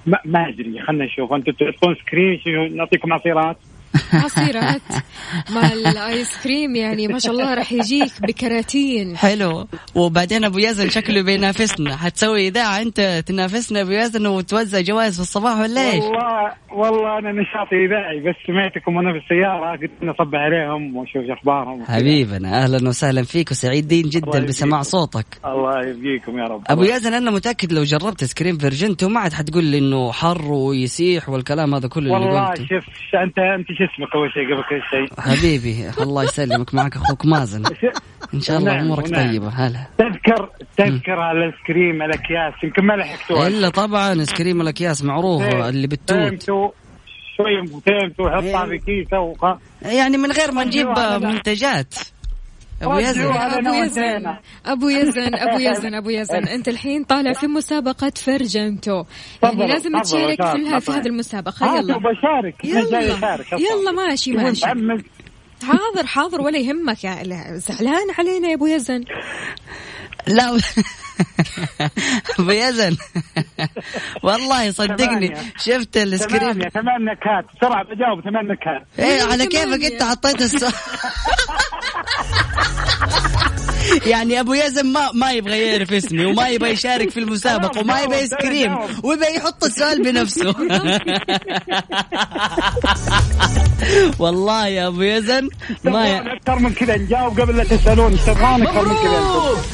ما, 0.05 0.18
ما 0.26 0.49
أدري 0.49 0.82
خلنا 0.88 1.05
نشوف. 1.05 1.34
أنتم 1.34 1.51
تعطون 1.51 1.95
آيس 1.96 2.31
كريم 2.31 2.78
نعطيكم 2.78 3.14
عصيرات. 3.14 3.57
عصيرات 4.14 4.82
مع 5.50 5.72
الآيس 5.74 6.44
كريم 6.44 6.76
يعني 6.76 7.08
ما 7.08 7.20
شاء 7.20 7.32
الله 7.34 7.54
راح 7.54 7.72
يجيك 7.72 8.12
بكراتين 8.22 9.18
حلو 9.18 9.68
وبعدين 9.96 10.44
أبو 10.44 10.58
يزن 10.58 10.90
شكله 10.90 11.22
بينافسنا 11.22 11.96
حتسوي 11.98 12.48
إذاعة 12.48 12.82
أنت 12.82 13.24
تنافسنا 13.28 13.82
أبو 13.82 13.92
يزن 13.92 14.28
وتوزع 14.28 14.82
جوائز 14.82 15.16
في 15.16 15.22
الصباح 15.22 15.60
ولا 15.60 15.92
إيش؟ 15.92 16.04
والله 16.04 16.52
والله 16.72 17.18
أنا 17.20 17.32
نشاطي 17.32 17.76
إذاعي 17.86 18.20
بس 18.20 18.36
سمعتكم 18.48 18.96
وأنا 18.96 19.12
في 19.14 19.18
السيارة 19.18 19.72
قلت 19.72 19.92
نصب 20.04 20.36
عليهم 20.36 20.96
وأشوف 20.96 21.16
إيش 21.22 21.30
أخبارهم 21.40 21.82
وكذا. 21.82 21.96
حبيبنا 21.96 22.64
أهلا 22.64 22.90
وسهلا 22.90 23.24
فيك 23.24 23.52
وسعيدين 23.52 24.10
جدا. 24.10 24.40
بسماع 24.40 24.82
صوتك 24.82 25.26
الله 25.46 25.88
يبقيكم 25.90 26.38
يا 26.40 26.44
رب 26.44 26.64
أبو 26.68 26.84
يزن 26.84 27.14
أنا 27.14 27.32
متأكد 27.32 27.74
لو 27.74 27.84
جربت 27.84 28.24
آيس 28.24 28.38
كريم 28.38 28.58
فيرجنتو 28.58 29.10
ما 29.10 29.20
عاد 29.20 29.34
حتقول 29.34 29.64
لي 29.64 29.78
إنه 29.78 30.12
حر 30.12 30.52
ويسيح 30.52 31.30
والكلام 31.30 31.76
هذا 31.76 31.88
كله 31.88 32.04
اللي 32.18 32.28
والله 32.28 32.46
قلته 32.46 32.66
شوف 32.66 32.84
ش- 33.12 33.16
انت 33.16 33.40
أنت 33.40 33.68
شو 33.80 33.86
اسمك 33.86 34.16
أول 34.16 34.32
شيء 34.34 34.54
قبل 34.54 34.64
كل 34.64 34.82
شيء؟ 34.90 35.20
حبيبي 35.22 35.90
الله 36.02 36.24
يسلمك 36.24 36.74
معك 36.74 36.96
أخوك 36.96 37.26
مازن. 37.26 37.64
إن 38.34 38.42
شاء 38.42 38.58
الله 38.58 38.74
نعم، 38.74 38.86
أمورك 38.86 39.06
ونعم. 39.08 39.32
طيبة 39.32 39.50
هلا. 39.50 39.86
تذكر 39.98 40.50
تذكر 40.78 41.20
على 41.20 41.38
الايس 41.40 41.54
كريم 41.68 42.02
الأكياس 42.02 42.54
يمكن 42.64 42.86
ما 42.86 42.94
لحقتوها 42.94 43.48
إلا 43.48 43.70
طبعا 43.70 44.24
سكريم 44.24 44.62
الأكياس 44.62 45.04
معروف 45.04 45.42
إيه، 45.42 45.70
اللي 45.70 45.88
بالتوت. 45.88 46.44
شوي 47.38 47.82
فهمتوا 47.86 48.26
وحطها 48.26 48.66
في 48.66 48.78
كيسة 48.78 49.20
وخ... 49.20 49.46
يعني 49.82 50.18
من 50.18 50.32
غير 50.32 50.52
ما 50.52 50.64
نجيب 50.64 50.88
منتجات. 51.22 51.94
أبو 52.82 52.98
يزن. 52.98 53.32
أبو 53.32 53.74
يزن. 53.74 54.36
أبو 54.66 54.90
يزن 54.90 55.36
أبو 55.36 55.60
يزن 55.60 55.96
أبو 55.96 56.10
يزن. 56.10 56.48
أنت 56.48 56.68
الحين 56.68 57.04
طالع 57.04 57.34
في 57.34 57.48
مسابقة 57.48 58.12
فرجنتو. 58.16 59.04
يعني 59.44 59.68
لازم 59.68 60.02
تشارك 60.02 60.46
في. 60.80 60.92
هذه 60.92 61.08
المسابقة. 61.08 61.78
يلا. 61.78 62.00
جاي 62.64 63.06
يلا. 63.08 63.40
يلا 63.52 63.92
ماشي 63.92 64.32
ماشي. 64.32 64.66
حاضر 65.64 66.06
حاضر 66.08 66.42
ولا 66.42 66.58
يهمك 66.58 67.04
يا 67.04 67.24
لا، 67.24 67.58
زعلان 67.58 68.12
علينا 68.18 68.48
يا 68.48 68.56
أبو 68.56 68.68
يزن. 68.68 69.04
لا. 70.28 70.50
أبو 72.40 72.52
يزن. 72.52 72.98
والله 74.24 74.72
صدقني. 74.72 75.36
شفت 75.58 75.98
ال 75.98 76.03
screen. 76.03 76.40
ثمانية 76.40 76.70
ثمان 76.70 77.06
نكهات 77.06 77.46
بسرعة 77.58 77.84
بجاوب 77.84 78.22
ثمان 78.22 78.48
نكهات 78.48 78.88
إيه 79.00 79.24
على 79.24 79.46
كيفك 79.48 79.84
أنت 79.94 80.04
حطيت 80.04 80.42
السؤال 80.42 80.74
يعني 84.12 84.40
أبو 84.40 84.54
يزن 84.54 84.86
ما 84.86 85.12
ما 85.14 85.32
يبغى 85.32 85.62
يعرف 85.62 85.94
اسمي 85.94 86.26
وما 86.26 86.48
يبغى 86.48 86.70
يشارك 86.70 87.10
في 87.10 87.20
المسابقة 87.20 87.82
وما 87.82 88.02
يبغى 88.02 88.18
ايس 88.18 88.34
كريم 88.34 88.78
ويبغى 89.04 89.36
يحط 89.36 89.64
السؤال 89.64 90.04
بنفسه. 90.04 90.56
والله 94.20 94.68
يا 94.68 94.88
أبو 94.88 95.02
يزن 95.02 95.50
ما 95.84 96.08
ي... 96.08 96.18
أكثر 96.18 96.60
من 96.60 96.74
كذا 96.74 96.98
نجاوب 96.98 97.40
قبل 97.40 97.58
لا 97.58 97.64
تسألون 97.64 98.12
إيش 98.12 98.22
تبغون 98.22 98.68
أكثر 98.68 98.88
من 98.88 98.96
كذا. 98.96 99.20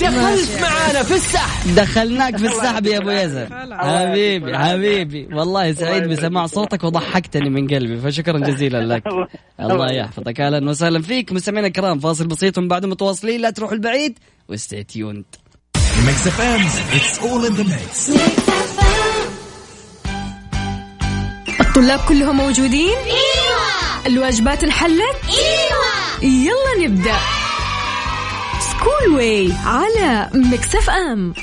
دخلت 0.09 0.61
معانا 0.61 1.03
في 1.03 1.13
السحب. 1.13 1.75
دخلناك 1.75 2.37
في 2.37 2.45
السحب 2.45 2.85
يا 2.85 2.97
أبو 2.97 3.09
يزن. 3.09 3.47
حبيبي 3.71 4.57
حبيبي. 4.57 5.27
والله 5.33 5.73
سعيد 5.73 6.03
بسماع 6.03 6.45
صوتك 6.45 6.83
وضحكتني 6.83 7.49
من 7.49 7.67
قلبي 7.67 7.99
فشكرا 7.99 8.39
جزيلا 8.39 8.95
لك. 8.95 9.03
الله 9.59 9.91
يحفظك. 9.91 10.41
أهلا 10.41 10.69
وسهلا 10.69 11.01
فيك 11.01 11.31
مستمعينا 11.31 11.67
الكرام 11.67 11.99
فاصل 11.99 12.27
بسيط 12.27 12.57
ومن 12.57 12.67
بعد 12.67 12.85
متواصلين 12.85 13.41
لا 13.41 13.49
تروحوا 13.49 13.75
البعيد. 13.75 13.94
و 14.49 14.83
stay 14.83 15.25
tuned 16.05 16.27
Mix 16.27 16.41
FM 16.41 16.65
it's 16.93 17.19
all 17.19 17.45
in 17.45 17.53
the 17.53 17.63
mix 17.63 18.11
الطلاب 21.59 21.99
كلهم 21.99 22.37
موجودين؟ 22.37 22.97
إيوه. 22.97 24.05
الواجبات 24.07 24.63
انحلت؟ 24.63 25.15
إيوه. 25.29 26.23
يلا 26.33 26.87
نبدأ. 26.87 27.19
School 28.59 29.15
Way 29.15 29.53
على 29.65 30.29
Mix 30.33 30.75
FM 30.75 31.33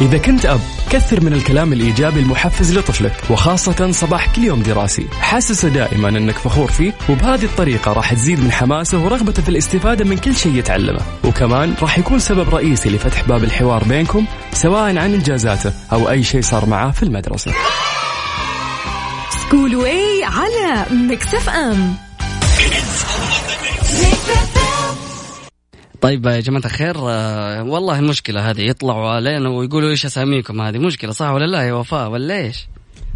إذا 0.00 0.18
كنت 0.18 0.46
أب 0.46 0.60
كثر 0.90 1.20
من 1.20 1.32
الكلام 1.32 1.72
الإيجابي 1.72 2.20
المحفز 2.20 2.78
لطفلك 2.78 3.12
وخاصة 3.30 3.90
صباح 3.92 4.34
كل 4.34 4.44
يوم 4.44 4.62
دراسي. 4.62 5.06
حسسه 5.20 5.68
دائما 5.68 6.08
أنك 6.08 6.38
فخور 6.38 6.70
فيه 6.70 6.92
وبهذه 7.08 7.44
الطريقة 7.44 7.92
راح 7.92 8.14
تزيد 8.14 8.40
من 8.40 8.52
حماسه 8.52 8.98
ورغبته 8.98 9.42
في 9.42 9.48
الاستفادة 9.48 10.04
من 10.04 10.18
كل 10.18 10.36
شيء 10.36 10.54
يتعلمه. 10.54 11.00
وكمان 11.24 11.74
راح 11.82 11.98
يكون 11.98 12.18
سبب 12.18 12.54
رئيسي 12.54 12.88
لفتح 12.88 13.22
باب 13.22 13.44
الحوار 13.44 13.84
بينكم 13.84 14.24
سواء 14.52 14.98
عن 14.98 15.14
إنجازاته 15.14 15.72
أو 15.92 16.10
أي 16.10 16.22
شيء 16.22 16.42
صار 16.42 16.66
معاه 16.66 16.90
في 16.90 17.02
المدرسة. 17.02 17.52
School 19.30 19.76
Way 19.76 20.24
على 20.24 20.86
Mix 20.90 21.34
FM 21.34 21.96
طيب 26.00 26.26
يا 26.26 26.40
جماعة 26.40 26.64
الخير 26.64 26.96
آه، 26.98 27.62
والله 27.62 27.98
المشكلة 27.98 28.50
هذه. 28.50 28.60
يطلعوا 28.60 29.08
علينا 29.08 29.48
ويقولوا 29.48 29.90
إيش 29.90 30.06
أساميكم 30.06 30.60
هذه. 30.60 30.78
مشكلة 30.78 31.12
صح 31.12 31.30
ولا 31.30 31.44
لا 31.44 31.62
يا 31.62 31.72
وفاء 31.72 32.10
ولا 32.10 32.36
إيش؟ 32.36 32.68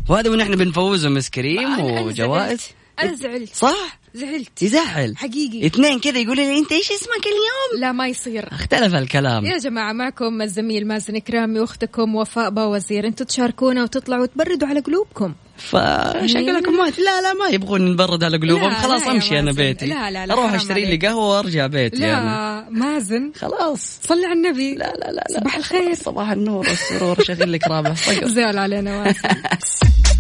وهذا 0.09 0.31
ونحن 0.31 0.57
بنفوزهم 0.57 1.17
ايس 1.17 1.31
كريم 1.31 1.81
وجوائز. 1.81 2.69
أنا 3.01 3.15
زعلت. 3.15 3.55
صح؟ 3.55 4.00
زعلت. 4.15 4.63
يزعل. 4.63 5.17
حقيقي. 5.17 5.67
اثنين 5.67 5.99
كذا 5.99 6.19
يقولوا 6.19 6.45
لي 6.45 6.59
أنت 6.59 6.73
إيش 6.73 6.93
اسمك 6.93 7.27
اليوم؟ 7.27 7.81
لا 7.81 7.93
ما 7.93 8.07
يصير. 8.09 8.49
اختلف 8.53 8.95
الكلام. 8.95 9.45
يا 9.45 9.59
جماعة 9.59 9.93
معكم 9.93 10.43
الزميل 10.43 10.87
مازن 10.87 11.19
كرامي 11.19 11.61
وأختكم 11.61 12.15
وفاء 12.15 12.51
باوزير. 12.51 13.07
أنتم 13.07 13.25
تشاركونا 13.25 13.83
وتطلعوا 13.83 14.23
وتبردوا 14.23 14.69
على 14.69 14.81
قلوبكم. 14.81 15.35
فشكلكم 15.57 16.73
ما 16.73 16.93
لا 16.99 17.21
لا 17.21 17.35
ما 17.35 17.49
يبغون 17.53 17.93
نبرد 17.93 18.25
على 18.25 18.37
قلوبهم. 18.37 18.69
لا، 18.69 18.75
خلاص 18.75 19.03
لا 19.03 19.13
أمشي 19.13 19.39
أنا. 19.39 19.53
بيتي. 19.53 19.87
لا، 19.87 20.11
لا، 20.11 20.27
لا، 20.27 20.35
أروح 20.35 20.55
أشتري 20.55 20.85
لي. 20.85 21.09
قهوة 21.09 21.29
وأرجع 21.29 21.67
بيتي 21.67 21.97
لا 21.97 22.71
مازن. 22.71 23.33
خلاص. 23.41 23.99
صلي 24.03 24.25
على 24.27 24.33
النبي. 24.35 24.75
لا 24.75 24.93
لا 24.97 25.13
لا 25.13 25.25
صباح 25.41 25.57
الخير. 25.57 25.95
صباح 25.95 26.31
النور 26.31 26.69
والسرور 26.69 27.23
شغل 27.23 27.53
لك 27.53 27.69
رابع. 27.69 27.95
صقر 27.95 28.29
زعل 28.37 28.59
علينا 28.59 29.03
مازن. 29.03 29.21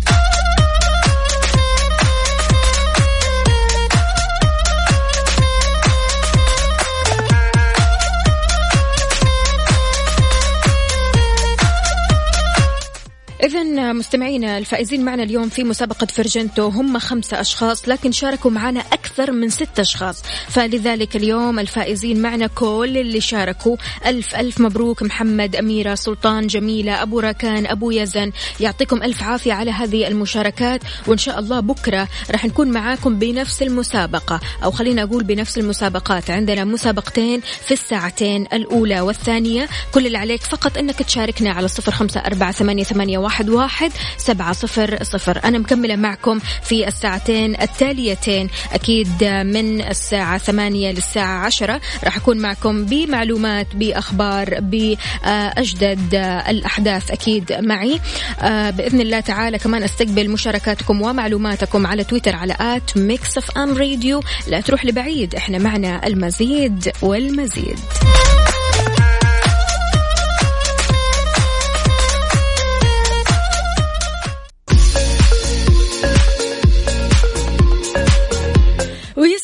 إذا 13.44 13.92
مستمعينا 13.92 14.58
الفائزين 14.58 15.04
معنا 15.04 15.22
اليوم 15.22 15.48
في 15.48 15.64
مسابقة 15.64 16.06
فرجنتو 16.06 16.68
هم 16.68 16.98
خمسة 16.98 17.40
أشخاص 17.40 17.88
لكن 17.88 18.12
شاركوا 18.12 18.50
معنا 18.50 18.80
أكثر 18.80 19.32
من 19.32 19.50
ستة 19.50 19.80
أشخاص. 19.80 20.22
فلذلك 20.48 21.16
اليوم 21.16 21.58
الفائزين 21.58 22.22
معنا 22.22 22.46
كل 22.46 22.98
اللي 22.98 23.20
شاركوا. 23.20 23.76
ألف 24.06 24.36
ألف 24.36 24.60
مبروك 24.60 25.02
محمد 25.02 25.56
أميرة 25.56 25.94
سلطان 25.94 26.46
جميلة 26.46 27.02
أبو 27.02 27.20
راكان 27.20 27.66
أبو 27.66 27.90
يزن. 27.90 28.32
يعطيكم 28.60 29.02
ألف 29.02 29.22
عافية 29.22 29.52
على 29.52 29.70
هذه 29.70 30.08
المشاركات 30.08 30.80
وإن 31.06 31.18
شاء 31.18 31.38
الله 31.38 31.60
بكرة 31.60 32.08
راح 32.30 32.44
نكون 32.44 32.70
معاكم 32.70 33.18
بنفس 33.18 33.62
المسابقة. 33.62 34.40
أو 34.64 34.70
خلينا 34.70 35.02
أقول 35.02 35.24
بنفس 35.24 35.58
المسابقات. 35.58 36.30
عندنا 36.30 36.64
مسابقتين 36.64 37.40
في 37.40 37.72
الساعتين 37.72 38.46
الأولى 38.52 39.00
والثانية. 39.00 39.68
كل 39.94 40.06
اللي 40.06 40.18
عليك 40.18 40.42
فقط 40.42 40.78
أنك 40.78 41.02
تشاركنا 41.02 41.50
على 41.50 41.68
صفر 41.68 41.92
خمسة 41.92 42.20
أربعة 42.20 42.52
ثمانية 42.52 42.84
واحد, 43.30 43.50
واحد 43.50 43.92
سبعة 44.16 44.52
صفر 44.52 44.98
صفر. 45.02 45.40
أنا 45.44 45.58
مكملة 45.58 45.96
معكم 45.96 46.38
في 46.62 46.88
الساعتين 46.88 47.60
التاليتين 47.60 48.48
أكيد 48.72 49.24
من 49.24 49.80
الساعة 49.80 50.38
ثمانية 50.38 50.90
للساعة 50.92 51.46
عشرة. 51.46 51.80
راح 52.04 52.16
أكون 52.16 52.38
معكم 52.38 52.84
بمعلومات 52.84 53.66
بأخبار 53.74 54.60
بأجدد 54.60 56.14
الأحداث 56.48 57.10
أكيد 57.10 57.52
معي. 57.52 58.00
آه، 58.40 58.70
بإذن 58.70 59.00
الله 59.00 59.20
تعالى 59.20 59.58
كمان 59.58 59.82
أستقبل 59.82 60.30
مشاركاتكم 60.30 61.02
ومعلوماتكم 61.02 61.86
على 61.86 62.04
تويتر 62.04 62.36
على 62.36 62.56
at 62.60 62.96
Mix 62.96 63.56
FM 63.56 63.78
Radio. 63.78 64.22
لا 64.46 64.60
تروح 64.60 64.84
لبعيد 64.84 65.34
إحنا 65.34 65.58
معنا 65.58 66.06
المزيد 66.06 66.92
والمزيد. 67.02 67.78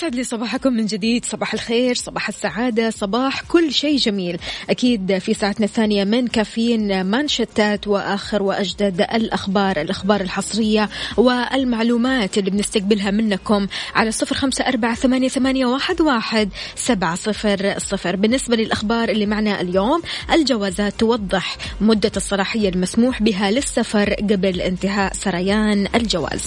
ويسعد 0.07 0.19
لي 0.19 0.25
صباحكم 0.25 0.73
من 0.73 0.87
جديد. 0.87 1.25
صباح 1.25 1.55
الخير 1.55 1.95
صباح 1.95 2.29
السعادة 2.29 2.91
صباح 2.91 3.41
كل 3.41 3.73
شيء 3.73 3.97
جميل. 3.97 4.39
أكيد 4.71 5.19
في 5.19 5.35
ساعتنا 5.35 5.67
الثانية 5.67 6.05
من 6.05 6.27
كافيين 6.27 7.05
مانشتات 7.05 7.89
وآخر 7.89 8.43
وأجدد 8.43 9.01
الأخبار 9.01 9.81
الأخبار 9.81 10.21
الحصرية 10.21 10.89
والمعلومات 11.17 12.39
اللي 12.39 12.51
بنستقبلها 12.51 13.11
منكم 13.11 13.67
على 13.95 14.11
صفر 14.11 14.37
خمسة 14.37 14.69
أربعة 14.69 14.95
ثمانية, 14.95 15.67
واحد 16.01 16.49
سبعة 16.77 17.15
صفر 17.15 17.75
صفر. 17.79 18.17
بالنسبة 18.17 18.57
للأخبار 18.57 19.09
اللي 19.09 19.27
معنا 19.27 19.61
اليوم 19.61 20.03
الجوازات 20.33 21.01
توضح 21.01 21.57
مدة 21.81 22.13
الصلاحية 22.17 22.69
المسموح 22.69 23.23
بها 23.23 23.51
للسفر 23.51 24.15
قبل 24.15 24.61
انتهاء 24.61 25.13
سريان 25.15 25.89
الجواز. 25.95 26.43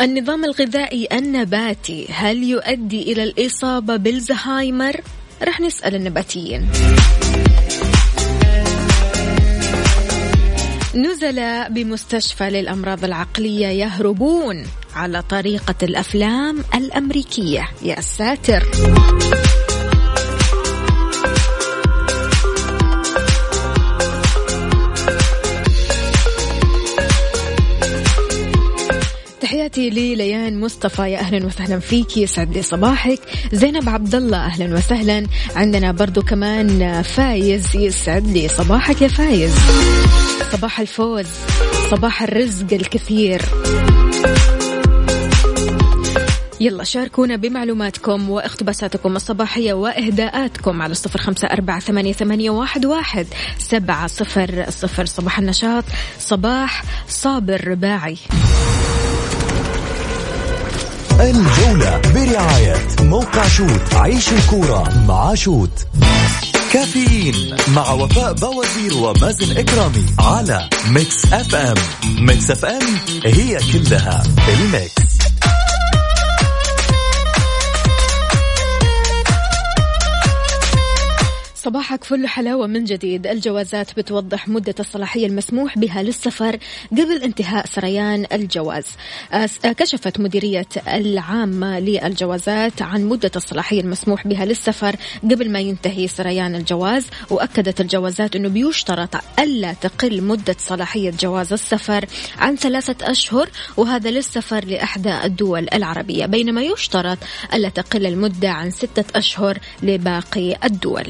النظام 0.00 0.44
الغذائي 0.44 1.08
النباتي 1.12 2.06
هل 2.10 2.42
يؤدي 2.42 3.12
إلى 3.12 3.22
الإصابة 3.22 3.96
بالزهايمر؟ 3.96 5.00
رح 5.42 5.60
نسأل 5.60 5.94
النباتيين. 5.94 6.68
نزلاء 10.94 11.72
بمستشفى 11.72 12.50
للأمراض 12.50 13.04
العقلية 13.04 13.66
يهربون 13.66 14.66
على 14.94 15.22
طريقة 15.22 15.74
الأفلام 15.82 16.64
الأمريكية. 16.74 17.68
يا 17.82 18.00
ساتر. 18.00 18.62
تحياتي 29.60 29.90
لليان 29.90 30.60
مصطفى. 30.60 31.02
يا 31.02 31.18
أهلا 31.18 31.46
وسهلا 31.46 31.78
فيك. 31.78 32.16
يسعد 32.16 32.56
لي 32.56 32.62
صباحك. 32.62 33.20
زينب 33.52 33.88
عبد 33.88 34.14
الله 34.14 34.38
أهلا 34.46 34.74
وسهلا. 34.74 35.26
عندنا 35.56 35.92
برضو 35.92 36.22
كمان 36.22 37.02
فايز. 37.02 37.76
يسعد 37.76 38.26
لي 38.26 38.48
صباحك 38.48 39.02
يا 39.02 39.08
فايز. 39.08 39.54
صباح 40.52 40.80
الفوز 40.80 41.26
صباح 41.90 42.22
الرزق 42.22 42.66
الكثير. 42.72 43.42
يلا 46.60 46.84
شاركونا 46.84 47.36
بمعلوماتكم 47.36 48.30
واقتباساتكم 48.30 49.16
الصباحية 49.16 49.72
وإهداءاتكم 49.72 50.82
على 50.82 50.92
الصفر 50.92 51.18
خمسة 51.18 51.48
أربعة 51.48 51.80
ثمانية, 51.80 52.12
ثمانية 52.12 52.50
واحد, 52.50 52.86
واحد 52.86 53.26
سبعة 53.58 54.06
صفر 54.06 54.66
صفر. 54.68 55.04
صباح 55.04 55.38
النشاط 55.38 55.84
صباح 56.18 56.84
صابر 57.08 57.68
رباعي 57.68 58.16
الجولة 61.20 62.00
برعاية 62.14 62.76
موقع 63.00 63.48
شوت 63.48 63.94
عيش 63.94 64.32
الكورة 64.32 65.04
مع 65.08 65.34
شوت. 65.34 65.86
كافيين 66.72 67.56
مع 67.74 67.92
وفاء 67.92 68.32
باوزير 68.32 68.94
ومازن 68.94 69.58
كرامي 69.58 70.06
على 70.18 70.68
Mix 70.90 71.32
FM. 71.32 71.74
Mix 72.18 72.50
FM 72.50 72.82
هي 73.24 73.58
كلها 73.72 74.22
ال 74.48 74.64
mix. 74.64 75.29
صباحك 81.60 82.04
فل 82.04 82.26
حلاوة 82.26 82.66
من 82.66 82.84
جديد. 82.84 83.26
الجوازات 83.26 83.96
بتوضح 83.96 84.48
مدة 84.48 84.74
الصلاحية 84.80 85.26
المسموح 85.26 85.78
بها 85.78 86.02
للسفر 86.02 86.58
قبل 86.92 87.22
انتهاء 87.22 87.66
سريان 87.66 88.26
الجواز. 88.32 88.84
كشفت 89.62 90.20
مديرية 90.20 90.66
العامة 90.88 91.80
للجوازات 91.80 92.82
عن 92.82 93.04
مدة 93.04 93.30
الصلاحية 93.36 93.80
المسموح 93.80 94.26
بها 94.26 94.44
للسفر 94.44 94.96
قبل 95.22 95.50
ما 95.50 95.60
ينتهي 95.60 96.08
سريان 96.08 96.54
الجواز 96.54 97.06
وأكدت 97.30 97.80
الجوازات 97.80 98.36
أنه 98.36 98.48
بيشترط 98.48 99.16
ألا 99.38 99.72
تقل 99.72 100.22
مدة 100.22 100.56
صلاحية 100.58 101.10
جواز 101.20 101.52
السفر 101.52 102.04
عن 102.38 102.56
ثلاثة 102.56 103.10
أشهر 103.10 103.48
وهذا 103.76 104.10
للسفر 104.10 104.64
لأحدى 104.64 105.24
الدول 105.24 105.66
العربية. 105.72 106.26
بينما 106.26 106.62
يشترط 106.62 107.18
ألا 107.54 107.68
تقل 107.68 108.06
المدة 108.06 108.50
عن 108.50 108.70
ستة 108.70 109.04
أشهر 109.18 109.58
لباقي 109.82 110.56
الدول. 110.64 111.06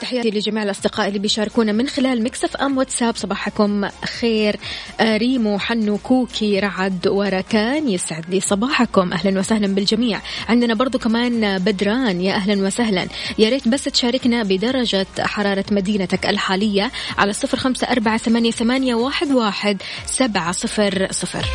تحياتي 0.00 0.30
لجميع 0.30 0.62
الأصدقاء 0.62 1.08
اللي 1.08 1.18
بيشاركونا 1.18 1.72
من 1.72 1.88
خلال 1.88 2.24
Mix 2.24 2.56
FM 2.56 2.78
واتساب. 2.78 3.16
صباحكم 3.16 3.88
خير. 4.20 4.56
ريمو 5.00 5.58
حنو 5.58 5.98
كوكي 5.98 6.60
رعد 6.60 7.06
وركان 7.06 7.88
يسعد 7.88 8.24
لي 8.30 8.40
صباحكم. 8.40 9.12
أهلا 9.12 9.38
وسهلا 9.38 9.66
بالجميع. 9.66 10.20
عندنا 10.48 10.74
برضو 10.74 10.98
كمان 10.98 11.58
بدران. 11.58 12.20
يا 12.20 12.34
أهلا 12.34 12.66
وسهلا. 12.66 13.08
يا 13.38 13.48
ريت 13.48 13.68
بس 13.68 13.84
تشاركنا 13.84 14.42
بدرجة 14.42 15.06
حرارة 15.18 15.64
مدينتك 15.70 16.26
الحالية 16.26 16.90
على 17.18 17.32
صفر 17.32 17.58
خمسة 17.58 17.86
أربعة 17.86 18.16
ثمانية, 18.50 18.94
واحد 18.94 19.82
سبعة 20.06 20.52
صفر 20.52 21.08
صفر. 21.10 21.46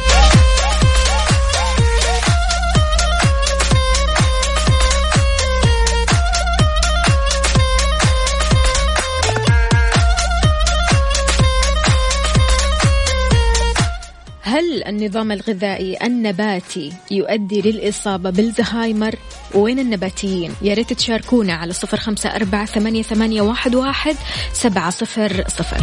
هل 14.64 14.84
النظام 14.84 15.32
الغذائي 15.32 15.98
النباتي 16.06 16.94
يؤدي 17.12 17.62
للإصابة 17.62 18.30
بالزهايمر؟ 18.30 19.16
وين 19.56 19.80
النباتيين؟ 19.80 20.54
يا 20.62 20.74
ريت 20.74 20.94
تشاركونا 20.94 21.54
على 21.54 21.74
صفر 21.74 21.98
خمسة 21.98 22.30
أربعة 22.30 22.66
ثمانية, 22.66 23.04
واحد 23.76 24.16
سبعة 24.54 24.90
صفر 24.90 25.44
صفر 25.48 25.78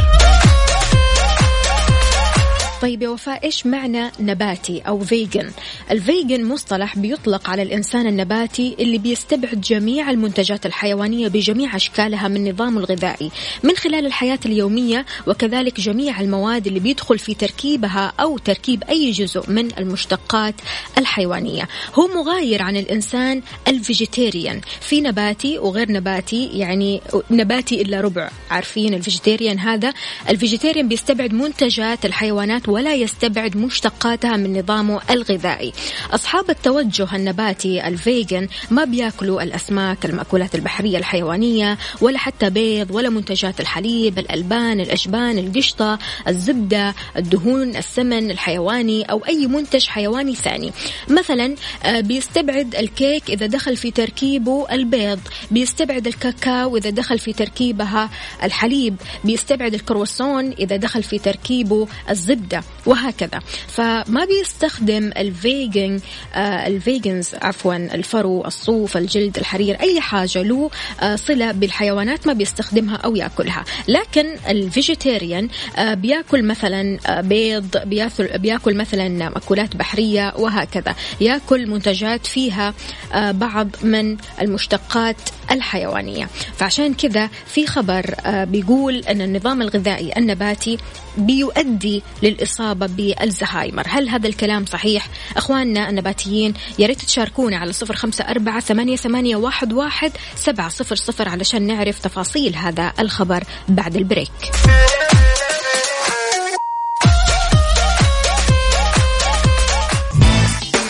طيب 2.80 3.02
يا 3.02 3.08
وفاء 3.08 3.44
إيش 3.44 3.66
معنى 3.66 4.10
نباتي 4.20 4.80
أو 4.80 5.00
vegan؟ 5.00 5.50
ال 5.90 5.99
vegan 5.99 6.44
مصطلح 6.44 6.98
بيطلق 6.98 7.50
على 7.50 7.62
الإنسان 7.62 8.06
النباتي 8.06 8.76
اللي 8.80 8.98
بيستبعد 8.98 9.60
جميع 9.60 10.10
المنتجات 10.10 10.66
الحيوانية 10.66 11.28
بجميع 11.28 11.76
أشكالها 11.76 12.28
من 12.28 12.50
نظامه 12.50 12.80
الغذائي 12.80 13.30
من 13.62 13.76
خلال 13.76 14.06
الحياة 14.06 14.38
اليومية 14.46 15.06
وكذلك 15.26 15.80
جميع 15.80 16.20
المواد 16.20 16.66
اللي 16.66 16.80
بيدخل 16.80 17.18
في 17.18 17.34
تركيبها 17.34 18.12
أو 18.20 18.38
تركيب 18.38 18.84
أي 18.84 19.10
جزء 19.10 19.50
من 19.50 19.78
المشتقات 19.78 20.54
الحيوانية، 20.98 21.68
هو 21.94 22.08
مغاير 22.08 22.62
عن 22.62 22.76
الإنسان 22.76 23.42
ال 23.68 23.76
vegetarian، 23.76 24.60
في 24.80 25.00
نباتي 25.00 25.58
وغير 25.58 25.92
نباتي 25.92 26.46
يعني 26.46 27.00
نباتي 27.30 27.82
إلا 27.82 28.00
ربع، 28.00 28.30
عارفين 28.50 28.94
ال 28.94 29.00
vegetarian 29.00 29.58
هذا؟ 29.58 29.92
ال 30.28 30.34
vegetarian 30.34 30.88
بيستبعد 30.88 31.32
منتجات 31.32 32.06
الحيوانات 32.06 32.69
ولا 32.70 32.94
يستبعد 32.94 33.56
مشتقاتها 33.56 34.36
من 34.36 34.58
نظامه 34.58 35.00
الغذائي. 35.10 35.72
أصحاب 36.10 36.50
التوجه 36.50 37.16
النباتي 37.16 37.88
ال 37.88 37.98
vegan 37.98 38.48
ما 38.70 38.84
بياكلوا 38.84 39.42
الأسماك 39.42 40.04
المأكولات 40.04 40.54
البحرية 40.54 40.98
الحيوانية 40.98 41.78
ولا 42.00 42.18
حتى 42.18 42.50
بيض 42.50 42.90
ولا 42.90 43.10
منتجات 43.10 43.60
الحليب 43.60 44.18
الألبان 44.18 44.80
الأجبان 44.80 45.38
القشطة 45.38 45.98
الزبدة 46.28 46.94
الدهون 47.16 47.76
السمن 47.76 48.30
الحيواني 48.30 49.02
أو 49.02 49.26
أي 49.28 49.46
منتج 49.46 49.86
حيواني 49.86 50.34
ثاني. 50.34 50.72
مثلا 51.08 51.54
آه، 51.84 52.00
بيستبعد 52.00 52.74
الكيك 52.74 53.30
إذا 53.30 53.46
دخل 53.46 53.76
في 53.76 53.90
تركيبه 53.90 54.66
البيض. 54.72 55.20
بيستبعد 55.50 56.06
الكاكاو 56.06 56.76
إذا 56.76 56.90
دخل 56.90 57.18
في 57.18 57.32
تركيبها 57.32 58.10
الحليب. 58.42 58.96
بيستبعد 59.24 59.74
الكرواسون 59.74 60.52
إذا 60.52 60.76
دخل 60.76 61.02
في 61.02 61.18
تركيبه 61.18 61.88
الزبدة. 62.10 62.59
وهكذا. 62.86 63.40
فما 63.68 64.24
بيستخدم 64.24 65.10
ال 65.16 65.30
vegan 65.30 66.00
آه 66.34 66.66
ال 66.66 66.76
vegans 66.76 67.34
عفوا 67.42 67.76
الفرو 67.76 68.44
الصوف 68.44 68.96
الجلد 68.96 69.38
الحرير 69.38 69.80
أي 69.80 70.00
حاجة 70.00 70.42
له 70.42 70.70
آه 71.00 71.16
صلة 71.16 71.52
بالحيوانات 71.52 72.26
ما 72.26 72.32
بيستخدمها 72.32 72.96
أو 72.96 73.16
يأكلها. 73.16 73.64
لكن 73.88 74.26
ال 74.48 74.57
vegetarian 74.57 75.48
آه 75.76 75.94
بيأكل 75.94 76.42
مثلا 76.44 76.98
آه 77.06 77.20
بيض 77.20 77.76
بيأكل, 77.84 78.38
بيأكل 78.38 78.76
مثلا 78.76 79.08
مأكولات 79.08 79.76
بحرية 79.76 80.32
وهكذا. 80.38 80.94
يأكل 81.20 81.66
منتجات 81.66 82.26
فيها 82.26 82.74
آه 83.12 83.30
بعض 83.30 83.68
من 83.82 84.16
المشتقات 84.40 85.16
الحيوانية. 85.50 86.28
فعشان 86.56 86.94
كذا 86.94 87.30
في 87.46 87.66
خبر 87.66 88.14
آه 88.24 88.44
بيقول 88.44 88.96
أن 88.96 89.20
النظام 89.20 89.62
الغذائي 89.62 90.12
النباتي 90.16 90.78
بيؤدي 91.18 92.02
للإصابة 92.50 92.86
بالزهايمر. 92.86 93.84
هل 93.88 94.08
هذا 94.08 94.28
الكلام 94.28 94.66
صحيح؟ 94.66 95.08
أخواننا 95.36 95.90
النباتيين 95.90 96.54
يا 96.78 96.86
ريت 96.86 97.00
تشاركونا 97.02 97.56
على 97.56 97.72
صفر 97.72 97.96
خمسة 97.96 98.24
أربعة 98.24 98.60
ثمانية, 98.60 98.96
ثمانية 98.96 99.36
واحد, 99.36 99.72
واحد 99.72 100.12
سبعة 100.36 100.68
صفر 100.68 100.96
صفر 100.96 101.28
علشان 101.28 101.66
نعرف 101.66 101.98
تفاصيل 101.98 102.56
هذا 102.56 102.92
الخبر 103.00 103.44
بعد 103.68 103.96
البريك. 103.96 104.30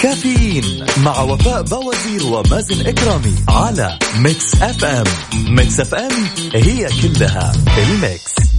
كافيين 0.03 0.87
مع 1.05 1.21
وفاء 1.21 1.63
باوزير 1.63 2.27
ومازن 2.27 2.87
كرامي 2.87 3.35
على 3.49 3.99
Mix 4.19 4.55
FM 4.63 5.05
Mix 5.49 5.81
FM 5.81 6.13
هي 6.55 6.89
كلها 7.03 7.53
ال 7.79 7.93
mix. 7.93 8.50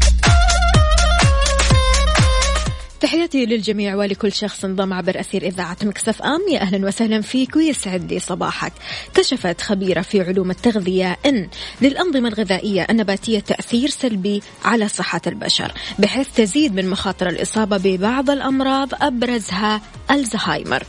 تحياتي 3.01 3.45
للجميع 3.45 3.95
ولكل 3.95 4.31
شخص 4.31 4.65
انضم 4.65 4.93
عبر 4.93 5.19
أثير 5.19 5.43
إذاعة 5.43 5.77
Mix 5.83 6.21
FM. 6.21 6.41
يا 6.51 6.61
أهلا 6.61 6.87
وسهلا 6.87 7.21
فيك 7.21 7.55
ويسعد 7.55 8.13
لي 8.13 8.19
صباحك. 8.19 8.73
كشفت 9.13 9.61
خبيرة 9.61 10.01
في 10.01 10.21
علوم 10.21 10.51
التغذية 10.51 11.17
أن 11.25 11.49
للأنظمة 11.81 12.27
الغذائية 12.27 12.87
النباتية 12.89 13.39
تأثير 13.39 13.89
سلبي 13.89 14.41
على 14.65 14.87
صحة 14.87 15.21
البشر 15.27 15.71
بحيث 15.99 16.27
تزيد 16.35 16.75
من 16.75 16.89
مخاطر 16.89 17.29
الإصابة 17.29 17.77
ببعض 17.77 18.29
الأمراض 18.29 18.89
أبرزها 18.93 19.81
الزهايمر. 20.11 20.83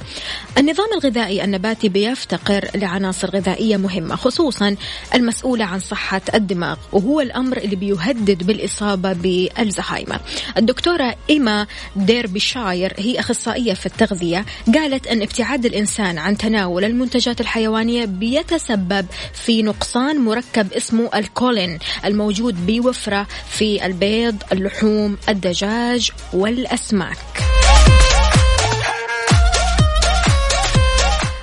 النظام 0.58 0.86
الغذائي 0.94 1.44
النباتي 1.44 1.88
بيفتقر 1.88 2.68
لعناصر 2.74 3.30
غذائية 3.30 3.76
مهمة 3.76 4.16
خصوصا 4.16 4.76
المسؤولة 5.14 5.64
عن 5.64 5.78
صحة 5.78 6.22
الدماغ 6.34 6.76
وهو 6.92 7.20
الأمر 7.20 7.56
اللي 7.56 7.76
بيهدد 7.76 8.46
بالإصابة 8.46 9.12
بالزهايمر. 9.12 10.20
الدكتورة 10.56 11.16
إيما 11.30 11.66
ديربيشاير 12.06 12.94
هي 12.98 13.20
أخصائية 13.20 13.74
في 13.74 13.86
التغذية 13.86 14.44
قالت 14.74 15.06
أن 15.06 15.22
ابتعاد 15.22 15.66
الإنسان 15.66 16.18
عن 16.18 16.36
تناول 16.36 16.84
المنتجات 16.84 17.40
الحيوانية 17.40 18.04
بيتسبب 18.04 19.06
في 19.34 19.62
نقصان 19.62 20.18
مركب 20.18 20.72
اسمه 20.72 21.10
الكولين 21.14 21.78
الموجود 22.04 22.66
بوفرة 22.66 23.26
في 23.48 23.86
البيض 23.86 24.36
اللحوم 24.52 25.16
الدجاج 25.28 26.10
والأسماك. 26.32 27.18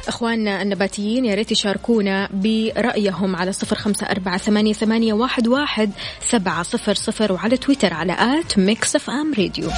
إخواننا 0.08 0.62
النباتيين 0.62 1.26
يا 1.26 1.36
ريت 1.36 1.52
يشاركونا 1.52 2.30
برأيهم 2.34 3.36
على 3.36 3.52
صفر 3.54 3.76
خمسة 3.76 4.06
أربعة 4.06 4.38
ثمانية, 4.38 4.74
ثمانية 4.74 5.14
واحد, 5.14 5.48
واحد 5.48 5.92
سبعة 6.22 6.64
صفر 6.64 6.94
صفر 6.94 7.32
وعلى 7.32 7.58
تويتر 7.58 7.94
على 7.94 8.14
at 8.14 8.58
Mix 8.58 8.96
FM 8.96 9.34
Radio. 9.38 9.70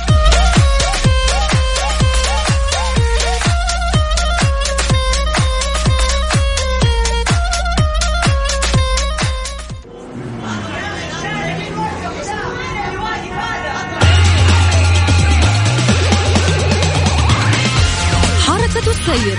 السير 19.12 19.38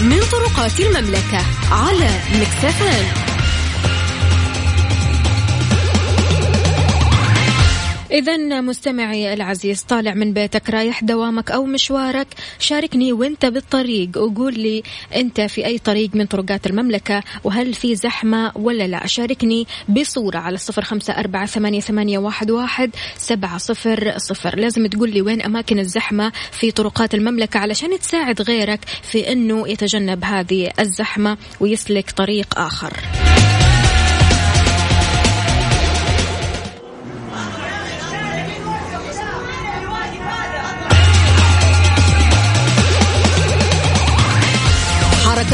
من 0.00 0.20
طرقات 0.32 0.80
المملكة 0.80 1.38
على 1.70 2.10
مكسفان 2.40 3.31
إذا 8.12 8.60
مستمعي 8.60 9.32
العزيز 9.32 9.82
طالع 9.82 10.14
من 10.14 10.32
بيتك 10.32 10.70
رايح 10.70 11.04
دوامك 11.04 11.50
أو 11.50 11.64
مشوارك 11.64 12.26
شاركني 12.58 13.12
وإنت 13.12 13.46
بالطريق. 13.46 14.10
وقول 14.16 14.54
لي 14.54 14.82
أنت 15.16 15.40
في 15.40 15.66
أي 15.66 15.78
طريق 15.78 16.10
من 16.14 16.26
طرقات 16.26 16.66
المملكة 16.66 17.22
وهل 17.44 17.74
في 17.74 17.94
زحمة 17.94 18.52
ولا 18.54 18.86
لا. 18.86 19.06
شاركني 19.06 19.66
بصورة 19.88 20.38
على 20.38 20.54
الصفر 20.54 20.82
خمسة 20.82 21.12
أربعة 21.12 21.46
ثمانية, 21.46 21.80
ثمانية 21.80 22.18
واحد, 22.18 22.50
واحد 22.50 22.90
سبعة 23.16 23.58
صفر 23.58 24.14
صفر. 24.16 24.58
لازم 24.58 24.86
تقول 24.86 25.10
لي 25.10 25.22
وين 25.22 25.42
أماكن 25.42 25.78
الزحمة 25.78 26.32
في 26.50 26.70
طرقات 26.70 27.14
المملكة 27.14 27.58
علشان 27.58 27.98
تساعد 27.98 28.42
غيرك 28.42 28.80
في 29.02 29.32
أنه 29.32 29.68
يتجنب 29.68 30.24
هذه 30.24 30.70
الزحمة 30.80 31.36
ويسلك 31.60 32.10
طريق 32.10 32.58
آخر. 32.58 32.92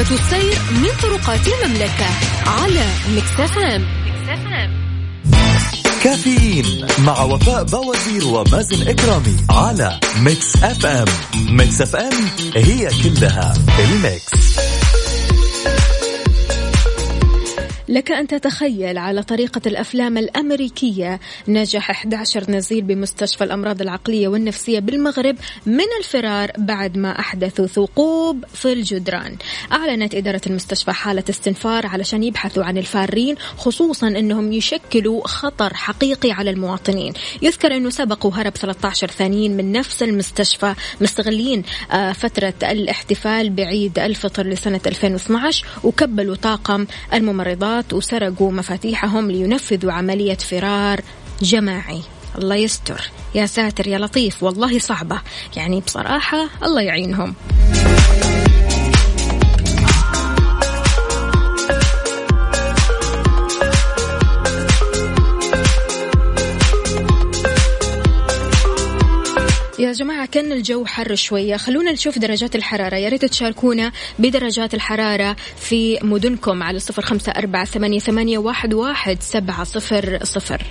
السير 0.00 0.58
من 0.70 0.88
طرقات 1.02 1.40
المملكة 1.48 2.06
على 2.46 2.84
Mix 3.16 3.58
FM. 3.58 3.86
كافيين 6.02 6.86
مع 6.98 7.22
وفاء 7.22 7.64
باوزير 7.64 8.24
ومازن 8.26 8.88
كرامي 8.88 9.36
على 9.50 10.00
Mix 10.20 10.56
FM. 10.56 11.06
Mix 11.34 11.80
FM 11.80 12.12
هي 12.56 12.88
كلها 13.02 13.54
ال 13.78 13.94
mix. 13.94 14.58
لك 17.88 18.12
أن 18.12 18.26
تتخيل 18.26 18.98
على 18.98 19.22
طريقة 19.22 19.60
الأفلام 19.66 20.18
الأمريكية 20.18 21.20
نجح 21.48 21.90
11 21.90 22.50
نزيل 22.50 22.82
بمستشفى 22.82 23.44
الأمراض 23.44 23.80
العقلية 23.82 24.28
والنفسية 24.28 24.78
بالمغرب 24.78 25.36
من 25.66 25.84
الفرار 25.98 26.52
بعد 26.58 26.96
ما 26.96 27.18
أحدثوا 27.18 27.66
ثقوب 27.66 28.44
في 28.54 28.72
الجدران. 28.72 29.36
أعلنت 29.72 30.14
إدارة 30.14 30.40
المستشفى 30.46 30.92
حالة 30.92 31.24
استنفار 31.30 31.86
علشان 31.86 32.22
يبحثوا 32.22 32.64
عن 32.64 32.78
الفارين 32.78 33.36
خصوصا 33.38 34.08
أنهم 34.08 34.52
يشكلوا 34.52 35.26
خطر 35.28 35.74
حقيقي 35.74 36.32
على 36.32 36.50
المواطنين. 36.50 37.12
يذكر 37.42 37.76
أنه 37.76 37.90
سبقوا 37.90 38.30
هرب 38.34 38.56
13 38.56 39.06
ثانيين 39.06 39.56
من 39.56 39.72
نفس 39.72 40.02
المستشفى 40.02 40.74
مستغلين 41.00 41.62
آه، 41.92 42.12
فترة 42.12 42.54
الاحتفال 42.62 43.50
بعيد 43.50 43.98
الفطر 43.98 44.46
لسنة 44.46 44.80
2012 44.86 45.66
وكبلوا 45.84 46.36
طاقم 46.36 46.86
الممرضات. 47.12 47.77
السيارات 47.78 47.92
وسرقوا 47.92 48.52
مفاتيحهم 48.52 49.30
لينفذوا 49.30 49.92
عملية 49.92 50.36
فرار 50.36 51.00
جماعي. 51.42 52.02
الله 52.38 52.56
يستر. 52.56 53.10
يا 53.34 53.46
ساتر 53.46 53.86
يا 53.86 53.98
لطيف. 53.98 54.42
والله 54.42 54.78
صعبة. 54.78 55.20
يعني 55.56 55.80
بصراحة 55.80 56.48
الله 56.62 56.82
يعينهم. 56.82 57.34
يا 69.78 69.92
جماعة 69.92 70.26
كان 70.26 70.52
الجو 70.52 70.84
حر 70.84 71.14
شوية. 71.14 71.56
خلونا 71.56 71.92
نشوف 71.92 72.18
درجات 72.18 72.56
الحرارة. 72.56 72.96
يا 72.96 73.08
ريت 73.08 73.24
تشاركونا 73.24 73.92
بدرجات 74.18 74.74
الحرارة 74.74 75.36
في 75.56 75.98
مدنكم 76.02 76.62
على 76.62 76.78
صفر 76.78 77.02
خمسة 77.02 77.32
أربعة 77.32 77.64
ثمانية, 77.64 78.38
واحد 78.38 79.22
سبعة 79.22 79.64
صفر 79.64 80.18
صفر. 80.22 80.62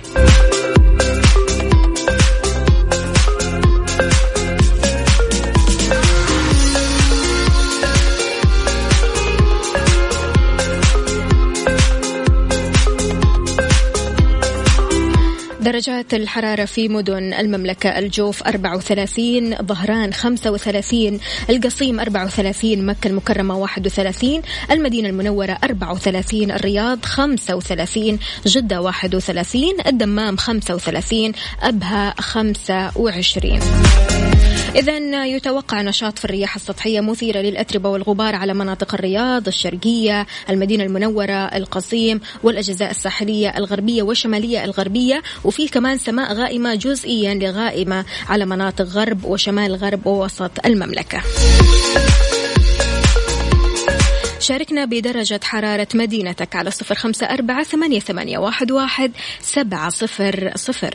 درجات 15.78 16.14
الحرارة 16.14 16.64
في 16.64 16.88
مدن 16.88 17.34
المملكة 17.34 17.98
الجوف 17.98 18.42
34 18.42 19.54
ظهران 19.54 20.12
35 20.12 21.20
القصيم 21.50 22.00
34 22.00 22.86
مكة 22.86 23.08
المكرمة 23.08 23.56
31 23.56 24.42
المدينة 24.70 25.08
المنورة 25.08 25.58
34 25.64 26.50
الرياض 26.50 27.04
35 27.04 28.18
جدة 28.46 28.80
31 28.80 29.62
الدمام 29.86 30.36
35 30.36 31.32
أبها 31.62 32.14
25 32.20 33.60
إذا 34.74 35.26
يتوقع 35.26 35.82
نشاط 35.82 36.18
في 36.18 36.24
الرياح 36.24 36.54
السطحية 36.54 37.00
مثيرة 37.00 37.40
للأتربة 37.40 37.88
والغبار 37.88 38.34
على 38.34 38.54
مناطق 38.54 38.94
الرياض 38.94 39.46
الشرقية 39.46 40.26
المدينة 40.50 40.84
المنورة 40.84 41.32
القصيم 41.32 42.20
والأجزاء 42.42 42.90
الساحلية 42.90 43.58
الغربية 43.58 44.02
والشمالية 44.02 44.64
الغربية 44.64 45.22
وفي 45.44 45.68
كمان 45.68 45.98
سماء 45.98 46.32
غائمة 46.32 46.74
جزئيا 46.74 47.34
لغائمة 47.34 48.04
على 48.28 48.46
مناطق 48.46 48.84
غرب 48.84 49.24
وشمال 49.24 49.74
غرب 49.74 50.06
ووسط 50.06 50.66
المملكة. 50.66 51.22
شاركنا 54.40 54.84
بدرجة 54.84 55.40
حرارة 55.42 55.88
مدينتك 55.94 56.56
على 56.56 56.70
صفر 56.70 56.94
خمسة 56.94 57.26
أربعة 57.26 57.62
ثمانية, 57.62 58.38
واحد 58.38 59.12
سبعة 59.40 59.90
صفر 59.90 60.52
صفر. 60.56 60.94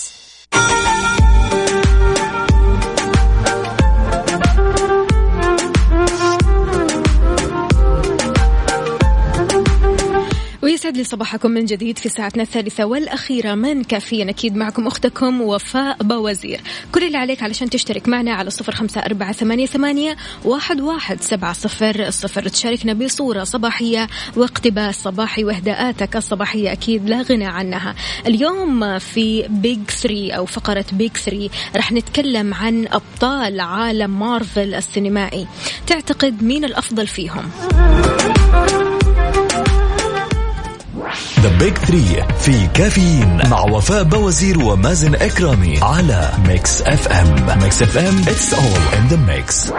لي 11.01 11.05
صباحكم 11.05 11.51
من 11.51 11.65
جديد 11.65 11.97
في 11.97 12.09
ساعتنا 12.09 12.43
الثالثة 12.43 12.85
والأخيرة. 12.85 13.55
من 13.55 13.83
كافيين 13.83 14.29
أكيد 14.29 14.55
معكم 14.55 14.87
أختكم 14.87 15.41
وفاء 15.41 15.97
بوزير. 16.03 16.61
كل 16.91 17.03
اللي 17.03 17.17
عليك 17.17 17.43
علشان 17.43 17.69
تشترك 17.69 18.07
معنا 18.07 18.33
على 18.33 18.49
صفر 18.49 18.75
خمسة 18.75 19.01
أربعة 19.01 19.31
ثمانية, 19.31 19.65
ثمانية 19.65 20.17
واحد, 20.45 20.81
واحد 20.81 21.21
سبعة 21.21 21.53
صفر 21.53 22.09
صفر. 22.09 22.47
تشاركنا 22.47 22.93
بصورة 22.93 23.43
صباحية 23.43 24.07
واقتباس 24.35 25.03
صباحي 25.03 25.43
وإهداءاتك. 25.43 26.15
الصباحية 26.15 26.71
أكيد 26.71 27.09
لا 27.09 27.21
غنى 27.21 27.45
عنها. 27.45 27.95
اليوم 28.27 28.99
في 28.99 29.47
بيج 29.49 29.83
3 29.89 30.31
أو 30.31 30.45
فقرة 30.45 30.85
بيج 30.91 31.11
3 31.11 31.49
رح 31.75 31.91
نتكلم 31.91 32.53
عن 32.53 32.87
أبطال 32.87 33.59
عالم 33.59 34.19
مارفل 34.19 34.75
السينمائي. 34.75 35.47
تعتقد 35.87 36.43
مين 36.43 36.65
الأفضل 36.65 37.07
فيهم؟ 37.07 37.51
The 41.41 41.57
Big 41.57 41.77
3 41.77 42.27
في 42.39 42.67
كافيين 42.67 43.39
مع 43.49 43.61
وفاء 43.61 44.03
بوازير 44.03 44.59
ومازن 44.59 45.15
إكرامي 45.15 45.79
على 45.81 46.29
Mix 46.47 46.81
FM 46.81 47.59
Mix 47.63 47.81
FM 47.81 48.19
it's 48.19 48.53
all 48.53 48.81
in 48.97 49.07
the 49.07 49.17
mix 49.17 49.71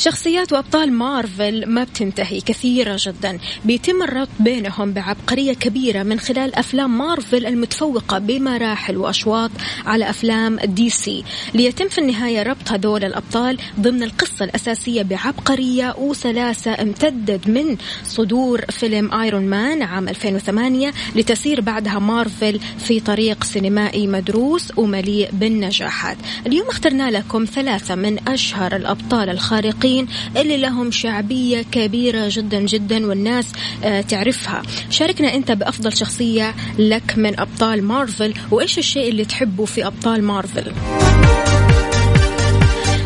شخصيات 0.00 0.52
وأبطال 0.52 0.92
مارفل 0.92 1.66
ما 1.66 1.84
بتنتهي 1.84 2.40
كثيرة 2.40 2.96
جدا. 3.00 3.38
بيتم 3.64 4.02
الربط 4.02 4.28
بينهم 4.40 4.92
بعبقرية 4.92 5.52
كبيرة 5.52 6.02
من 6.02 6.20
خلال 6.20 6.54
أفلام 6.54 6.98
مارفل 6.98 7.46
المتفوقة 7.46 8.18
بمراحل 8.18 8.96
وأشواط 8.96 9.50
على 9.86 10.10
أفلام 10.10 10.56
DC. 10.56 11.24
ليتم 11.54 11.88
في 11.88 11.98
النهاية 11.98 12.42
ربط 12.42 12.72
هذول 12.72 13.04
الأبطال 13.04 13.58
ضمن 13.80 14.02
القصة 14.02 14.44
الأساسية 14.44 15.02
بعبقرية 15.02 15.94
وسلاسة 15.98 16.82
امتدت 16.82 17.48
من 17.48 17.76
صدور 18.04 18.60
فيلم 18.70 19.12
ايرون 19.14 19.42
مان 19.42 19.82
عام 19.82 20.08
2008 20.08 20.92
لتسير 21.16 21.60
بعدها 21.60 21.98
مارفل 21.98 22.60
في 22.78 23.00
طريق 23.00 23.44
سينمائي 23.44 24.06
مدروس 24.06 24.72
ومليء 24.76 25.28
بالنجاحات. 25.32 26.16
اليوم 26.46 26.68
اخترنا 26.68 27.10
لكم 27.10 27.44
ثلاثة 27.44 27.94
من 27.94 28.28
أشهر 28.28 28.76
الأبطال 28.76 29.30
الخارقين 29.30 29.89
اللي 30.36 30.56
لهم 30.56 30.90
شعبية 30.90 31.62
كبيرة 31.62 32.24
جدا 32.28 32.60
جدا 32.60 33.06
والناس 33.06 33.52
آه، 33.84 34.00
تعرفها. 34.00 34.62
شاركنا 34.90 35.34
أنت 35.34 35.52
بأفضل 35.52 35.96
شخصية 35.96 36.54
لك 36.78 37.14
من 37.16 37.40
أبطال 37.40 37.84
مارفل 37.84 38.34
وإيش 38.50 38.78
الشيء 38.78 39.08
اللي 39.10 39.24
تحبه 39.24 39.64
في 39.64 39.86
أبطال 39.86 40.24
مارفل؟ 40.24 40.72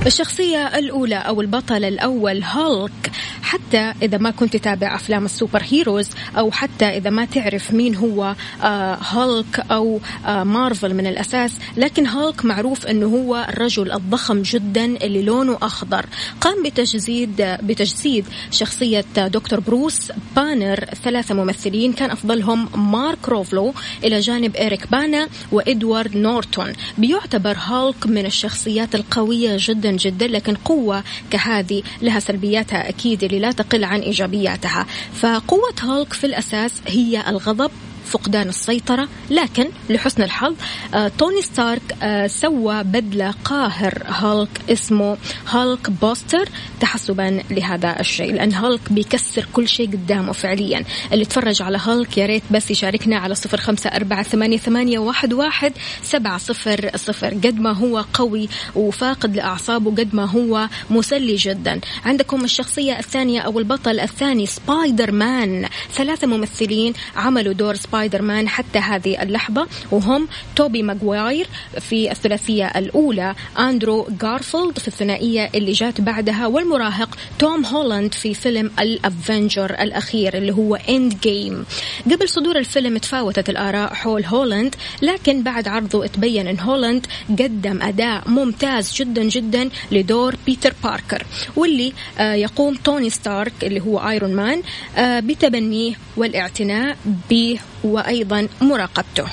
الشخصية 0.07 0.79
الأولى 0.79 1.17
أو 1.17 1.41
البطل 1.41 1.85
الأول 1.85 2.45
هولك 2.45 3.11
حتى 3.55 3.93
إذا 4.03 4.19
ما 4.19 4.31
كنت 4.31 4.57
تتابع 4.57 4.95
أفلام 4.95 5.25
ال 5.25 5.31
super 5.31 5.63
heroes 5.71 6.09
أو 6.39 6.51
حتى 6.51 6.85
إذا 6.85 7.11
ما 7.11 7.25
تعرف 7.25 7.73
مين 7.73 7.95
هو 7.97 8.35
آه 8.63 8.99
هولك 9.13 9.67
أو 9.71 10.01
آه 10.27 10.45
مارفل 10.45 10.95
من 10.95 11.07
الأساس 11.07 11.53
لكن 11.77 12.07
هولك 12.07 12.45
معروف 12.45 12.87
أنه 12.87 13.07
هو 13.07 13.47
الرجل 13.49 13.93
الضخم 13.93 14.43
جدا 14.43 14.85
اللي 14.85 15.23
لونه 15.23 15.59
أخضر. 15.63 16.07
قام 16.41 16.63
بتجسيد 16.63 17.57
بتجسيد 17.63 18.25
شخصية 18.51 19.05
دكتور 19.17 19.61
بروس 19.61 20.13
بانر 20.37 20.85
ثلاثة 21.05 21.35
ممثلين 21.35 21.93
كان 21.93 22.11
أفضلهم 22.11 22.91
مارك 22.93 23.29
روفلو 23.29 23.75
إلى 24.05 24.21
جانب 24.21 24.57
إريك 24.57 24.91
بانا 24.91 25.29
وإدوارد 25.53 26.17
نورتون. 26.17 26.73
بيعتبر 26.99 27.57
هولك 27.59 28.07
من 28.07 28.27
الشخصيات 28.27 28.95
القوية 28.95 29.57
جدا 29.59 29.91
جدا 29.91 30.27
لكن 30.27 30.55
قوة 30.55 31.05
كهذه 31.31 31.83
لها 32.03 32.21
سلبياتها 32.21 32.89
أكيد 32.89 33.25
اللي 33.25 33.44
لا 33.45 33.53
تقل 33.53 33.85
عن 33.85 34.01
إيجابياتها. 34.01 34.87
فقوة 35.15 35.75
هولك 35.83 36.13
في 36.13 36.25
الأساس 36.25 36.73
هي 36.87 37.25
الغضب 37.29 37.71
فقدان 38.05 38.49
السيطرة 38.49 39.09
لكن 39.31 39.69
لحسن 39.91 40.23
الحظ 40.23 40.55
آه 40.95 41.09
توني 41.09 41.43
ستارك 41.43 41.97
آه 42.03 42.27
سوى 42.27 42.83
بدلة 42.83 43.35
قاهر 43.45 44.03
هالك 44.07 44.61
اسمه 44.71 45.17
Hulkbuster 45.49 46.49
تحسبا 46.81 47.43
لهذا 47.51 48.01
الشيء 48.01 48.35
لأن 48.35 48.53
هالك 48.53 48.93
بيكسر 48.93 49.47
كل 49.53 49.69
شيء 49.69 49.91
قدامه 49.91 50.33
فعليا. 50.33 50.85
اللي 51.13 51.25
تفرج 51.25 51.63
على 51.63 51.79
هالك 51.79 52.19
يا 52.19 52.27
ريت 52.27 52.43
بس 52.51 52.71
يشاركنا 52.71 53.17
على 53.17 53.35
صفر 53.35 53.57
خمسة 53.57 53.91
أربعة 53.91 54.23
ثمانية, 54.23 54.59
ثمانية 54.59 54.99
واحد, 54.99 55.33
واحد 55.33 55.73
سبعة 56.03 56.39
صفر 56.39 56.91
صفر. 56.97 57.29
قد 57.35 57.61
ما 57.61 57.73
هو 57.73 58.05
قوي 58.15 58.49
وفاقد 58.75 59.37
لأعصابه 59.37 59.91
قد 59.91 60.15
ما 60.15 60.25
هو 60.25 60.69
مسلي 60.91 61.37
جدا. 61.37 61.81
عندكم 62.05 62.45
الشخصية 62.45 62.99
الثانية 62.99 63.41
أو 63.41 63.59
البطل 63.59 64.01
الثاني 64.01 64.47
سبايدر 64.47 65.13
مان. 65.13 65.69
ثلاثة 65.93 66.27
ممثلين 66.27 66.93
عملوا 67.17 67.53
دور 67.53 67.75
Spider 67.75 67.94
Spider-Man 67.95 68.49
حتى 68.49 68.79
هذه 68.79 69.23
اللحظة 69.23 69.67
وهم 69.91 70.29
توبي 70.57 70.83
ماغواير 70.83 71.47
في 71.81 72.11
الثلاثية 72.11 72.67
الأولى 72.67 73.35
أندرو 73.59 74.09
غارفيلد 74.23 74.79
في 74.79 74.89
الثنائية 74.89 75.51
اللي 75.55 75.73
جات 75.73 76.01
بعدها 76.01 76.47
والمراهق 76.47 77.19
توم 77.39 77.65
هولاند 77.65 78.15
في 78.15 78.35
فيلم 78.35 78.71
ال 78.81 78.92
Avenger 78.92 79.71
الأخير 79.71 80.37
اللي 80.37 80.53
هو 80.53 80.75
Endgame 80.75 81.65
قبل 82.13 82.29
صدور 82.29 82.59
الفيلم 82.59 82.99
تفاوتت 82.99 83.51
الآراء 83.51 83.95
حول 83.95 84.25
هولاند 84.25 84.75
لكن 85.03 85.43
بعد 85.43 85.69
عرضه 85.69 86.07
تبين 86.07 86.47
أن 86.47 86.61
هولاند 86.61 87.07
قدم 87.29 87.83
أداء 87.83 88.29
ممتاز 88.29 88.95
جدا 88.95 89.23
جدا 89.25 89.71
لدور 89.93 90.35
بيتر 90.47 90.75
باركر 90.85 91.27
واللي 91.57 91.93
آه 92.19 92.35
يقوم 92.35 92.75
توني 92.75 93.11
ستارك 93.11 93.53
اللي 93.63 93.81
هو 93.81 93.99
Iron 93.99 94.33
Man 94.35 94.63
آه 94.97 95.21
بتبنيه 95.21 95.95
والإعتناء 96.17 96.97
به. 97.31 97.59
وأيضا 97.85 98.49
مراقبته. 98.61 99.27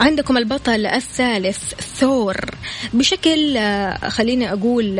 عندكم 0.00 0.36
البطل 0.36 0.86
الثالث 0.86 1.74
ثور. 1.74 2.36
بشكل 2.92 3.56
آه، 3.56 4.08
خليني 4.08 4.52
أقول 4.52 4.98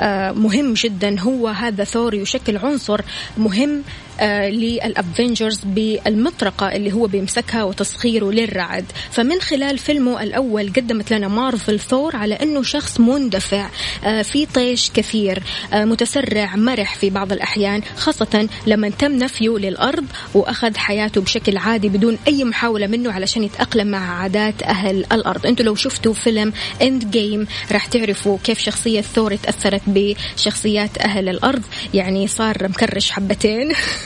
آه، 0.00 0.32
مهم 0.32 0.72
جدا 0.72 1.20
هو 1.20 1.48
هذا 1.48 1.84
ثور 1.84 2.14
يشكل 2.14 2.56
عنصر 2.56 3.00
مهم 3.36 3.82
آه، 4.20 4.48
للأفنجرز 4.48 5.60
بالمطرقة 5.64 6.76
اللي 6.76 6.92
هو 6.92 7.06
بيمسكها 7.06 7.64
وتسخيره 7.64 8.30
للرعد. 8.30 8.84
فمن 9.10 9.40
خلال 9.40 9.78
فيلمه 9.78 10.22
الأول 10.22 10.72
قدمت 10.76 11.12
لنا 11.12 11.28
مارفل 11.28 11.80
ثور 11.80 12.16
على 12.16 12.34
أنه 12.34 12.62
شخص 12.62 13.00
مندفع 13.00 13.68
آه، 14.04 14.22
في 14.22 14.46
طيش 14.46 14.90
كثير 14.90 15.42
آه، 15.72 15.84
متسرع 15.84 16.56
مرح 16.56 16.94
في 16.94 17.10
بعض 17.10 17.32
الأحيان 17.32 17.82
خاصة 17.96 18.48
لما 18.66 18.88
تم 18.88 19.12
نفيه 19.12 19.58
للأرض 19.58 20.04
وأخذ 20.34 20.76
حياته 20.76 21.20
بشكل 21.20 21.56
عادي 21.56 21.88
بدون 21.88 22.18
أي 22.28 22.44
محاولة 22.44 22.86
منه 22.86 23.12
علشان 23.12 23.44
يتأقلم 23.44 23.86
مع 23.86 24.22
عادات 24.22 24.62
أهل 24.62 25.06
الأرض. 25.12 25.46
أنتوا 25.46 25.64
لو 25.64 25.74
شفتوا 25.74 26.12
فيلم 26.12 26.52
Endgame 26.82 27.46
راح 27.72 27.86
تعرفوا 27.86 28.38
كيف 28.44 28.58
شخصية 28.58 29.00
ثور 29.00 29.36
تأثرت 29.36 29.82
بشخصيات 29.86 30.98
أهل 30.98 31.28
الأرض. 31.28 31.62
يعني 31.94 32.26
صار 32.26 32.68
مكرش 32.68 33.10
حبتين. 33.10 33.72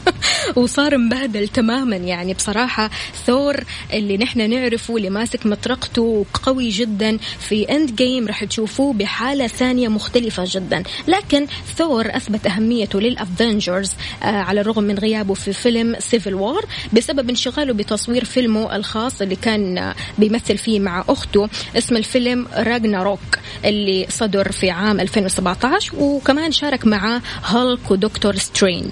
وصار 0.57 0.97
مبهدل 0.97 1.47
تماما. 1.47 1.95
يعني 1.95 2.33
بصراحة 2.33 2.89
ثور 3.25 3.55
اللي 3.93 4.17
نحن 4.17 4.49
نعرفه 4.49 4.97
اللي 4.97 5.09
ماسك 5.09 5.45
مطرقته 5.45 6.25
قوي 6.33 6.69
جدا 6.69 7.17
في 7.39 7.63
Endgame 7.63 8.27
راح 8.27 8.43
تشوفوه 8.43 8.93
بحالة 8.93 9.47
ثانية 9.47 9.87
مختلفة 9.87 10.43
جدا. 10.47 10.83
لكن 11.07 11.47
ثور 11.77 12.15
أثبت 12.15 12.47
أهميته 12.47 13.01
لل 13.01 13.19
Avengers 13.19 13.91
آه 14.23 14.25
على 14.25 14.61
الرغم 14.61 14.83
من 14.83 14.99
غيابه 14.99 15.33
في 15.33 15.53
فيلم 15.53 15.95
Civil 15.99 16.33
War 16.33 16.65
بسبب 16.93 17.29
انشغاله 17.29 17.73
بتصوير 17.73 18.25
فيلمه 18.25 18.75
الخاص 18.75 19.21
اللي 19.21 19.35
كان 19.35 19.93
بيمثل 20.17 20.57
فيه 20.57 20.79
مع 20.79 21.03
أخته 21.09 21.49
اسم 21.77 21.97
الفيلم 21.97 22.47
Ragnarok 22.55 23.19
اللي 23.65 24.05
صدر 24.09 24.51
في 24.51 24.69
عام 24.69 24.99
2017 24.99 25.95
وكمان 25.97 26.51
شارك 26.51 26.85
معه 26.87 27.21
هالك 27.45 27.91
و 27.91 27.97
Doctor 27.97 28.35
Strange 28.35 28.91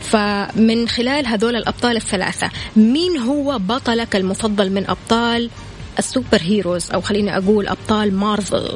فمن 0.00 0.88
خلال 0.98 1.26
هذول 1.26 1.56
الأبطال 1.56 1.96
الثلاثة 1.96 2.50
مين 2.76 3.16
هو 3.16 3.58
بطلك 3.58 4.16
المفضل 4.16 4.70
من 4.70 4.90
أبطال 4.90 5.50
ال 5.98 6.05
super 6.05 6.38
heroes 6.40 6.90
أو 6.90 7.00
خليني 7.00 7.36
أقول 7.36 7.68
أبطال 7.68 8.14
مارفل؟ 8.14 8.68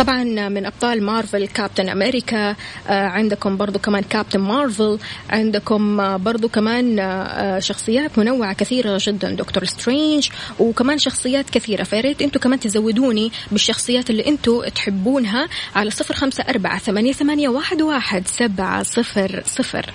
طبعا 0.00 0.48
من 0.48 0.66
أبطال 0.66 1.02
Marvel 1.02 1.46
Captain 1.46 1.88
America 1.88 2.50
آه، 2.50 2.56
عندكم 2.88 3.56
برضو 3.56 3.78
كمان 3.78 4.02
Captain 4.02 4.40
Marvel 4.40 4.98
عندكم 5.30 6.00
آه، 6.00 6.16
برضو 6.16 6.48
كمان 6.48 6.98
آه، 6.98 7.58
شخصيات 7.58 8.18
منوعة 8.18 8.52
كثيرة 8.52 8.98
جدا 9.02 9.30
Doctor 9.30 9.64
Strange 9.64 10.28
وكمان 10.58 10.98
شخصيات 10.98 11.50
كثيرة. 11.50 11.82
فياريت 11.82 12.22
أنتم 12.22 12.40
كمان 12.40 12.60
تزودوني 12.60 13.32
بالشخصيات 13.52 14.10
اللي 14.10 14.26
أنتم 14.26 14.62
تحبونها 14.64 15.48
على 15.74 15.90
صفر 15.90 16.14
خمسة 16.14 16.44
أربعة 16.48 16.78
ثمانية, 16.78 17.12
ثمانية 17.12 17.48
واحد, 17.48 17.82
واحد 17.82 18.28
سبعة 18.28 18.82
صفر 18.82 19.42
صفر. 19.46 19.94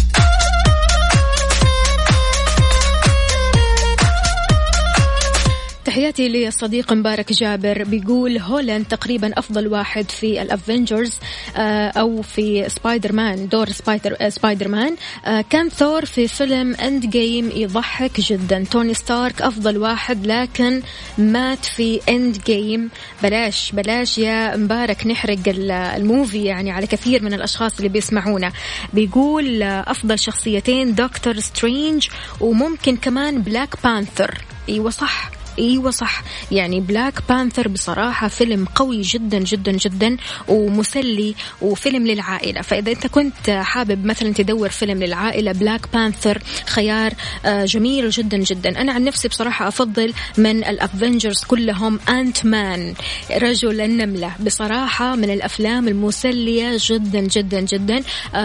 تحياتي 5.85 6.27
للصديق 6.29 6.93
مبارك 6.93 7.33
جابر. 7.33 7.83
بيقول 7.83 8.37
هولاند 8.37 8.85
تقريبا 8.85 9.31
أفضل 9.37 9.67
واحد 9.67 10.11
في 10.11 10.41
ال 10.41 10.50
Avengers 10.50 11.19
آه، 11.57 11.87
أو 11.87 12.21
في 12.21 12.69
سبايدر 12.69 13.13
مان 13.13 13.47
دور 13.47 13.69
Spider 13.69 14.15
آه، 14.21 14.29
سبايدر 14.29 14.67
مان 14.67 14.95
آه، 15.25 15.45
كان 15.49 15.69
ثور 15.69 16.05
في 16.05 16.27
فيلم 16.27 16.75
Endgame 16.75 17.51
يضحك 17.55 18.21
جدا. 18.21 18.65
توني 18.71 18.93
ستارك 18.93 19.41
أفضل 19.41 19.77
واحد 19.77 20.27
لكن 20.27 20.81
مات 21.17 21.65
في 21.65 22.01
Endgame 22.09 22.89
بلاش 23.23 23.71
بلاش 23.71 24.17
يا 24.17 24.55
مبارك 24.55 25.07
نحرق 25.07 25.39
ال 25.47 25.63
movie 25.63 26.43
يعني 26.43 26.71
على 26.71 26.87
كثير 26.87 27.23
من 27.23 27.33
الأشخاص 27.33 27.77
اللي 27.77 27.89
بيسمعونا. 27.89 28.51
بيقول 28.93 29.63
أفضل 29.63 30.19
شخصيتين 30.19 30.95
Doctor 30.95 31.39
Strange 31.39 32.07
وممكن 32.41 32.97
كمان 32.97 33.41
Black 33.41 33.75
Panther 33.83 34.37
أيوه 34.69 34.89
صح. 34.89 35.40
أيوه 35.61 35.91
صح 35.91 36.23
يعني 36.51 36.79
Black 36.79 37.13
Panther 37.29 37.67
بصراحة 37.67 38.27
فيلم 38.27 38.65
قوي 38.65 39.01
جدا 39.01 39.39
جدا 39.39 39.71
جدا 39.71 40.17
ومسلي 40.47 41.35
وفيلم 41.61 42.07
للعائلة. 42.07 42.61
فإذا 42.61 42.91
أنت 42.91 43.07
كنت 43.07 43.49
حابب 43.49 44.05
مثلا 44.05 44.33
تدور 44.33 44.69
فيلم 44.69 45.03
للعائلة 45.03 45.51
Black 45.51 45.93
Panther 45.93 46.41
خيار 46.67 47.13
آه، 47.45 47.65
جميل 47.65 48.09
جدا 48.09 48.37
جدا. 48.37 48.81
أنا 48.81 48.91
عن 48.91 49.03
نفسي 49.03 49.27
بصراحة 49.27 49.67
أفضل 49.67 50.13
من 50.37 50.63
ال 50.63 50.72
Avengers 50.72 51.43
كلهم. 51.43 51.99
Ant-Man 52.09 52.93
رجل 53.31 53.81
النملة. 53.81 54.31
بصراحة 54.39 55.15
من 55.15 55.29
الأفلام 55.29 55.87
المسلية 55.87 56.77
جدا 56.79 57.19
جدا 57.19 57.61
جدا. 57.61 58.03
آه، 58.35 58.37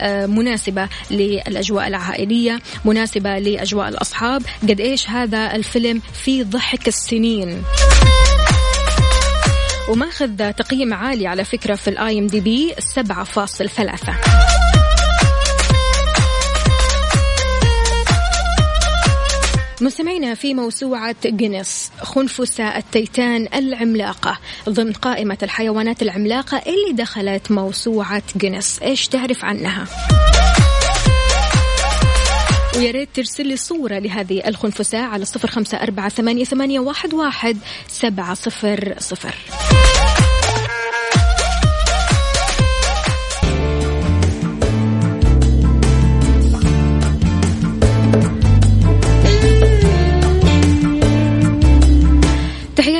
آه، 0.00 0.26
مناسبة 0.26 0.88
للأجواء 1.10 1.88
العائلية 1.88 2.58
مناسبة 2.84 3.38
لأجواء 3.38 3.88
الأصحاب. 3.88 4.42
قد 4.62 4.80
إيش 4.80 5.10
هذا 5.10 5.56
الفيلم 5.56 6.02
في 6.24 6.44
ضحك 6.62 6.88
السنين. 6.88 7.62
وماخذ 9.88 10.52
تقييم 10.52 10.94
عالي 10.94 11.26
على 11.26 11.44
فكرة 11.44 11.74
في 11.74 11.88
ال 11.88 12.18
IMDb 12.18 12.74
7.3 12.78 14.12
مستمعينا 19.80 20.34
في 20.34 20.54
موسوعة 20.54 21.16
جينيس 21.26 21.90
خنفسة 22.02 22.76
التيتان 22.76 23.48
العملاقة 23.54 24.38
ضمن 24.68 24.92
قائمة 24.92 25.38
الحيوانات 25.42 26.02
العملاقة 26.02 26.58
اللي 26.58 26.92
دخلت 26.92 27.50
موسوعة 27.50 28.22
جينيس. 28.36 28.78
إيش 28.82 29.08
تعرف 29.08 29.44
عنها؟ 29.44 29.86
ويا 32.76 32.90
ريت 32.90 33.08
ترسل 33.14 33.46
لي 33.46 33.56
صورة 33.56 33.98
لهذه 33.98 34.42
الخنفساء 34.46 35.02
على 35.02 35.24
صفر 35.24 35.48
خمسة 35.48 35.82
أربعة 35.82 36.08
ثمانية, 36.08 36.44
ثمانية 36.44 36.80
واحد, 36.80 37.14
واحد 37.14 37.58
سبعة 37.88 38.34
صفر 38.34 38.94
صفر. 38.98 39.34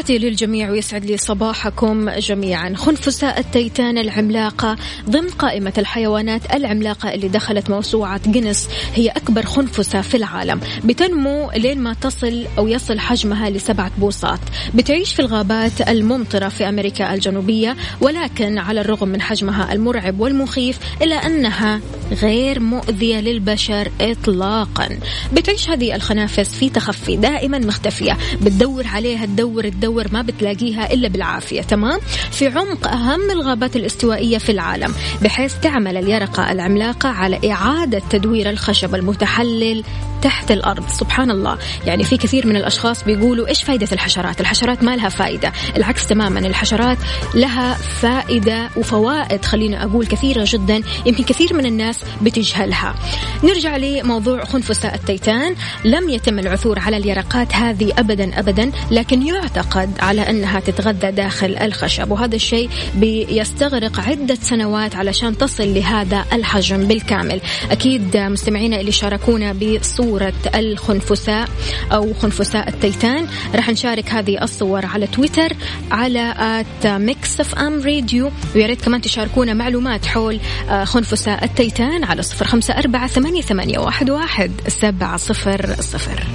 تحياتي 0.02 0.26
للجميع 0.26 0.70
ويسعد 0.70 1.04
لي 1.04 1.16
صباحكم 1.16 2.10
جميعا. 2.10 2.72
خنفساء 2.76 3.40
التيتان 3.40 3.98
العملاقة 3.98 4.76
ضمن 5.10 5.28
قائمة 5.28 5.72
الحيوانات 5.78 6.54
العملاقة 6.54 7.14
اللي 7.14 7.28
دخلت 7.28 7.70
موسوعة 7.70 8.20
جينيس. 8.26 8.68
هي 8.94 9.08
أكبر 9.08 9.42
خنفسة 9.42 10.00
في 10.00 10.16
العالم. 10.16 10.60
بتنمو 10.84 11.50
لين 11.50 11.78
ما 11.78 11.94
تصل 11.94 12.46
أو 12.58 12.68
يصل 12.68 12.98
حجمها 12.98 13.50
لسبعة 13.50 13.90
بوصات. 13.98 14.40
بتعيش 14.74 15.14
في 15.14 15.22
الغابات 15.22 15.88
الممطرة 15.88 16.48
في 16.48 16.68
أمريكا 16.68 17.14
الجنوبية 17.14 17.76
ولكن 18.00 18.58
على 18.58 18.80
الرغم 18.80 19.08
من 19.08 19.22
حجمها 19.22 19.72
المرعب 19.72 20.20
والمخيف 20.20 20.78
إلا 21.02 21.16
أنها 21.16 21.80
غير 22.22 22.60
مؤذية 22.60 23.20
للبشر 23.20 23.92
إطلاقا. 24.00 24.88
بتعيش 25.32 25.70
هذه 25.70 25.94
الخنافس 25.94 26.54
في 26.54 26.70
تخفي 26.70 27.16
دائما 27.16 27.58
مختفية. 27.58 28.18
بتدور 28.42 28.86
عليها 28.86 29.26
تدور 29.26 29.68
تدور 29.68 29.91
ما 30.12 30.23
بتلاقيها 30.23 30.93
إلا 30.93 31.09
بالعافية 31.09 31.60
تمام؟ 31.62 32.01
في 32.31 32.47
عمق 32.47 32.89
أهم 32.89 33.31
الغابات 33.31 33.77
الاستوائية 33.77 34.39
في 34.39 34.52
العالم 34.52 34.94
بحيث 35.23 35.55
تعمل 35.62 35.97
اليرقة 35.97 36.52
العملاقة 36.52 37.09
على 37.09 37.52
إعادة 37.52 38.02
تدوير 38.10 38.51
الخشب 38.51 38.94
المتحلل 38.94 39.85
تحت 40.23 40.51
الأرض. 40.51 40.89
سبحان 40.89 41.31
الله 41.31 41.59
يعني 41.86 42.05
في 42.05 42.16
كثير 42.16 42.47
من 42.47 42.57
الأشخاص 42.57 43.05
بيقولوا 43.05 43.49
إيش 43.49 43.62
فايدة 43.62 43.89
الحشرات؟ 43.93 44.40
الحشرات 44.40 44.85
ما 44.85 44.97
لها 44.97 45.09
فائدة 45.09 45.53
العكس 45.77 46.07
تماما. 46.07 46.40
الحشرات 46.40 46.99
لها 47.35 47.74
فائدة 47.74 48.70
وفوائد 48.77 49.44
خلينا 49.44 49.85
أقول 49.85 50.07
كثيرة 50.07 50.44
جدا. 50.49 50.82
يمكن 51.07 51.24
كثير 51.24 51.55
من 51.55 51.66
الناس 51.66 51.99
بتجهلها. 52.23 52.94
نرجع 53.44 53.77
لموضوع 53.77 54.44
خنفساء 54.44 54.94
التيتان. 54.94 55.55
لم 55.85 56.11
يتم 56.11 56.39
العثور 56.39 56.78
على 56.78 56.97
اليرقات 56.97 57.55
هذه 57.55 57.93
أبدا 57.99 58.39
أبدا 58.39 58.73
لكن 58.90 59.27
يعتقد 59.27 59.90
على 60.01 60.31
أنها 60.31 60.61
تتغذى 60.61 61.11
داخل 61.11 61.57
الخشب 61.57 62.11
وهذا 62.11 62.36
الشيء 62.36 62.70
بيستغرق 62.94 64.01
عدة 64.01 64.35
سنوات 64.35 64.97
علشان 64.97 65.39
تصل 65.39 65.74
لهذا 65.74 66.24
الحجم 66.32 66.86
بالكامل. 66.86 67.40
أكيد 67.70 68.16
مستمعينا 68.16 68.81
اللي 68.81 68.93
شاركونا 68.93 69.53
بصور 69.53 70.11
صورة 70.12 70.32
الخنفساء 70.55 71.48
أو 71.93 72.14
خنفساء 72.14 72.68
التيتان. 72.68 73.26
راح 73.55 73.70
نشارك 73.70 74.10
هذه 74.10 74.43
الصور 74.43 74.86
على 74.86 75.06
تويتر 75.06 75.52
على 75.90 76.34
at 76.39 76.86
Mix 76.86 77.40
FM 77.40 77.82
Radio. 77.82 78.30
ويا 78.55 78.74
كمان 78.74 79.01
تشاركونا 79.01 79.55
معلومات 79.55 80.06
حول 80.06 80.40
آه، 80.70 80.84
خنفساء 80.84 81.44
التيتان 81.44 82.05
على 82.05 82.22
صفر 82.22 82.47
خمسة 82.47 82.74
أربعة 82.74 83.06
ثمانية, 83.06 83.43
ثمانية 83.43 83.78
واحد, 83.78 84.10
واحد 84.10 84.52
سبعة 84.68 85.16
صفر 85.16 85.76
صفر. 85.80 86.26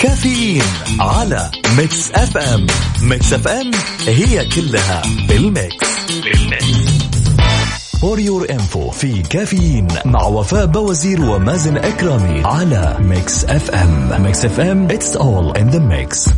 كافيين 0.00 0.62
على 1.00 1.50
Mix 1.78 2.10
FM. 2.10 2.66
Mix 3.02 3.32
FM 3.32 3.70
هي 4.06 4.48
كلها 4.48 5.02
بال 5.28 5.50
mix. 5.50 5.95
بال 6.26 6.58
mix 6.58 7.06
for 8.00 8.18
your 8.20 8.46
info 8.50 8.90
في 8.90 9.22
كافيين 9.22 9.88
مع 10.04 10.22
وفاء 10.22 10.66
بوازير 10.66 11.20
ومازن 11.20 11.76
إكرامي 11.76 12.42
على 12.44 12.96
Mix 13.00 13.44
FM 13.44 14.22
Mix 14.22 14.44
FM 14.44 14.84
it's 14.84 15.16
all 15.16 15.56
in 15.56 15.70
the 15.70 15.78
mix 15.78 16.28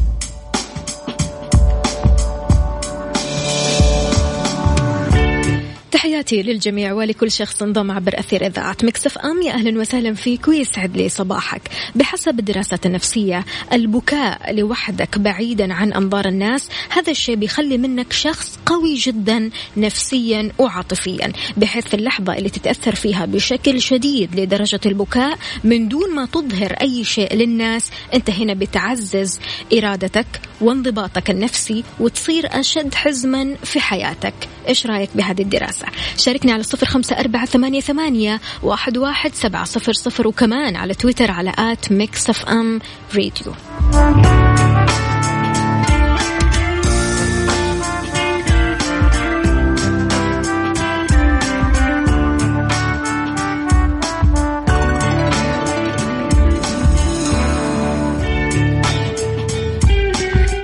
تحياتي 6.29 6.53
للجميع 6.53 6.93
ولكل 6.93 7.31
شخص 7.31 7.63
انضم 7.63 7.91
عبر 7.91 8.19
أثير 8.19 8.47
إذاعة 8.47 8.77
مكسف 8.83 9.19
أم. 9.19 9.43
يا 9.43 9.53
أهلا 9.53 9.81
وسهلا 9.81 10.15
فيك 10.15 10.49
ويسعد 10.49 10.97
لي 10.97 11.09
صباحك. 11.09 11.63
بحسب 11.95 12.39
الدراسات 12.39 12.87
النفسية 12.87 13.45
البكاء 13.73 14.55
لوحدك 14.55 15.19
بعيدا 15.19 15.75
عن 15.75 15.93
أنظار 15.93 16.29
الناس 16.29 16.69
هذا 16.91 17.11
الشيء 17.11 17.35
بيخلي 17.35 17.79
منك 17.79 18.13
شخص 18.13 18.59
قوي 18.67 18.95
جدا 18.95 19.51
نفسيا 19.77 20.53
وعاطفيا. 20.59 21.33
بحيث 21.57 21.95
اللحظة 21.95 22.33
اللي 22.33 22.49
تتأثر 22.49 22.95
فيها 22.95 23.27
بشكل 23.27 23.83
شديد 23.83 24.41
لدرجة 24.41 24.81
البكاء 24.87 25.39
من 25.65 25.89
دون 25.89 26.15
ما 26.15 26.27
تظهر 26.27 26.73
أي 26.73 27.05
شيء 27.05 27.35
للناس 27.35 27.91
أنت 28.15 28.31
هنا 28.31 28.55
بتعزز 28.55 29.41
إرادتك 29.73 30.27
وانضباطك 30.61 31.31
النفسي 31.31 31.85
وتصير 32.01 32.61
أشد 32.61 32.95
حزما 32.95 33.57
في 33.65 33.81
حياتك. 33.81 34.35
إيش 34.69 34.87
رأيك 34.87 35.11
بهذه 35.15 35.43
الدراسة؟ 35.43 35.87
شاركني 36.19 36.53
على 36.53 36.63
صفر 36.63 36.87
خمسة 36.87 37.21
أربعة 37.21 37.47
ثمانية, 37.47 37.81
ثمانية 37.81 38.41
واحد, 38.63 38.99
واحد 38.99 39.35
سبعة 39.35 39.65
صفر 39.65 39.93
صفر 39.93 40.29
وكمان 40.29 40.77
على 40.77 40.95
تويتر 40.95 41.31
على 41.31 41.53
at 41.59 41.93
Mix 41.93 42.31
FM 42.31 42.81
Radio. 43.15 44.68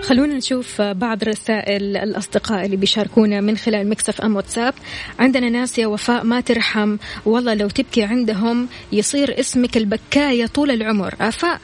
خلونا 0.06 0.34
نشوف 0.34 0.82
بعض 0.82 1.24
رسائل 1.24 1.96
الأصدقاء 1.96 2.64
اللي 2.64 2.76
بيشاركونا 2.76 3.40
من 3.40 3.56
خلال 3.56 3.88
مكسف 3.88 4.20
أم 4.20 4.36
واتساب. 4.36 4.74
عندنا 5.18 5.48
ناس 5.48 5.78
يا 5.78 5.86
وفاء 5.86 6.24
ما 6.24 6.40
ترحم. 6.40 6.96
والله 7.26 7.54
لو 7.54 7.68
تبكي 7.68 8.02
عندهم 8.02 8.68
يصير 8.92 9.40
اسمك 9.40 9.76
البكاية 9.76 10.46
طول 10.46 10.70
العمر. 10.70 11.14
أفاء 11.20 11.60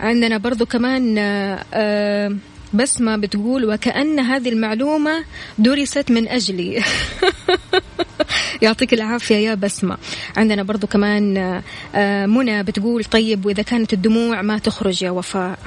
عندنا 0.00 0.38
برضو 0.38 0.66
كمان 0.66 1.18
آه، 1.18 1.64
آه، 1.74 2.36
بسمة 2.74 3.16
بتقول 3.16 3.64
وكأن 3.64 4.20
هذه 4.20 4.48
المعلومة 4.48 5.24
درست 5.58 6.10
من 6.10 6.28
أجلي. 6.28 6.82
يعطيك 8.62 8.94
العافية 8.94 9.36
يا 9.36 9.54
بسمة. 9.54 9.96
عندنا 10.36 10.62
برضو 10.62 10.86
كمان 10.86 11.36
آه، 11.94 12.26
منى 12.26 12.62
بتقول 12.62 13.04
طيب 13.04 13.46
وإذا 13.46 13.62
كانت 13.62 13.92
الدموع 13.92 14.42
ما 14.42 14.58
تخرج 14.58 15.02
يا 15.02 15.10
وفاء. 15.10 15.58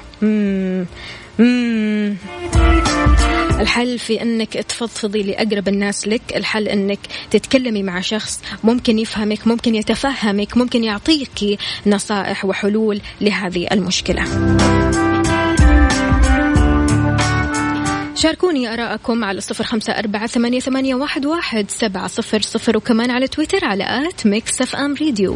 الحل 3.60 4.00
في 4.00 4.22
انك 4.22 4.54
تفضفضي 4.54 5.24
لأقرب 5.24 5.68
الناس 5.68 6.08
لك، 6.08 6.22
الحل 6.36 6.68
انك 6.68 7.00
تتكلمي 7.32 7.84
مع 7.84 8.02
شخص 8.02 8.42
ممكن 8.64 9.00
يفهمك، 9.00 9.48
ممكن 9.48 9.76
يتفهمك، 9.76 10.58
ممكن 10.58 10.84
يعطيك 10.84 11.60
نصائح 11.86 12.46
وحلول 12.46 13.02
لهذه 13.22 13.68
المشكلة. 13.72 14.24
شاركوني 18.16 18.74
آراءكم 18.74 19.24
على 19.24 19.42
صفر 19.42 19.64
خمسة 19.64 19.94
أربعة 19.94 20.28
ثمانية, 20.28 20.60
ثمانية 20.60 20.96
واحد, 20.96 21.26
واحد 21.26 21.72
سبعة 21.72 22.08
صفر 22.08 22.42
صفر 22.42 22.78
وكمان 22.78 23.12
على 23.12 23.28
تويتر 23.28 23.66
على 23.66 23.84
at 23.84 24.28
Mix 24.28 24.62
FM 24.62 24.94
Radio 24.94 25.36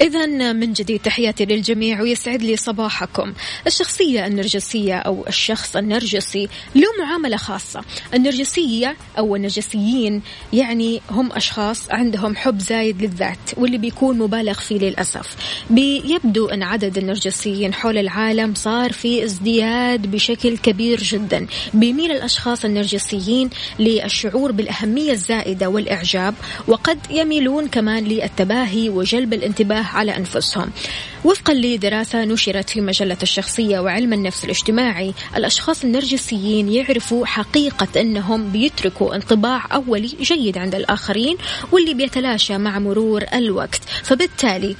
إذا 0.00 0.52
من 0.52 0.72
جديد 0.72 1.00
تحياتي 1.00 1.44
للجميع 1.44 2.02
ويسعد 2.02 2.42
لي 2.42 2.56
صباحكم. 2.56 3.32
الشخصية 3.66 4.26
النرجسية 4.26 4.98
أو 4.98 5.24
الشخص 5.28 5.76
النرجسي 5.76 6.48
له 6.74 6.86
معاملة 7.00 7.36
خاصة. 7.36 7.84
النرجسية 8.14 8.96
أو 9.18 9.36
النرجسيين 9.36 10.22
يعني 10.52 11.00
هم 11.10 11.32
أشخاص 11.32 11.90
عندهم 11.90 12.36
حب 12.36 12.60
زايد 12.60 13.02
للذات 13.02 13.38
واللي 13.56 13.78
بيكون 13.78 14.18
مبالغ 14.18 14.52
فيه 14.52 14.78
للأسف. 14.78 15.36
بيبدو 15.70 16.46
أن 16.48 16.62
عدد 16.62 16.98
النرجسيين 16.98 17.74
حول 17.74 17.98
العالم 17.98 18.54
صار 18.54 18.92
في 18.92 19.24
ازدياد 19.24 20.10
بشكل 20.10 20.58
كبير 20.58 21.02
جدا. 21.02 21.46
بيميل 21.74 22.12
الأشخاص 22.12 22.64
النرجسيين 22.64 23.50
للشعور 23.78 24.52
بالأهمية 24.52 25.12
الزائدة 25.12 25.68
والإعجاب 25.68 26.34
وقد 26.68 26.98
يميلون 27.10 27.68
كمان 27.68 28.04
للتباهي 28.04 28.88
وجلب 28.88 29.32
الانتباه 29.32 29.87
على 29.96 30.16
أنفسهم. 30.16 30.70
وفقا 31.24 31.54
لدراسة 31.54 32.24
نشرت 32.24 32.70
في 32.70 32.80
مجلة 32.80 33.16
الشخصية 33.22 33.80
وعلم 33.80 34.12
النفس 34.12 34.44
الاجتماعي 34.44 35.14
الأشخاص 35.36 35.84
النرجسيين 35.84 36.68
يعرفوا 36.68 37.26
حقيقة 37.26 38.00
أنهم 38.00 38.52
بيتركوا 38.52 39.14
انطباع 39.16 39.64
أولي 39.72 40.16
جيد 40.20 40.58
عند 40.58 40.74
الآخرين 40.74 41.36
واللي 41.72 41.94
بيتلاشى 41.94 42.58
مع 42.58 42.78
مرور 42.78 43.24
الوقت. 43.34 43.80
فبالتالي 44.02 44.76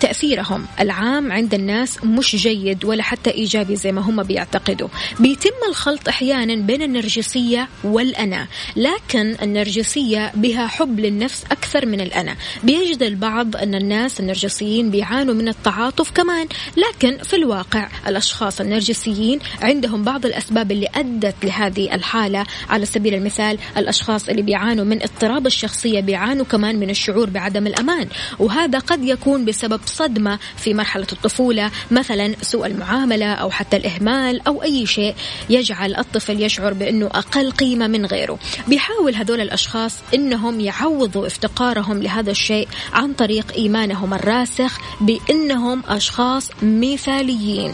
تأثيرهم 0.00 0.66
العام 0.80 1.32
عند 1.32 1.54
الناس 1.54 2.04
مش 2.04 2.36
جيد 2.36 2.84
ولا 2.84 3.02
حتى 3.02 3.30
إيجابي 3.30 3.76
زي 3.76 3.92
ما 3.92 4.00
هم 4.00 4.22
بيعتقدوا. 4.22 4.88
بيتم 5.20 5.50
الخلط 5.68 6.08
أحيانا 6.08 6.54
بين 6.54 6.82
النرجسية 6.82 7.68
والأنا 7.84 8.46
لكن 8.76 9.36
النرجسية 9.42 10.32
بها 10.34 10.66
حب 10.66 11.00
للنفس 11.00 11.44
أكثر 11.50 11.86
من 11.86 12.00
الأنا. 12.00 12.36
بيجد 12.64 13.02
البعض 13.02 13.56
أن 13.56 13.74
الناس 13.74 14.20
النرجسيين 14.20 14.90
بيعانوا 14.90 15.34
من 15.34 15.48
التعاطف 15.48 16.10
كمان 16.10 16.46
لكن 16.76 17.18
في 17.22 17.36
الواقع 17.36 17.88
الأشخاص 18.06 18.60
النرجسيين 18.60 19.38
عندهم 19.62 20.04
بعض 20.04 20.26
الأسباب 20.26 20.72
اللي 20.72 20.88
أدت 20.94 21.34
لهذه 21.44 21.94
الحالة. 21.94 22.46
على 22.68 22.86
سبيل 22.86 23.14
المثال 23.14 23.58
الأشخاص 23.76 24.28
اللي 24.28 24.42
بيعانوا 24.42 24.84
من 24.84 25.02
اضطراب 25.02 25.46
الشخصية 25.46 26.00
بيعانوا 26.00 26.44
كمان 26.44 26.76
من 26.76 26.90
الشعور 26.90 27.30
بعدم 27.30 27.66
الأمان 27.66 28.08
وهذا 28.38 28.78
قد 28.78 29.04
يكون 29.04 29.44
بسبب 29.44 29.80
صدمة 29.90 30.38
في 30.56 30.74
مرحلة 30.74 31.06
الطفولة 31.12 31.70
مثلا 31.90 32.34
سوء 32.42 32.66
المعاملة 32.66 33.32
أو 33.32 33.50
حتى 33.50 33.76
الإهمال 33.76 34.46
أو 34.46 34.62
أي 34.62 34.86
شيء 34.86 35.14
يجعل 35.50 35.96
الطفل 35.96 36.42
يشعر 36.42 36.72
بأنه 36.72 37.06
أقل 37.06 37.50
قيمة 37.50 37.86
من 37.86 38.06
غيره 38.06 38.38
بيحاول 38.68 39.14
هذول 39.14 39.40
الأشخاص 39.40 39.96
أنهم 40.14 40.60
يعوضوا 40.60 41.26
افتقارهم 41.26 42.02
لهذا 42.02 42.30
الشيء 42.30 42.68
عن 42.92 43.12
طريق 43.12 43.52
إيمانهم 43.56 44.14
الراسخ 44.14 44.78
بأنهم 45.00 45.82
أشخاص 45.88 46.48
مثاليين 46.62 47.72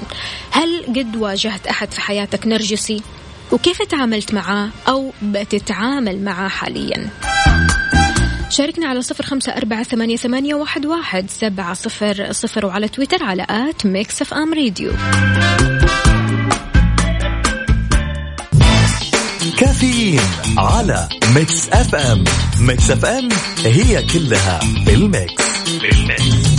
هل 0.50 0.84
قد 0.86 1.16
واجهت 1.16 1.66
أحد 1.66 1.92
في 1.92 2.00
حياتك 2.00 2.46
نرجسي؟ 2.46 3.02
وكيف 3.52 3.82
تعاملت 3.82 4.34
معاه 4.34 4.68
أو 4.88 5.12
بتتعامل 5.22 6.24
معاه 6.24 6.48
حالياً؟ 6.48 7.10
شاركنا 8.50 8.86
على 8.86 9.02
صفر 9.02 9.24
خمسة 9.24 9.52
أربعة 9.52 9.82
ثمانية, 9.82 10.16
ثمانية 10.16 10.54
واحد, 10.54 10.86
واحد. 10.86 11.30
سبعة 11.30 11.74
صفر 11.74 12.32
صفر 12.32 12.66
وعلى 12.66 12.88
تويتر 12.88 13.22
على 13.22 13.46
at 13.50 13.86
Mix 13.86 14.22
FM 14.22 14.54
Radio 14.54 14.92
كافيين 19.58 20.20
على 20.58 21.08
Mix 21.34 21.68
FM. 21.68 22.24
Mix 22.60 22.90
FM 22.90 23.28
هي 23.64 24.02
كلها 24.02 24.60
بال 24.86 25.09
mix 25.09 25.44
بال 25.80 26.11
mix 26.11 26.56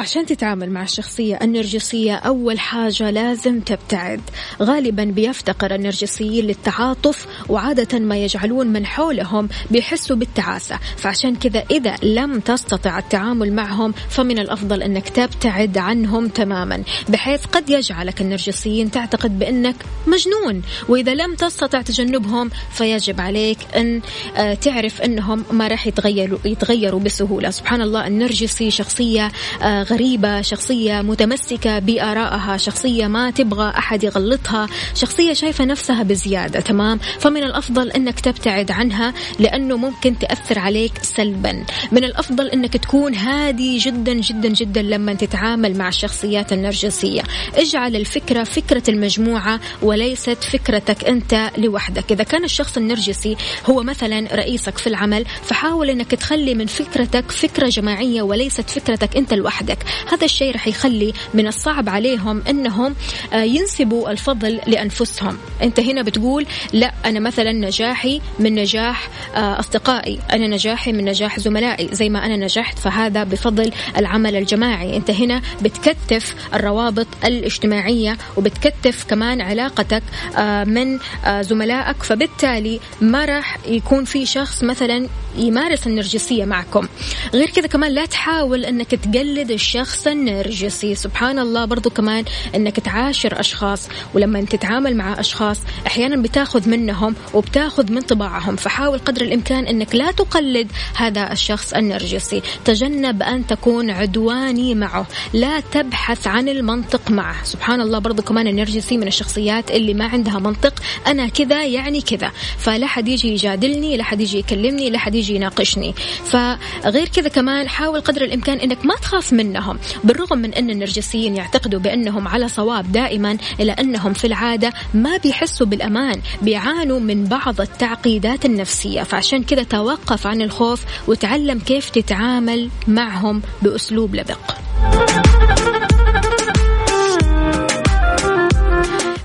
عشان 0.00 0.26
تتعامل 0.26 0.70
مع 0.70 0.82
الشخصية 0.82 1.38
النرجسية 1.42 2.14
أول 2.14 2.58
حاجة 2.58 3.10
لازم 3.10 3.60
تبتعد. 3.60 4.20
غالبا 4.62 5.04
بيفتقر 5.04 5.74
النرجسيين 5.74 6.44
للتعاطف 6.44 7.26
وعادة 7.48 7.98
ما 7.98 8.16
يجعلون 8.16 8.66
من 8.66 8.86
حولهم 8.86 9.48
بيحسوا 9.70 10.16
بالتعاسة. 10.16 10.78
فعشان 10.96 11.36
كذا 11.36 11.64
إذا 11.70 11.96
لم 12.02 12.40
تستطع 12.40 12.98
التعامل 12.98 13.52
معهم 13.52 13.92
فمن 13.92 14.38
الأفضل 14.38 14.82
أنك 14.82 15.08
تبتعد 15.08 15.78
عنهم 15.78 16.28
تماما 16.28 16.82
بحيث 17.08 17.46
قد 17.46 17.70
يجعلك 17.70 18.20
النرجسيين 18.20 18.90
تعتقد 18.90 19.38
بأنك 19.38 19.76
مجنون. 20.06 20.62
وإذا 20.88 21.14
لم 21.14 21.34
تستطع 21.34 21.82
تجنبهم 21.82 22.50
فيجب 22.72 23.20
عليك 23.20 23.58
أن 23.76 24.00
آه، 24.36 24.54
تعرف 24.54 25.00
أنهم 25.02 25.44
ما 25.50 25.68
راح 25.68 25.86
يتغيروا, 25.86 26.38
يتغيروا 26.44 27.00
بسهولة. 27.00 27.50
سبحان 27.50 27.82
الله 27.82 28.06
النرجسي 28.06 28.70
شخصية 28.70 29.32
آه، 29.62 29.89
غريبة 29.90 30.40
شخصية 30.40 31.00
متمسكة 31.02 31.78
بآرائها 31.78 32.56
شخصية 32.56 33.06
ما 33.06 33.30
تبغى 33.30 33.70
أحد 33.78 34.04
يغلطها 34.04 34.66
شخصية 34.94 35.32
شايفة 35.32 35.64
نفسها 35.64 36.02
بزيادة. 36.02 36.60
تمام؟ 36.60 36.98
فمن 36.98 37.42
الأفضل 37.42 37.90
أنك 37.90 38.20
تبتعد 38.20 38.70
عنها 38.70 39.14
لأنه 39.38 39.76
ممكن 39.76 40.18
تأثر 40.18 40.58
عليك 40.58 40.92
سلبا. 41.02 41.64
من 41.92 42.04
الأفضل 42.04 42.46
أنك 42.48 42.76
تكون 42.76 43.14
هادي 43.14 43.78
جدا 43.78 44.12
جدا 44.14 44.48
جدا 44.48 44.82
لما 44.82 45.14
تتعامل 45.14 45.78
مع 45.78 45.88
الشخصيات 45.88 46.52
النرجسية. 46.52 47.22
اجعل 47.54 47.96
الفكرة 47.96 48.44
فكرة 48.44 48.82
المجموعة 48.88 49.60
وليست 49.82 50.44
فكرتك 50.44 51.04
أنت 51.04 51.50
لوحدك. 51.58 52.12
إذا 52.12 52.24
كان 52.24 52.44
الشخص 52.44 52.76
النرجسي 52.76 53.36
هو 53.66 53.82
مثلا 53.82 54.34
رئيسك 54.34 54.78
في 54.78 54.86
العمل 54.86 55.24
فحاول 55.42 55.90
أنك 55.90 56.10
تخلي 56.10 56.54
من 56.54 56.66
فكرتك 56.66 57.30
فكرة 57.30 57.68
جماعية 57.68 58.22
وليست 58.22 58.70
فكرتك 58.70 59.16
أنت 59.16 59.34
لوحدك. 59.34 59.78
هذا 60.12 60.24
الشيء 60.24 60.54
رح 60.54 60.68
يخلي 60.68 61.12
من 61.34 61.46
الصعب 61.46 61.88
عليهم 61.88 62.42
أنهم 62.48 62.94
آه، 63.32 63.42
ينسبوا 63.42 64.10
الفضل 64.10 64.60
لأنفسهم. 64.66 65.38
أنت 65.62 65.80
هنا 65.80 66.02
بتقول 66.02 66.46
لا 66.72 66.92
أنا 67.04 67.20
مثلا 67.20 67.52
نجاحي 67.52 68.20
من 68.38 68.54
نجاح 68.54 69.08
آه، 69.34 69.60
أصدقائي. 69.60 70.18
أنا 70.32 70.46
نجاحي 70.46 70.92
من 70.92 71.04
نجاح 71.04 71.40
زملائي 71.40 71.88
زي 71.92 72.08
ما 72.08 72.26
أنا 72.26 72.36
نجحت 72.36 72.78
فهذا 72.78 73.24
بفضل 73.24 73.70
العمل 73.96 74.36
الجماعي. 74.36 74.96
أنت 74.96 75.10
هنا 75.10 75.42
بتكتف 75.62 76.34
الروابط 76.54 77.06
الاجتماعية 77.24 78.18
وبتكتف 78.36 79.04
كمان 79.04 79.40
علاقتك 79.40 80.02
آه، 80.36 80.64
من 80.64 80.98
زملائك. 81.40 82.02
فبالتالي 82.02 82.80
ما 83.00 83.24
راح 83.24 83.56
يكون 83.66 84.04
في 84.04 84.26
شخص 84.26 84.64
مثلا 84.64 85.08
يمارس 85.36 85.86
النرجسية 85.86 86.44
معكم. 86.44 86.88
غير 87.34 87.50
كذا 87.50 87.66
كمان 87.66 87.92
لا 87.92 88.06
تحاول 88.06 88.64
أنك 88.64 88.90
تقلد 88.90 89.50
الشخص 89.50 90.06
النرجسي. 90.06 90.94
سبحان 90.94 91.38
الله 91.38 91.64
برضو 91.64 91.90
كمان 91.90 92.24
إنك 92.54 92.80
تعاشر 92.80 93.40
أشخاص 93.40 93.88
ولما 94.14 94.40
تتعامل 94.40 94.96
مع 94.96 95.20
أشخاص 95.20 95.58
أحيانا 95.86 96.22
بتاخذ 96.22 96.68
منهم 96.68 97.14
وبتاخذ 97.34 97.92
من 97.92 98.00
طباعهم. 98.00 98.56
فحاول 98.56 98.98
قدر 98.98 99.22
الإمكان 99.22 99.66
إنك 99.66 99.94
لا 99.94 100.10
تقلد 100.10 100.72
هذا 100.94 101.32
الشخص 101.32 101.72
النرجسي. 101.72 102.42
تجنب 102.64 103.22
أن 103.22 103.46
تكون 103.46 103.90
عدواني 103.90 104.74
معه. 104.74 105.06
لا 105.32 105.60
تبحث 105.60 106.26
عن 106.26 106.48
المنطق 106.48 107.10
معه. 107.10 107.44
سبحان 107.44 107.80
الله 107.80 107.98
برضو 107.98 108.22
كمان 108.22 108.46
النرجسي 108.46 108.96
من 108.96 109.06
الشخصيات 109.06 109.70
اللي 109.70 109.94
ما 109.94 110.04
عندها 110.04 110.38
منطق. 110.38 110.74
أنا 111.06 111.28
كذا 111.28 111.64
يعني 111.64 112.00
كذا. 112.00 112.32
فلا 112.58 112.86
حد 112.86 113.08
يجي 113.08 113.28
يجادلني 113.28 113.96
لا 113.96 114.04
حد 114.04 114.20
يجي 114.20 114.38
يكلمني 114.38 114.90
لا 114.90 114.98
حد 114.98 115.14
يجي 115.20 115.34
يناقشني. 115.34 115.94
فغير 116.24 117.08
كذا 117.08 117.28
كمان 117.28 117.68
حاول 117.68 118.00
قدر 118.00 118.22
الإمكان 118.22 118.58
إنك 118.58 118.86
ما 118.86 118.94
تخاف 118.94 119.32
منه 119.32 119.60
منهم 119.60 119.78
بالرغم 120.04 120.38
من 120.38 120.54
أن 120.54 120.70
النرجسيين 120.70 121.36
يعتقدوا 121.36 121.80
بأنهم 121.80 122.28
على 122.28 122.48
صواب 122.48 122.92
دائما 122.92 123.38
إلا 123.60 123.80
أنهم 123.80 124.12
في 124.12 124.26
العادة 124.26 124.72
ما 124.94 125.16
بيحسوا 125.16 125.66
بالأمان 125.66 126.20
بيعانوا 126.42 127.00
من 127.00 127.24
بعض 127.24 127.60
التعقيدات 127.60 128.44
النفسية. 128.44 129.02
فعشان 129.02 129.42
كذا 129.42 129.62
توقف 129.62 130.26
عن 130.26 130.42
الخوف 130.42 130.84
وتعلم 131.08 131.58
كيف 131.58 131.90
تتعامل 131.90 132.70
معهم 132.88 133.42
بأسلوب 133.62 134.14
لبق. 134.14 134.40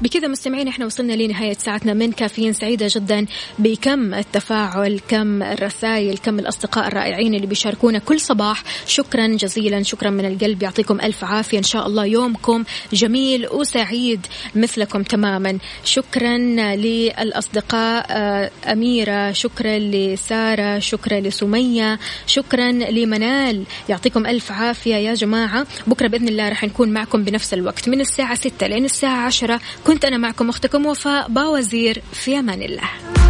بكذا 0.05 0.27
مستمعين 0.27 0.67
إحنا 0.67 0.85
وصلنا 0.85 1.13
لنهاية 1.13 1.53
ساعتنا 1.53 1.93
من 1.93 2.11
كافيين 2.11 2.53
سعيدة 2.53 2.87
جدا 2.89 3.25
بكم 3.59 4.13
التفاعل 4.13 4.99
كم 5.07 5.43
الرسائل 5.43 6.17
كم 6.17 6.39
الأصدقاء 6.39 6.87
الرائعين 6.87 7.33
اللي 7.35 7.47
بيشاركونا 7.47 7.99
كل 7.99 8.19
صباح. 8.19 8.63
شكرا 8.87 9.27
جزيلا 9.27 9.83
شكرا 9.83 10.09
من 10.09 10.25
القلب 10.25 10.63
يعطيكم 10.63 11.01
ألف 11.01 11.23
عافية. 11.23 11.57
إن 11.57 11.63
شاء 11.63 11.87
الله 11.87 12.05
يومكم 12.05 12.63
جميل 12.93 13.47
وسعيد 13.47 14.25
مثلكم 14.55 15.03
تماما. 15.03 15.57
شكرا 15.85 16.37
للأصدقاء 16.75 18.05
آه، 18.09 18.51
أميرة 18.71 19.31
شكرا 19.31 19.79
لسارة 19.79 20.79
شكرا 20.79 21.19
لسمية 21.19 21.99
شكرا 22.27 22.71
لمنال. 22.71 23.63
يعطيكم 23.89 24.25
ألف 24.25 24.51
عافية 24.51 24.95
يا 24.95 25.13
جماعة. 25.13 25.67
بكرة 25.87 26.07
بإذن 26.07 26.27
الله 26.27 26.49
رح 26.49 26.63
نكون 26.63 26.89
معكم 26.89 27.23
بنفس 27.23 27.53
الوقت 27.53 27.89
من 27.89 28.01
الساعة 28.01 28.35
6 28.35 28.67
لين 28.67 28.85
الساعة 28.85 29.25
10 29.25 29.59
كنت 29.95 30.05
أنا 30.05 30.17
معكم 30.17 30.49
أختكم 30.49 30.85
وفاء 30.85 31.27
باوزير 31.27 32.01
في 32.13 32.39
أمان 32.39 32.61
الله. 32.61 33.24